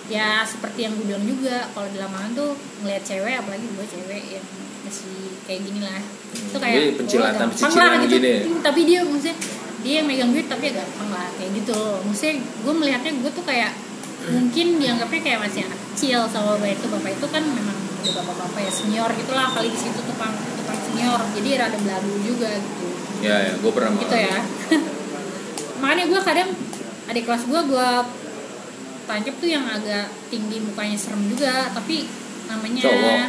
ya 0.08 0.42
seperti 0.44 0.88
yang 0.88 0.92
gue 0.98 1.06
bilang 1.08 1.24
juga 1.24 1.68
kalau 1.72 1.88
di 1.88 1.98
lapangan 2.00 2.32
tuh 2.36 2.50
ngeliat 2.84 3.02
cewek 3.04 3.34
apalagi 3.38 3.66
gue 3.68 3.86
cewek 3.86 4.22
yang 4.40 4.46
masih 4.84 5.16
kayak 5.48 5.60
gini 5.64 5.80
lah. 5.80 6.00
Itu 6.34 6.56
kayak 6.60 6.76
jadi 6.76 6.92
pencilatan- 6.96 7.50
oh, 7.54 7.72
lah 7.80 7.96
gitu. 8.04 8.16
gini. 8.20 8.60
tapi 8.60 8.80
dia 8.84 9.00
maksudnya 9.04 9.36
dia 9.78 10.02
yang 10.02 10.06
megang 10.10 10.30
duit 10.34 10.50
tapi 10.50 10.68
ya 10.68 10.82
gampang 10.82 11.08
lah 11.12 11.28
kayak 11.38 11.50
gitu. 11.56 11.80
Maksudnya 12.04 12.34
gue 12.42 12.74
melihatnya 12.74 13.12
gue 13.22 13.30
tuh 13.32 13.44
kayak 13.46 13.72
mungkin 14.28 14.66
dianggapnya 14.78 15.20
kayak 15.24 15.40
masih 15.48 15.60
anak 15.68 15.80
kecil 15.92 16.20
sama 16.28 16.56
bapak 16.56 16.76
itu 16.76 16.86
bapak 16.90 17.10
itu 17.16 17.26
kan 17.30 17.42
memang 17.44 17.76
udah 17.98 18.12
bapak-bapak 18.22 18.60
ya 18.62 18.72
senior 18.72 19.10
gitulah 19.16 19.48
kali 19.50 19.68
di 19.72 19.78
situ 19.78 20.00
tukang 20.06 20.32
tukang 20.32 20.78
senior 20.86 21.20
jadi 21.34 21.48
rada 21.66 21.78
belagu 21.80 22.12
juga 22.22 22.50
gitu. 22.56 22.86
Ya 23.18 23.34
ya 23.50 23.52
gue 23.58 23.72
pernah 23.74 23.90
gitu 23.98 24.14
ya. 24.14 24.38
makanya 25.82 26.04
gue 26.10 26.20
kadang 26.22 26.48
adik 27.08 27.24
kelas 27.26 27.44
gue 27.48 27.60
gue 27.66 27.90
tancap 29.08 29.34
tuh 29.40 29.48
yang 29.48 29.64
agak 29.64 30.06
tinggi 30.28 30.60
mukanya 30.60 30.96
serem 31.00 31.24
juga 31.32 31.72
tapi 31.72 32.04
namanya 32.44 32.82
Cowok. 32.84 33.26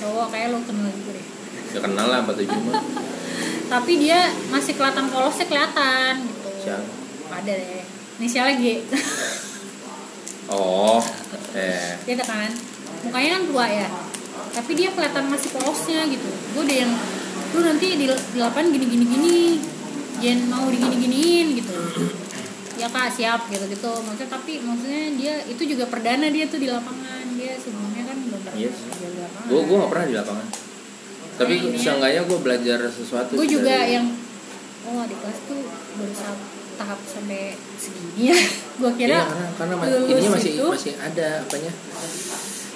cowok 0.00 0.26
kayak 0.32 0.46
lo 0.52 0.58
kenal 0.64 0.90
juga 0.92 1.10
deh. 1.16 1.26
Ya 1.72 1.80
kenal 1.80 2.06
lah 2.08 2.20
tujuh 2.28 2.60
mah. 2.68 2.84
Tapi 3.72 3.92
dia 3.96 4.28
masih 4.52 4.76
kelihatan 4.76 5.08
polosnya 5.08 5.48
kelihatan 5.48 6.12
gitu. 6.28 6.50
Siapa? 6.68 7.00
ada 7.32 7.52
deh. 7.56 7.84
Inisialnya 8.20 8.54
G 8.60 8.64
oh 10.48 10.98
eh. 11.52 11.94
gitu 12.02 12.24
kan? 12.24 12.50
Mukanya 13.02 13.30
kan 13.36 13.42
tua 13.46 13.66
ya 13.66 13.88
tapi 14.52 14.76
dia 14.76 14.92
kelihatan 14.92 15.32
masih 15.32 15.48
polosnya 15.50 16.04
gitu. 16.12 16.28
Gue 16.52 16.62
udah 16.62 16.76
yang 16.76 16.92
lu 17.52 17.60
nanti 17.62 17.96
di, 17.96 18.04
lapangan 18.36 18.68
gini 18.68 18.86
gini 18.86 19.04
gini 19.06 19.36
jangan 20.20 20.40
mau 20.48 20.66
digini 20.68 20.96
giniin 20.98 21.46
gitu. 21.56 21.72
Ya 22.76 22.88
kak 22.88 23.12
siap 23.12 23.48
gitu 23.48 23.64
gitu. 23.66 23.90
Maksudnya 24.02 24.28
tapi 24.28 24.60
maksudnya 24.60 25.02
dia 25.16 25.34
itu 25.46 25.62
juga 25.64 25.88
perdana 25.88 26.28
dia 26.28 26.44
tuh 26.46 26.60
di 26.60 26.68
lapangan. 26.68 27.24
Dia 27.32 27.56
sebelumnya 27.56 28.02
kan 28.04 28.16
belum 28.18 28.40
pernah 28.42 28.58
Iya. 28.60 28.70
di 28.72 29.18
lapangan. 29.18 29.48
Gue 29.48 29.60
gue 29.64 29.76
gak 29.78 29.90
pernah 29.90 30.06
di 30.06 30.14
lapangan. 30.14 30.46
Tapi 31.32 31.54
Nah, 31.56 31.64
ya. 31.64 31.78
seenggaknya 31.80 32.22
gue 32.28 32.38
belajar 32.38 32.78
sesuatu 32.92 33.32
gue 33.32 33.48
juga 33.48 33.72
dari- 33.72 33.96
yang 33.96 34.06
oh 34.84 35.02
di 35.08 35.16
kelas 35.16 35.38
tuh 35.48 35.60
baru 35.96 36.12
sa- 36.12 36.44
tahap 36.78 36.98
sampai 37.04 37.54
segini 37.76 38.32
ya. 38.32 38.36
Gue 38.80 38.92
kira 38.96 39.14
Iya, 39.14 39.22
karena 39.56 39.74
karena 39.78 39.96
ininya 40.08 40.30
masih 40.36 40.52
itu, 40.56 40.66
masih 40.66 40.92
ada 40.98 41.28
apanya. 41.44 41.72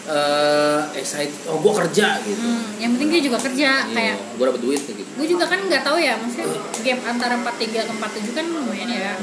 Eh 0.07 0.80
excited 1.03 1.34
oh 1.51 1.59
gue 1.59 1.72
kerja 1.82 2.07
gitu. 2.22 2.38
Hmm, 2.38 2.62
yang 2.78 2.94
penting 2.94 3.09
dia 3.11 3.22
juga 3.26 3.42
kerja 3.42 3.90
kayak 3.90 4.16
gue 4.38 4.44
dapet 4.47 4.62
duit 4.62 4.78
gitu. 4.86 5.03
Gue 5.03 5.26
juga 5.26 5.51
kan 5.51 5.59
nggak 5.66 5.82
tahu 5.82 5.99
ya 5.99 6.14
maksudnya 6.14 6.47
gap 6.86 7.01
antara 7.11 7.34
43 7.42 7.90
ke 7.90 7.92
47 8.30 8.38
kan 8.38 8.47
lumayan 8.47 8.86
ya. 8.86 9.18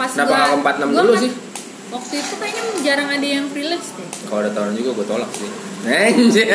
Pas 0.00 0.08
Kenapa 0.16 0.32
nggak 0.32 0.48
ke 0.48 0.56
46 0.64 0.96
gua 0.96 1.04
dulu 1.04 1.16
sih? 1.20 1.32
waktu 1.90 2.22
itu 2.22 2.34
kayaknya 2.38 2.62
jarang 2.86 3.10
ada 3.10 3.26
yang 3.26 3.50
freelance 3.50 3.90
deh. 3.98 4.06
Kalau 4.30 4.46
ada 4.46 4.54
tawaran 4.54 4.78
juga 4.78 4.90
gue 4.94 5.06
tolak 5.10 5.26
sih. 5.34 5.50
Anjay. 5.80 6.46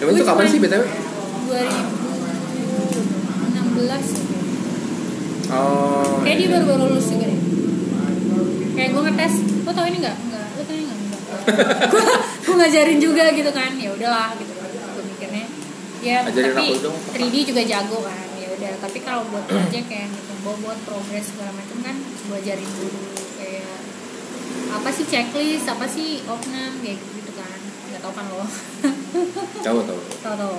Emang 0.00 0.14
itu 0.16 0.24
kapan 0.24 0.48
sih 0.48 0.56
BTW? 0.58 0.82
2016 3.78 4.27
Oh. 5.48 6.20
kayak 6.20 6.36
dia 6.36 6.48
baru 6.52 6.64
baru 6.68 6.84
lulus 6.92 7.08
juga 7.08 7.24
deh. 7.24 7.40
Kayak 8.76 8.88
gue 8.92 9.02
ngetes 9.08 9.34
lo 9.64 9.70
tau 9.72 9.86
ini 9.88 9.98
nggak? 9.98 10.16
Nggak. 10.28 10.46
Lo 10.54 10.62
tau 10.62 10.74
ini 10.76 10.84
nggak? 10.84 10.98
Gue 11.88 12.02
gue 12.44 12.54
ngajarin 12.60 12.98
juga 13.00 13.24
gitu 13.32 13.50
kan 13.52 13.72
ya 13.80 13.88
udahlah 13.92 14.36
gitu 14.36 14.52
gue 14.52 15.02
mikirnya 15.08 15.46
ya 16.04 16.22
Ajarin 16.28 16.52
tapi 16.52 16.68
aku 16.68 16.84
dong. 16.84 16.96
3D 17.16 17.36
juga 17.48 17.62
jago 17.64 17.98
kan 18.04 18.26
ya 18.36 18.48
udah. 18.52 18.72
Tapi 18.84 18.98
kalau 19.00 19.22
buat 19.32 19.44
project 19.48 19.86
kayak 19.88 20.08
gitu 20.12 20.32
buat 20.44 20.58
buat 20.60 20.78
progres 20.84 21.24
segala 21.32 21.52
macam 21.56 21.78
kan 21.80 21.96
gue 21.96 22.36
ajarin 22.38 22.68
dulu. 22.76 23.00
Kayak 23.40 23.78
apa 24.68 24.88
sih 24.92 25.04
checklist? 25.08 25.64
Apa 25.64 25.88
sih 25.88 26.20
opnam 26.28 26.76
kayak 26.84 27.00
gitu 27.00 27.32
kan. 27.32 27.58
Nggak 27.88 28.00
tau 28.04 28.12
kan 28.12 28.24
lo. 28.28 28.44
Tahu 29.66 29.78
tahu. 29.82 30.00
tau 30.22 30.34
tau 30.36 30.52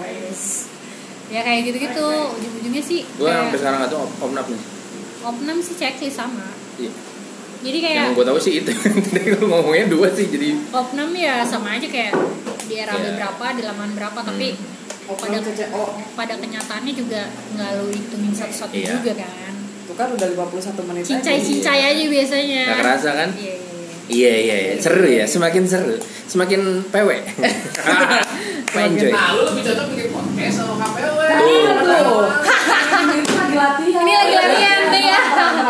ya 1.29 1.45
kayak 1.45 1.61
gitu 1.69 1.77
gitu 1.77 2.05
ujung-ujungnya 2.09 2.81
sih 2.81 3.05
Gue 3.05 3.29
kayak 3.29 3.53
sampai 3.53 3.57
sekarang 3.61 3.77
nggak 3.85 3.91
tahu 3.93 4.01
op- 4.01 4.17
opnap 4.25 4.45
nih. 4.49 4.61
Opnam 5.21 5.57
sih 5.57 5.75
checklist 5.75 6.17
sama 6.17 6.47
Iya. 6.75 6.91
jadi 7.59 7.77
kayak 7.77 7.95
Yang 8.01 8.13
gue 8.13 8.25
tahu 8.25 8.39
sih 8.39 8.53
itu. 8.57 8.71
Ngomongnya 9.41 9.85
dua 9.87 10.07
sih 10.09 10.25
jadi. 10.27 10.55
opnam 10.69 11.11
ya 11.11 11.43
sama 11.43 11.75
aja 11.75 11.85
kayak 11.85 12.15
di 12.63 12.75
RAB 12.77 12.95
Iya. 12.97 13.11
berapa 13.17 13.45
di 13.51 13.63
laman 13.63 13.89
berapa 13.93 14.19
tapi 14.21 14.47
Hmm. 14.51 14.77
Opnam 15.09 15.41
pada 15.41 15.49
CCO 15.49 15.83
pada 16.13 16.33
kenyataannya 16.35 16.93
juga 16.93 17.25
nggak 17.49 17.69
lu 17.75 17.89
hitungin 17.89 18.29
satu-satu 18.29 18.71
Iya. 18.71 18.93
juga 18.95 19.17
kan 19.17 19.53
itu 19.57 19.93
kan 19.95 20.07
udah 20.07 20.27
51 20.29 20.85
menit 20.85 21.01
cincai 21.03 21.35
aja. 21.35 21.43
cincai 21.43 21.81
aja 21.89 22.03
biasanya 22.07 22.63
Gak 22.63 22.77
kerasa 22.79 23.09
kan? 23.15 23.29
iya 23.33 23.49
iya 23.49 23.57
iya 23.57 23.67
Iya 24.09 24.33
iya 24.35 24.55
iya. 24.59 24.73
Seru 24.75 25.05
ya. 25.05 25.21
Semakin 25.23 25.63
seru. 25.63 25.93
Semakin 26.25 26.61
PW. 26.83 27.09
Enjoy. 28.81 29.11
Nah, 29.11 29.33
lu 29.33 29.41
lebih 29.45 29.63
cocok 29.63 29.85
bikin 29.87 30.07
podcast 30.09 30.55
sama 30.55 30.73
KPW. 30.79 31.19
Tuh. 31.79 32.25
Ini 33.99 34.13
lagi 34.13 34.33
latihan. 34.33 34.79
Ini 34.89 35.08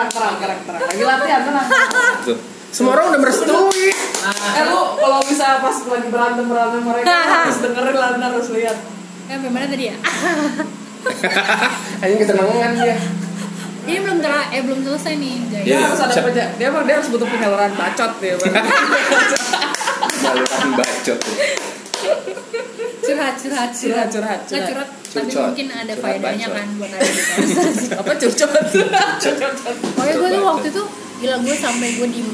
terang, 0.09 0.35
terang, 0.37 0.59
terang. 0.63 0.81
Lagi 0.83 1.03
latihan, 1.03 1.41
tenang. 1.43 1.67
Tuh. 2.23 2.37
Semua 2.69 2.93
orang 2.93 3.05
udah 3.09 3.19
merestui. 3.19 3.89
Eh 4.51 4.63
lu 4.63 4.79
kalau 4.95 5.17
bisa 5.23 5.57
pas 5.57 5.73
lagi 5.73 6.07
berantem 6.07 6.45
berantem 6.45 6.81
mereka 6.81 7.09
harus 7.09 7.57
dengerin 7.59 7.95
lah, 7.95 8.09
harus 8.15 8.47
lihat. 8.51 8.77
Eh, 9.25 9.35
sampai 9.35 9.51
mana 9.51 9.65
tadi 9.65 9.85
ya 9.85 9.95
Hanya 11.99 12.15
kesenangan 12.15 12.71
dia. 12.75 12.97
ini 13.85 13.99
belum 13.99 14.17
ter 14.19 14.33
eh 14.51 14.61
belum 14.61 14.79
selesai 14.83 15.13
nih 15.15 15.33
guys 15.47 15.63
Iya. 15.63 15.69
Dia 15.71 15.77
harus 15.83 16.01
ada 16.03 16.13
peja- 16.19 16.51
dia 16.55 16.65
emang 16.67 16.83
dia 16.83 16.95
harus 16.97 17.09
butuh 17.09 17.25
penyaluran 17.25 17.73
bacot 17.73 18.11
dia. 18.17 18.33
Bang. 18.35 18.53
Saluran 20.19 20.69
bacot. 20.75 21.19
Curhat 22.99 23.35
curhat 23.39 23.69
Curhat, 23.71 24.07
curhat, 24.11 24.39
curhat. 24.47 24.67
curhat 24.69 24.89
tapi 25.09 25.33
mungkin 25.33 25.67
ada 25.73 25.93
Curhat 25.97 26.05
faedahnya 26.05 26.47
kan 26.53 26.67
buat 26.77 26.91
ada. 26.93 27.01
Apa 27.97 28.11
curcot? 28.13 28.51
Pokoknya 28.53 30.13
gue 30.13 30.29
tuh 30.29 30.43
waktu 30.45 30.67
itu 30.69 30.83
gila 31.19 31.35
gue 31.41 31.55
sampai 31.57 31.89
gue 31.97 32.07
diem 32.13 32.29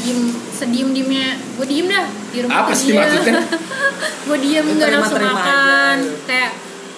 diem 0.00 0.20
sediem 0.54 0.88
diemnya 0.94 1.34
gue 1.58 1.66
diem 1.66 1.86
dah 1.90 2.06
di 2.30 2.38
rumah 2.46 2.64
Apa 2.64 2.72
sih 2.72 2.94
maksudnya? 2.94 3.42
gue 4.30 4.38
diem 4.38 4.64
nggak 4.64 4.88
nafsu 4.94 5.14
terima-terima 5.18 5.34
makan 5.34 5.96
kayak 6.24 6.50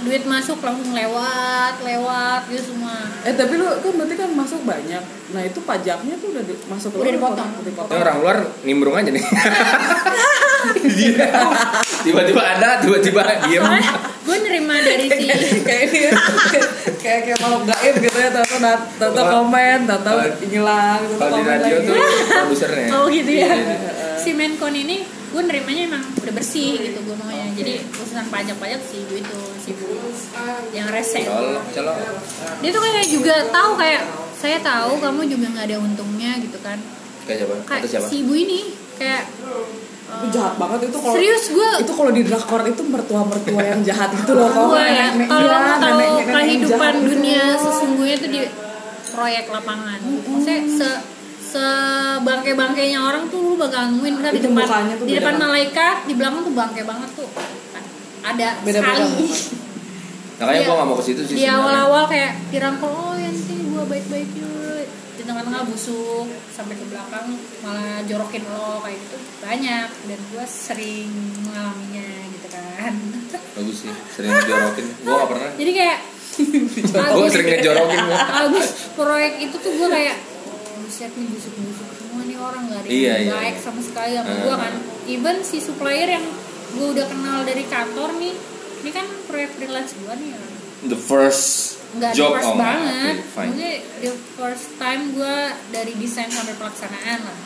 duit 0.03 0.23
masuk 0.27 0.59
langsung 0.61 0.91
lewat 0.93 1.75
lewat 1.83 2.41
gitu 2.51 2.63
semua 2.75 2.95
Eh 3.25 3.35
tapi 3.35 3.55
lu 3.57 3.67
kan 3.67 3.93
berarti 3.97 4.15
kan 4.19 4.31
masuk 4.37 4.61
banyak. 4.63 5.03
Nah 5.33 5.43
itu 5.43 5.61
pajaknya 5.61 6.15
tuh 6.17 6.29
udah 6.31 6.43
di, 6.43 6.55
masuk 6.67 6.89
ke 6.91 6.97
Udah 6.99 7.13
dipotong. 7.13 7.49
udah 7.49 7.59
Ini 7.59 7.69
dipotong. 7.69 7.97
orang 7.99 8.17
luar 8.19 8.37
nimbrung 8.63 8.95
aja 8.95 9.11
nih. 9.11 9.25
Dia. 10.93 11.27
tiba-tiba 12.03 12.39
ada, 12.41 12.79
tiba-tiba 12.79 13.21
diem. 13.43 13.59
soalnya 13.59 13.93
gue 14.23 14.37
nerima 14.39 14.75
dari 14.79 15.07
si 15.11 15.27
kayak 15.61 15.91
ya, 15.91 16.11
kayak 16.97 17.21
kayak 17.27 17.39
mau 17.41 17.59
gaib 17.61 17.95
gitu 17.99 18.15
ya 18.17 18.31
tahu 18.31 18.47
tahu 19.11 19.25
komen 19.27 19.79
tahu 19.91 19.99
Kalau 19.99 20.23
di 20.39 20.47
komen 21.19 21.43
radio 21.45 21.75
lagi. 21.75 21.89
tuh 21.89 21.97
produsernya. 22.29 22.87
oh 22.93 23.05
gitu 23.09 23.33
ya 23.33 23.51
Iya, 23.51 23.59
iya. 23.59 23.79
si 24.17 24.31
Menkon 24.33 24.71
ini 24.73 25.03
gue 25.03 25.43
nerimanya 25.43 25.83
emang 25.89 26.05
udah 26.15 26.33
bersih 26.33 26.79
gitu 26.79 26.99
gue 27.01 27.17
maunya 27.17 27.51
jadi 27.53 27.83
urusan 27.91 28.27
pajak-pajak 28.29 28.81
si 28.81 28.97
ibu 29.01 29.15
itu 29.17 29.39
si 29.59 29.69
ibu 29.73 29.87
yang 30.71 30.87
rese 30.89 31.25
Colok, 31.25 31.65
colok. 31.73 31.97
dia 32.61 32.71
tuh 32.71 32.81
kayak 32.81 33.09
juga 33.09 33.35
tahu 33.49 33.71
kayak 33.75 34.03
saya 34.43 34.59
tahu 34.61 34.99
kamu 34.99 35.21
juga 35.29 35.47
nggak 35.49 35.67
ada 35.69 35.79
untungnya 35.79 36.35
gitu 36.37 36.59
kan 36.59 36.79
Kayak 37.23 37.39
siapa? 37.41 37.55
kayak 37.65 37.83
siapa? 37.87 38.07
si 38.07 38.15
ibu 38.21 38.35
ini 38.35 38.61
kayak 38.97 39.23
Itu 40.13 40.27
jahat 40.31 40.55
banget 40.57 40.79
itu 40.85 40.99
kalau 40.99 41.15
Serius, 41.15 41.45
gua- 41.49 41.79
itu 41.79 41.93
kalau 41.95 42.11
di 42.11 42.23
drakor 42.23 42.61
itu 42.65 42.83
mertua 42.85 43.23
mertua 43.25 43.63
yang 43.65 43.81
jahat 43.81 44.11
itu 44.13 44.29
loh 44.31 44.45
kalau 44.47 44.69
gue 44.69 44.85
ya 44.85 45.07
kalau 45.25 45.49
iya, 45.49 45.79
nenek 45.79 46.09
yang 46.11 46.29
kehidupan 46.29 46.69
jahat 46.69 46.95
itu. 46.95 47.07
dunia 47.09 47.45
sesungguhnya 47.57 48.15
itu 48.17 48.29
di 48.29 48.41
proyek 49.09 49.45
lapangan 49.47 49.99
maksudnya 50.03 50.59
se 50.69 50.89
sebangke 51.47 52.53
bangkainya 52.53 52.99
orang 52.99 53.25
tuh 53.29 53.41
lu 53.45 53.55
bakal 53.55 53.87
nemuin 53.87 54.15
bener 54.19 54.31
di 54.33 54.41
depan 54.43 54.67
di 55.01 55.13
depan 55.15 55.35
malaikat 55.39 55.97
di 56.05 56.15
belakang 56.15 56.41
tuh 56.43 56.53
bangke 56.53 56.83
banget 56.83 57.11
tuh 57.13 57.29
ada 58.23 58.49
Beda 58.61 58.79
sekali. 58.79 59.05
Makanya 60.35 60.55
Iya. 60.57 60.67
gua 60.67 60.75
gak 60.77 60.89
mau 60.89 60.97
ke 60.97 61.05
situ 61.05 61.21
sih. 61.21 61.35
di 61.35 61.41
sebenarnya. 61.41 61.55
awal-awal 61.57 62.03
kayak 62.07 62.33
dirangkul 62.49 62.89
oh 62.89 63.15
yang 63.15 63.32
gua 63.83 63.91
baik-baik 63.91 64.31
yuk 64.33 64.87
di 65.13 65.23
tengah-tengah 65.23 65.63
busuk 65.65 66.25
sampai 66.49 66.73
ke 66.73 66.87
belakang 66.87 67.35
malah 67.61 67.99
jorokin 68.03 68.47
lo 68.47 68.79
kayak 68.81 68.97
gitu 68.97 69.17
banyak 69.39 69.89
dan 69.91 70.19
gua 70.31 70.45
sering 70.47 71.11
mengalaminya 71.43 72.07
gitu 72.31 72.49
kan 72.49 72.95
Bagus 73.53 73.85
sih, 73.85 73.93
sering 74.11 74.33
dijorokin. 74.33 74.87
Gua 75.03 75.15
gak 75.19 75.29
pernah. 75.29 75.51
jadi 75.55 75.73
kayak 75.75 75.99
Gua 77.13 77.29
sering 77.29 77.49
ngejorokin 77.51 78.01
abis 78.41 78.67
proyek 78.95 79.33
itu 79.43 79.57
tuh 79.59 79.73
gue 79.75 79.89
kayak 79.91 80.17
buset 80.79 81.11
nih 81.11 81.27
busuk-busuk 81.29 81.89
semua 81.93 82.23
nih 82.23 82.39
orang 82.39 82.63
gak 82.67 82.79
ada 82.79 82.87
yang 82.87 82.97
Iya, 82.97 83.15
iya, 83.19 83.33
baik 83.35 83.55
iya. 83.55 83.63
sama 83.63 83.81
sekali 83.83 84.11
sama 84.15 84.31
Eh. 84.31 84.41
gue 84.41 84.55
kan 84.57 84.75
even 85.07 85.37
si 85.43 85.59
supplier 85.59 86.09
yang 86.09 86.25
gue 86.73 86.87
udah 86.89 87.05
kenal 87.05 87.43
dari 87.43 87.65
kantor 87.67 88.17
nih 88.17 88.33
ini 88.79 88.91
kan 88.91 89.05
proyek 89.27 89.51
freelance 89.53 89.93
gue 89.93 90.15
nih 90.15 90.29
ya 90.31 90.41
The 90.85 90.97
first 90.97 91.77
nggak 91.93 92.13
job. 92.17 92.33
first 92.37 92.49
oh, 92.49 92.57
banget. 92.57 93.17
okay, 93.21 93.37
maksudnya 93.37 93.73
the 94.01 94.13
first 94.37 94.67
time 94.81 95.03
gue 95.13 95.37
dari 95.69 95.93
desain 96.01 96.31
sampai 96.33 96.55
pelaksanaan 96.57 97.19
lah. 97.21 97.39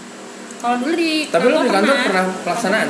Kalau 0.56 0.76
dulu 0.80 0.94
di 0.96 1.28
Tapi 1.28 1.44
lu 1.50 1.58
di 1.66 1.70
kantor 1.70 1.96
pernah. 2.00 2.24
pelaksanaan? 2.46 2.88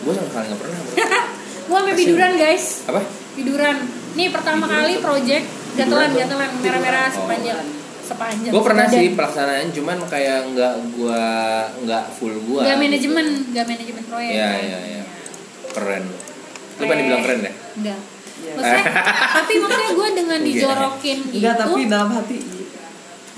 Gua 0.00 0.12
sama 0.16 0.28
sekali 0.32 0.46
gak 0.50 0.60
pernah. 0.60 0.78
gue 1.70 1.76
sampai 1.78 1.94
biduran 1.94 2.32
guys. 2.36 2.66
Apa? 2.90 3.00
tiduran 3.30 3.76
nih 4.18 4.28
pertama 4.34 4.66
kali 4.66 4.98
project 4.98 5.46
gatelan 5.78 6.10
gatelan. 6.12 6.50
Merah-merah 6.60 7.06
Oh. 7.14 7.24
sepanjang 7.24 7.62
sepanjang 8.02 8.50
gue 8.50 8.62
pernah 8.66 8.86
sih 8.90 9.14
pelaksanaan 9.14 9.70
cuman 9.70 10.02
kayak 10.10 10.50
nggak 10.50 10.74
gua 10.98 11.22
nggak 11.86 12.04
full 12.18 12.34
gua. 12.50 12.66
Nggak 12.66 12.78
manajemen 12.82 13.26
nggak 13.54 13.66
manajemen 13.70 14.02
proyek. 14.10 14.34
Iya, 14.34 14.50
kan? 14.50 14.60
iya, 14.66 14.78
iya. 14.82 15.04
keren. 15.70 16.04
Lu 16.80 16.84
kan 16.90 16.96
dibilang 16.98 17.22
keren 17.22 17.40
ya? 17.46 17.52
Enggak. 17.78 18.00
Maksudnya 18.56 18.84
tapi 19.36 19.52
maksudnya 19.60 19.90
gue 19.94 20.08
dengan 20.16 20.40
dijorokin 20.40 21.18
gitu 21.30 21.38
enggak 21.42 21.56
tapi 21.58 21.80
dalam 21.86 22.10
hati 22.14 22.36
iya. 22.38 22.59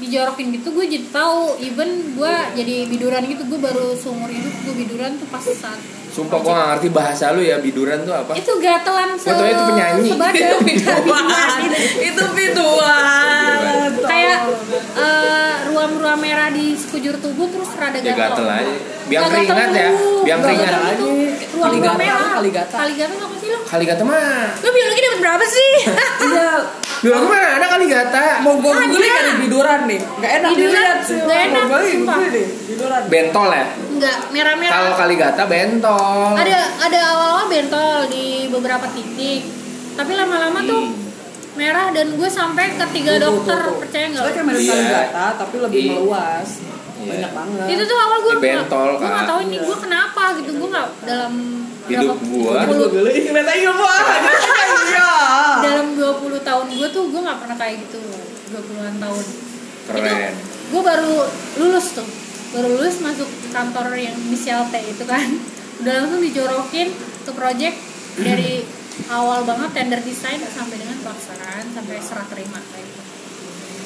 Dijorokin 0.02 0.50
gitu 0.52 0.68
gue 0.70 0.86
jadi 0.88 1.06
tahu. 1.08 1.56
Even 1.60 1.88
gue 2.12 2.34
jadi 2.54 2.74
biduran 2.86 3.22
gitu 3.24 3.42
gue 3.44 3.58
baru 3.58 3.94
seumur 3.94 4.28
hidup 4.28 4.54
gue 4.60 4.74
biduran 4.76 5.14
tuh 5.16 5.28
pas 5.28 5.40
saat 5.40 5.78
sumpah 6.12 6.38
gua 6.38 6.52
nggak 6.52 6.68
ngerti 6.70 6.88
bahasa 6.92 7.32
lu 7.32 7.40
ya 7.40 7.56
biduran 7.56 8.04
tuh 8.04 8.12
apa? 8.12 8.36
Itu 8.36 8.60
gatelan 8.60 9.16
se 9.16 9.32
itu 9.32 9.62
penyanyi. 9.64 10.08
sebadan. 10.12 10.60
Biduan. 10.60 11.24
itu 12.10 12.22
biduan 12.36 13.90
kayak 14.02 14.38
eh, 14.92 15.54
ruam-ruam 15.68 16.18
merah 16.18 16.48
di 16.48 16.74
sekujur 16.74 17.16
tubuh 17.16 17.48
terus 17.48 17.72
rada 17.72 17.96
Ya, 17.96 18.12
gatel. 18.12 18.44
gatel 18.44 18.46
aja. 18.46 18.74
Biang 19.02 19.22
Nggak 19.22 19.32
keringat 19.34 19.56
gatel 19.58 19.74
ya, 19.74 19.90
biang 20.22 20.40
keringat 20.40 20.68
gatel 20.68 20.84
aja. 20.84 20.94
dulu. 20.94 21.24
ruam-ruam 21.52 21.64
Kaligata, 21.64 21.96
merah. 21.98 22.30
kaligata. 22.34 22.76
kaligata 22.76 23.14
apa 23.18 23.34
sih 23.34 23.48
lo 23.48 23.58
kali 23.62 23.84
kata 23.86 24.02
mah. 24.02 24.46
Lo 24.54 24.68
biologi 24.68 25.00
dapat 25.00 25.18
berapa 25.18 25.44
sih? 25.46 25.72
Iya. 26.22 26.48
Bilang 27.02 27.24
mana 27.24 27.48
ada 27.56 27.66
kali 27.68 27.86
kata 27.88 28.24
mau 28.42 28.54
gue 28.54 28.68
Ada. 28.70 29.32
Kan 29.52 29.60
biduran 29.78 29.80
nih. 29.84 30.00
Nggak 30.00 30.32
enak 30.32 30.50
Biduran, 30.50 30.72
dilihat 30.72 30.98
sih. 31.02 31.18
Nggak 31.18 31.40
enak, 31.42 31.62
googling, 31.62 32.00
sumpah. 32.00 32.18
biduran 32.64 33.02
bentol 33.06 33.48
ya? 33.48 33.66
Enggak 33.92 34.18
merah-merah. 34.30 34.72
Kalau 34.72 34.92
kali 34.96 35.14
kata 35.14 35.42
bentol. 35.46 36.20
Ada 36.34 36.58
ada 36.80 36.98
awal-awal 37.12 37.44
bentol 37.46 37.96
di 38.08 38.24
beberapa 38.48 38.86
titik. 38.88 39.42
Tapi 39.92 40.12
lama-lama 40.14 40.58
tuh 40.62 40.82
merah 41.52 41.92
dan 41.92 42.16
gue 42.16 42.30
sampai 42.30 42.72
ke 42.72 42.84
tiga 42.90 43.12
tuh, 43.14 43.28
dokter 43.28 43.58
tuh, 43.58 43.68
tuh. 43.68 43.76
percaya 43.78 44.06
nggak? 44.08 44.22
Soalnya 44.24 44.34
kayak 44.34 44.46
mirip 44.48 44.62
Iya. 44.62 44.72
kaligata 44.72 45.24
tapi 45.36 45.56
lebih 45.60 45.82
meluas. 45.92 46.48
Iya. 46.96 47.10
banyak 47.12 47.32
banget. 47.34 47.66
Itu 47.68 47.82
tuh 47.84 47.98
awal 47.98 48.18
gue 48.22 48.34
bentol, 48.38 48.88
gue 48.94 49.02
nggak 49.02 49.20
Kak. 49.20 49.28
tahu 49.28 49.40
ini 49.42 49.56
Iya. 49.58 49.64
gue 49.66 49.76
kenapa 49.76 50.22
gitu. 50.38 50.50
Gue 50.54 50.68
nggak 50.70 50.88
dalam 51.02 51.34
Hidup 51.82 52.14
gua. 52.22 52.62
Dalam 55.62 55.98
20 55.98 56.46
tahun 56.46 56.66
gue 56.70 56.88
tuh 56.94 57.04
gue 57.10 57.20
nggak 57.20 57.38
pernah 57.42 57.56
kayak 57.58 57.76
gitu 57.82 57.98
20-an 58.52 58.96
tahun. 59.00 59.26
Keren. 59.82 60.32
gue 60.72 60.82
baru 60.82 61.14
lulus 61.58 61.86
tuh. 61.96 62.08
Baru 62.52 62.68
lulus 62.78 63.00
masuk 63.02 63.28
kantor 63.50 63.96
yang 63.96 64.14
inisial 64.28 64.68
T 64.68 64.76
itu 64.78 65.04
kan. 65.08 65.26
Udah 65.82 66.04
langsung 66.04 66.20
dijorokin 66.22 66.88
ke 67.26 67.32
project 67.32 67.76
dari 68.20 68.62
awal 69.08 69.42
banget 69.48 69.72
tender 69.72 70.00
desain 70.04 70.38
sampai 70.38 70.76
dengan 70.76 71.00
pelaksanaan 71.00 71.64
sampai 71.72 71.96
serah 71.98 72.26
terima. 72.28 72.60
Kayak 72.70 72.86
gitu 72.86 73.02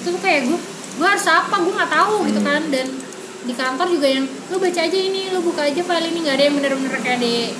itu 0.07 0.15
tuh 0.15 0.23
kayak 0.23 0.47
gue 0.47 0.59
gue 0.97 1.07
harus 1.11 1.27
apa? 1.27 1.57
Gue 1.59 1.75
nggak 1.75 1.91
tahu 1.91 2.15
gitu 2.31 2.41
kan. 2.47 2.63
Dan 2.71 2.87
di 3.47 3.55
kantor 3.55 3.87
juga 3.91 4.07
yang 4.07 4.25
lu 4.27 4.57
baca 4.63 4.81
aja 4.87 4.99
ini 4.99 5.35
lu 5.35 5.43
buka 5.43 5.67
aja 5.67 5.83
file 5.83 6.07
ini. 6.15 6.19
Nggak 6.23 6.35
ada 6.39 6.45
yang 6.47 6.55
bener-bener 6.55 6.95
kayak 7.03 7.19
di 7.19 7.51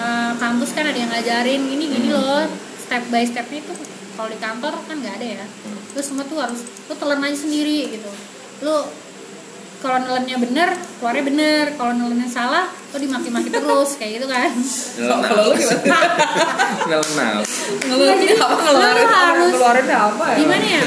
uh, 0.00 0.32
kampus 0.40 0.72
kan 0.72 0.88
ada 0.88 0.96
yang 0.96 1.12
ngajarin 1.12 1.60
gini 1.60 1.84
gini 1.92 2.08
loh. 2.08 2.48
Step 2.80 3.04
by 3.12 3.28
stepnya 3.28 3.60
itu 3.60 3.72
kalau 4.16 4.32
di 4.32 4.38
kantor 4.40 4.72
kan 4.88 4.96
nggak 4.96 5.14
ada 5.20 5.26
ya 5.44 5.46
lu 5.90 6.00
semua 6.00 6.24
tuh 6.24 6.38
harus 6.38 6.60
lu 6.86 6.94
telan 6.94 7.20
aja 7.20 7.36
sendiri 7.36 7.90
gitu. 7.90 8.10
Lu 8.60 8.76
kalau 9.80 9.96
nelennya 9.98 10.36
bener 10.36 10.68
keluarnya 10.98 11.24
bener. 11.24 11.64
Kalau 11.74 11.92
nelennya 11.92 12.26
salah 12.26 12.66
lu 12.90 12.98
dimaki-maki 12.98 13.48
terus 13.48 13.90
kayak 13.96 14.18
gitu 14.18 14.26
kan. 14.26 14.50
Kalau 14.98 15.42
lu 15.46 15.54
gimana? 15.54 17.40
Ngeluarin 17.80 18.18
Jadi, 18.20 18.34
apa 18.36 18.50
lu 18.50 18.62
ngeluarin 18.66 19.04
apa 19.04 19.16
harus- 19.16 19.52
ngeluarin 19.52 19.88
apa 19.88 20.24
ya? 20.26 20.36
Gimana 20.36 20.66
ya? 20.66 20.82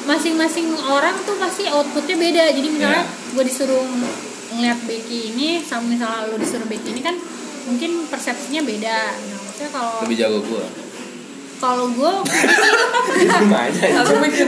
Masing-masing 0.00 0.66
orang 0.80 1.14
tuh 1.22 1.36
pasti 1.36 1.64
outputnya 1.66 2.16
beda. 2.16 2.42
Jadi 2.50 2.68
misalnya 2.68 3.04
Iya. 3.04 3.32
gue 3.32 3.44
disuruh 3.46 3.84
ngeliat 4.50 4.80
Becky 4.84 5.30
ini 5.32 5.62
sama 5.62 5.86
misalnya 5.86 6.26
lu 6.26 6.36
disuruh 6.36 6.66
Becky 6.66 6.90
ini 6.90 7.00
kan 7.00 7.14
mungkin 7.64 8.06
persepsinya 8.06 8.62
beda. 8.62 8.98
Nah 9.12 9.38
maksudnya 9.40 9.70
kalau 9.70 9.92
lebih 10.02 10.16
jago 10.18 10.38
gua 10.42 10.64
kalau 11.60 11.86
gue 11.92 12.12
aja 13.52 13.84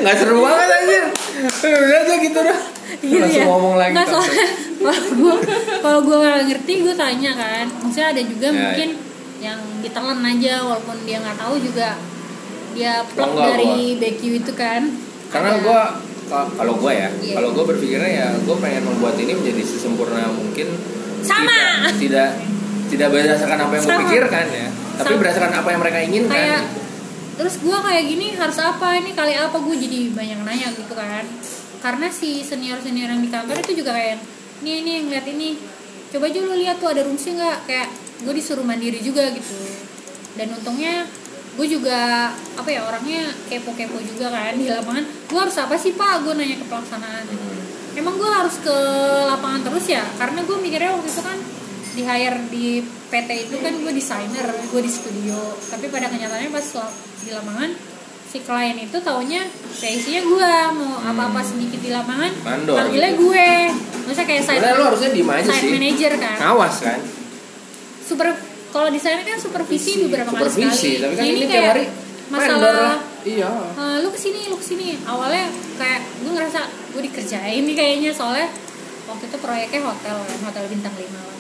nggak 0.01 0.17
seru 0.17 0.37
banget 0.41 0.69
anjir 0.73 1.05
udah 1.63 2.01
tuh 2.03 2.17
gitu 2.19 2.41
dah 2.41 2.59
gitu 2.99 3.27
ya 3.29 3.45
ngomong 3.45 3.75
lagi 3.77 3.93
nggak 3.93 4.07
soalnya 4.09 4.47
kalau 4.83 5.07
gue 5.15 5.35
kalau 5.79 6.01
gue 6.03 6.17
nggak 6.19 6.39
ngerti 6.51 6.73
gue 6.83 6.95
tanya 6.99 7.33
kan. 7.39 7.67
Maksudnya 7.71 8.09
ada 8.11 8.23
juga 8.23 8.47
Ya, 8.51 8.59
mungkin 8.59 8.89
yang 9.39 9.61
ditelan 9.79 10.21
aja 10.23 10.55
walaupun 10.63 10.97
dia 11.07 11.23
nggak 11.23 11.39
tahu 11.39 11.55
juga. 11.63 11.95
Dia 12.75 13.05
plot 13.07 13.31
enggak, 13.31 13.47
dari 13.55 13.75
Becky 13.95 14.43
itu 14.43 14.53
kan. 14.59 14.83
Karena 15.31 15.55
ka- 15.63 16.51
kalau 16.57 16.75
gua 16.81 16.91
ya 16.91 17.09
Iya. 17.15 17.39
kalau 17.39 17.55
gua 17.55 17.65
berpikirnya 17.71 18.11
ya 18.11 18.27
gua 18.43 18.57
pengen 18.59 18.83
membuat 18.83 19.15
ini 19.21 19.31
menjadi 19.31 19.63
sesempurna 19.63 20.27
mungkin. 20.35 20.67
Sama. 21.23 21.87
tidak 21.95 22.03
tidak 22.03 22.29
tidak 22.91 23.09
berdasarkan 23.15 23.59
apa 23.63 23.73
yang 23.79 23.85
Sama. 23.87 24.01
pikirkan 24.03 24.47
ya 24.51 24.67
tapi 24.99 25.13
Sama. 25.15 25.21
berdasarkan 25.23 25.53
apa 25.55 25.69
yang 25.71 25.81
mereka 25.81 25.99
inginkan. 26.03 26.35
Kayak 26.35 26.63
terus 27.33 27.59
gue 27.61 27.73
kayak 27.73 28.05
gini 28.05 28.37
harus 28.37 28.59
apa 28.61 29.01
ini 29.01 29.17
kali 29.17 29.33
apa 29.33 29.57
gue 29.57 29.77
jadi 29.77 30.13
banyak 30.13 30.39
nanya 30.45 30.69
gitu 30.77 30.93
kan. 30.93 31.25
Karena 31.83 32.07
si 32.13 32.47
senior 32.47 32.79
senior 32.79 33.11
yang 33.11 33.23
di 33.25 33.31
kantor 33.33 33.59
itu 33.59 33.83
juga 33.83 33.97
kayak 33.99 34.23
nih 34.63 34.87
nih 34.87 34.97
ngeliat 35.09 35.27
ini. 35.27 35.59
Coba 36.13 36.29
aja 36.29 36.39
lu 36.45 36.55
lihat 36.55 36.77
tuh 36.79 36.93
ada 36.93 37.03
rumsnya 37.03 37.33
nggak? 37.41 37.59
Kayak 37.67 37.89
gue 38.23 38.35
disuruh 38.37 38.63
mandiri 38.63 39.01
juga 39.03 39.33
gitu. 39.35 39.57
Dan 40.39 40.55
untungnya 40.55 41.09
gue 41.53 41.67
juga 41.69 42.33
apa 42.33 42.69
ya 42.71 42.87
orangnya 42.89 43.29
kepo-kepo 43.51 43.99
juga 44.01 44.31
kan 44.31 44.55
di 44.55 44.71
lapangan. 44.71 45.05
Gue 45.27 45.41
harus 45.41 45.57
apa 45.59 45.75
sih 45.75 45.97
pak? 45.97 46.23
Gue 46.23 46.39
nanya 46.39 46.61
ke 46.61 46.67
pelaksanaan. 46.71 47.25
Emang 47.93 48.17
gue 48.17 48.31
harus 48.31 48.57
ke 48.63 48.77
lapangan 49.29 49.61
terus 49.67 49.85
ya? 49.91 50.05
Karena 50.17 50.41
gue 50.45 50.57
mikirnya 50.61 50.97
waktu 50.97 51.09
itu 51.11 51.21
kan 51.21 51.39
di 51.93 52.03
hire 52.03 52.39
di 52.49 52.81
PT 53.07 53.31
itu 53.43 53.57
kan 53.59 53.73
gue 53.75 53.93
desainer 53.93 54.47
gue 54.49 54.81
di 54.81 54.89
studio. 54.89 55.37
Tapi 55.63 55.89
pada 55.89 56.07
kenyataannya 56.07 56.49
pas 56.49 56.67
di 57.21 57.31
lapangan 57.31 57.71
si 58.25 58.41
klien 58.41 58.77
itu 58.79 58.97
taunya 58.99 59.45
PIC-nya 59.77 60.25
gue 60.25 60.53
mau 60.73 60.97
apa-apa 61.03 61.45
sedikit 61.45 61.77
di 61.79 61.93
lapangan 61.93 62.33
Mandor 62.41 62.77
panggilnya 62.79 63.13
gitu. 63.13 63.29
gue. 63.29 63.49
Maksudnya 64.03 64.27
kayak 64.27 64.43
Sebenarnya 64.43 64.75
lu 64.75 64.85
harusnya 64.85 65.11
diem 65.11 65.31
aja 65.31 65.51
sih. 65.53 65.69
manager 65.71 66.13
kan. 66.17 66.37
Ngawas 66.41 66.75
kan? 66.81 66.99
Super 68.03 68.29
kalau 68.69 68.89
desainer 68.89 69.21
kan 69.21 69.37
supervisi 69.37 69.91
beberapa 70.03 70.29
kali 70.29 70.49
Supervisi, 70.49 70.91
sekali. 70.97 71.03
Tapi 71.03 71.13
kan 71.13 71.23
Nah, 71.23 71.29
ini 71.29 71.41
tiap 71.43 71.53
kayak 71.53 71.69
hari 71.71 71.85
masalah 72.33 72.73
lah. 72.73 72.99
iya. 73.23 73.51
"Eh, 73.77 73.97
lu 74.01 74.09
ke 74.09 74.19
sini 74.19 74.41
lu 74.49 74.57
ke 74.57 74.65
sini. 74.65 74.97
Awalnya 75.05 75.45
kayak 75.77 76.01
gue 76.19 76.33
ngerasa 76.33 76.61
gue 76.91 77.03
dikerjain 77.05 77.63
nih 77.63 77.77
kayaknya. 77.77 78.11
Soalnya 78.11 78.49
waktu 79.05 79.25
itu 79.29 79.37
proyeknya 79.37 79.81
hotel 79.85 80.17
kan 80.19 80.39
hotel 80.43 80.65
bintang 80.73 80.95
5 80.97 81.05
lah 81.21 81.32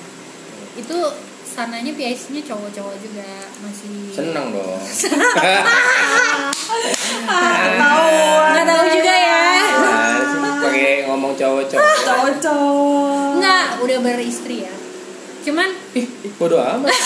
itu 0.72 0.98
sananya 1.52 1.92
PIC 1.92 2.32
nya 2.32 2.40
cowok-cowok 2.48 2.96
juga 3.04 3.28
masih 3.60 4.08
seneng 4.08 4.56
dong. 4.56 4.80
Ketahuan. 7.32 8.50
Nggak 8.56 8.64
tahu 8.64 8.84
juga 8.88 9.12
ya. 9.12 9.44
Nah, 9.76 10.16
pakai 10.64 11.04
ngomong 11.12 11.32
cowok-cowok. 11.36 11.96
Cowok-cowok. 12.08 13.36
Nggak 13.36 13.64
udah 13.84 13.98
beristri 14.00 14.64
ya. 14.64 14.72
Cuman 15.42 15.68
ih 15.92 16.06
bodo 16.40 16.56
amat 16.56 16.88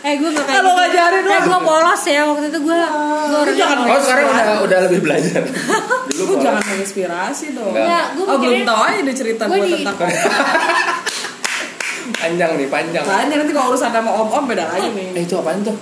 eh 0.00 0.14
gue 0.16 0.30
gak 0.32 0.42
kayak 0.42 0.58
Kalau 0.58 0.72
ngajarin 0.74 1.22
eh 1.22 1.40
gue 1.44 1.60
polos 1.60 2.02
ya 2.04 2.20
waktu 2.24 2.46
itu 2.48 2.58
gue 2.60 2.80
gue 2.80 3.36
orangnya 3.36 3.60
jangan 3.60 3.76
polos. 3.78 3.92
oh 3.92 4.00
sekarang 4.00 4.24
udah 4.26 4.44
udah 4.64 4.78
lebih 4.88 5.00
belajar 5.04 5.42
dulu 6.08 6.16
lu 6.16 6.24
polos. 6.24 6.40
jangan 6.40 6.62
menginspirasi 6.64 7.46
dong 7.52 7.70
Enggak. 7.70 7.84
Enggak, 7.84 8.04
gue 8.16 8.24
oh 8.24 8.36
belum 8.40 8.60
tahu 8.64 8.80
aja 8.80 9.00
deh 9.02 9.16
cerita 9.16 9.42
Gua 9.44 9.56
gue 9.60 9.68
tentang 9.70 9.96
panjang 12.20 12.50
nih 12.56 12.68
panjang 12.68 13.04
Tanya 13.04 13.34
nanti 13.36 13.52
kalau 13.52 13.66
urusan 13.72 13.90
sama 13.92 14.10
om-om 14.10 14.44
beda 14.44 14.64
lagi 14.66 14.88
nih 14.90 15.08
eh 15.14 15.22
itu 15.24 15.34
apaan 15.36 15.60
tuh 15.60 15.76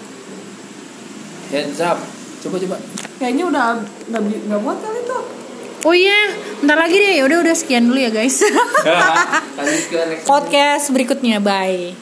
heads 1.48 1.80
up 1.80 1.98
coba 2.38 2.56
coba 2.58 2.76
Kayaknya 3.18 3.44
udah 3.50 3.62
nggak 4.08 4.22
nggak 4.46 4.60
buat 4.62 4.78
kali 4.78 5.00
tuh 5.02 5.22
Oh 5.78 5.94
iya, 5.94 6.34
bentar 6.58 6.74
lagi 6.74 6.98
deh. 6.98 7.22
Udah 7.22 7.38
udah 7.38 7.54
sekian 7.54 7.86
dulu 7.86 8.02
ya 8.02 8.10
guys. 8.10 8.42
lanjut 9.54 9.84
ke 9.86 9.98
next 10.10 10.26
Podcast 10.26 10.90
berikutnya, 10.90 11.38
bye. 11.38 11.94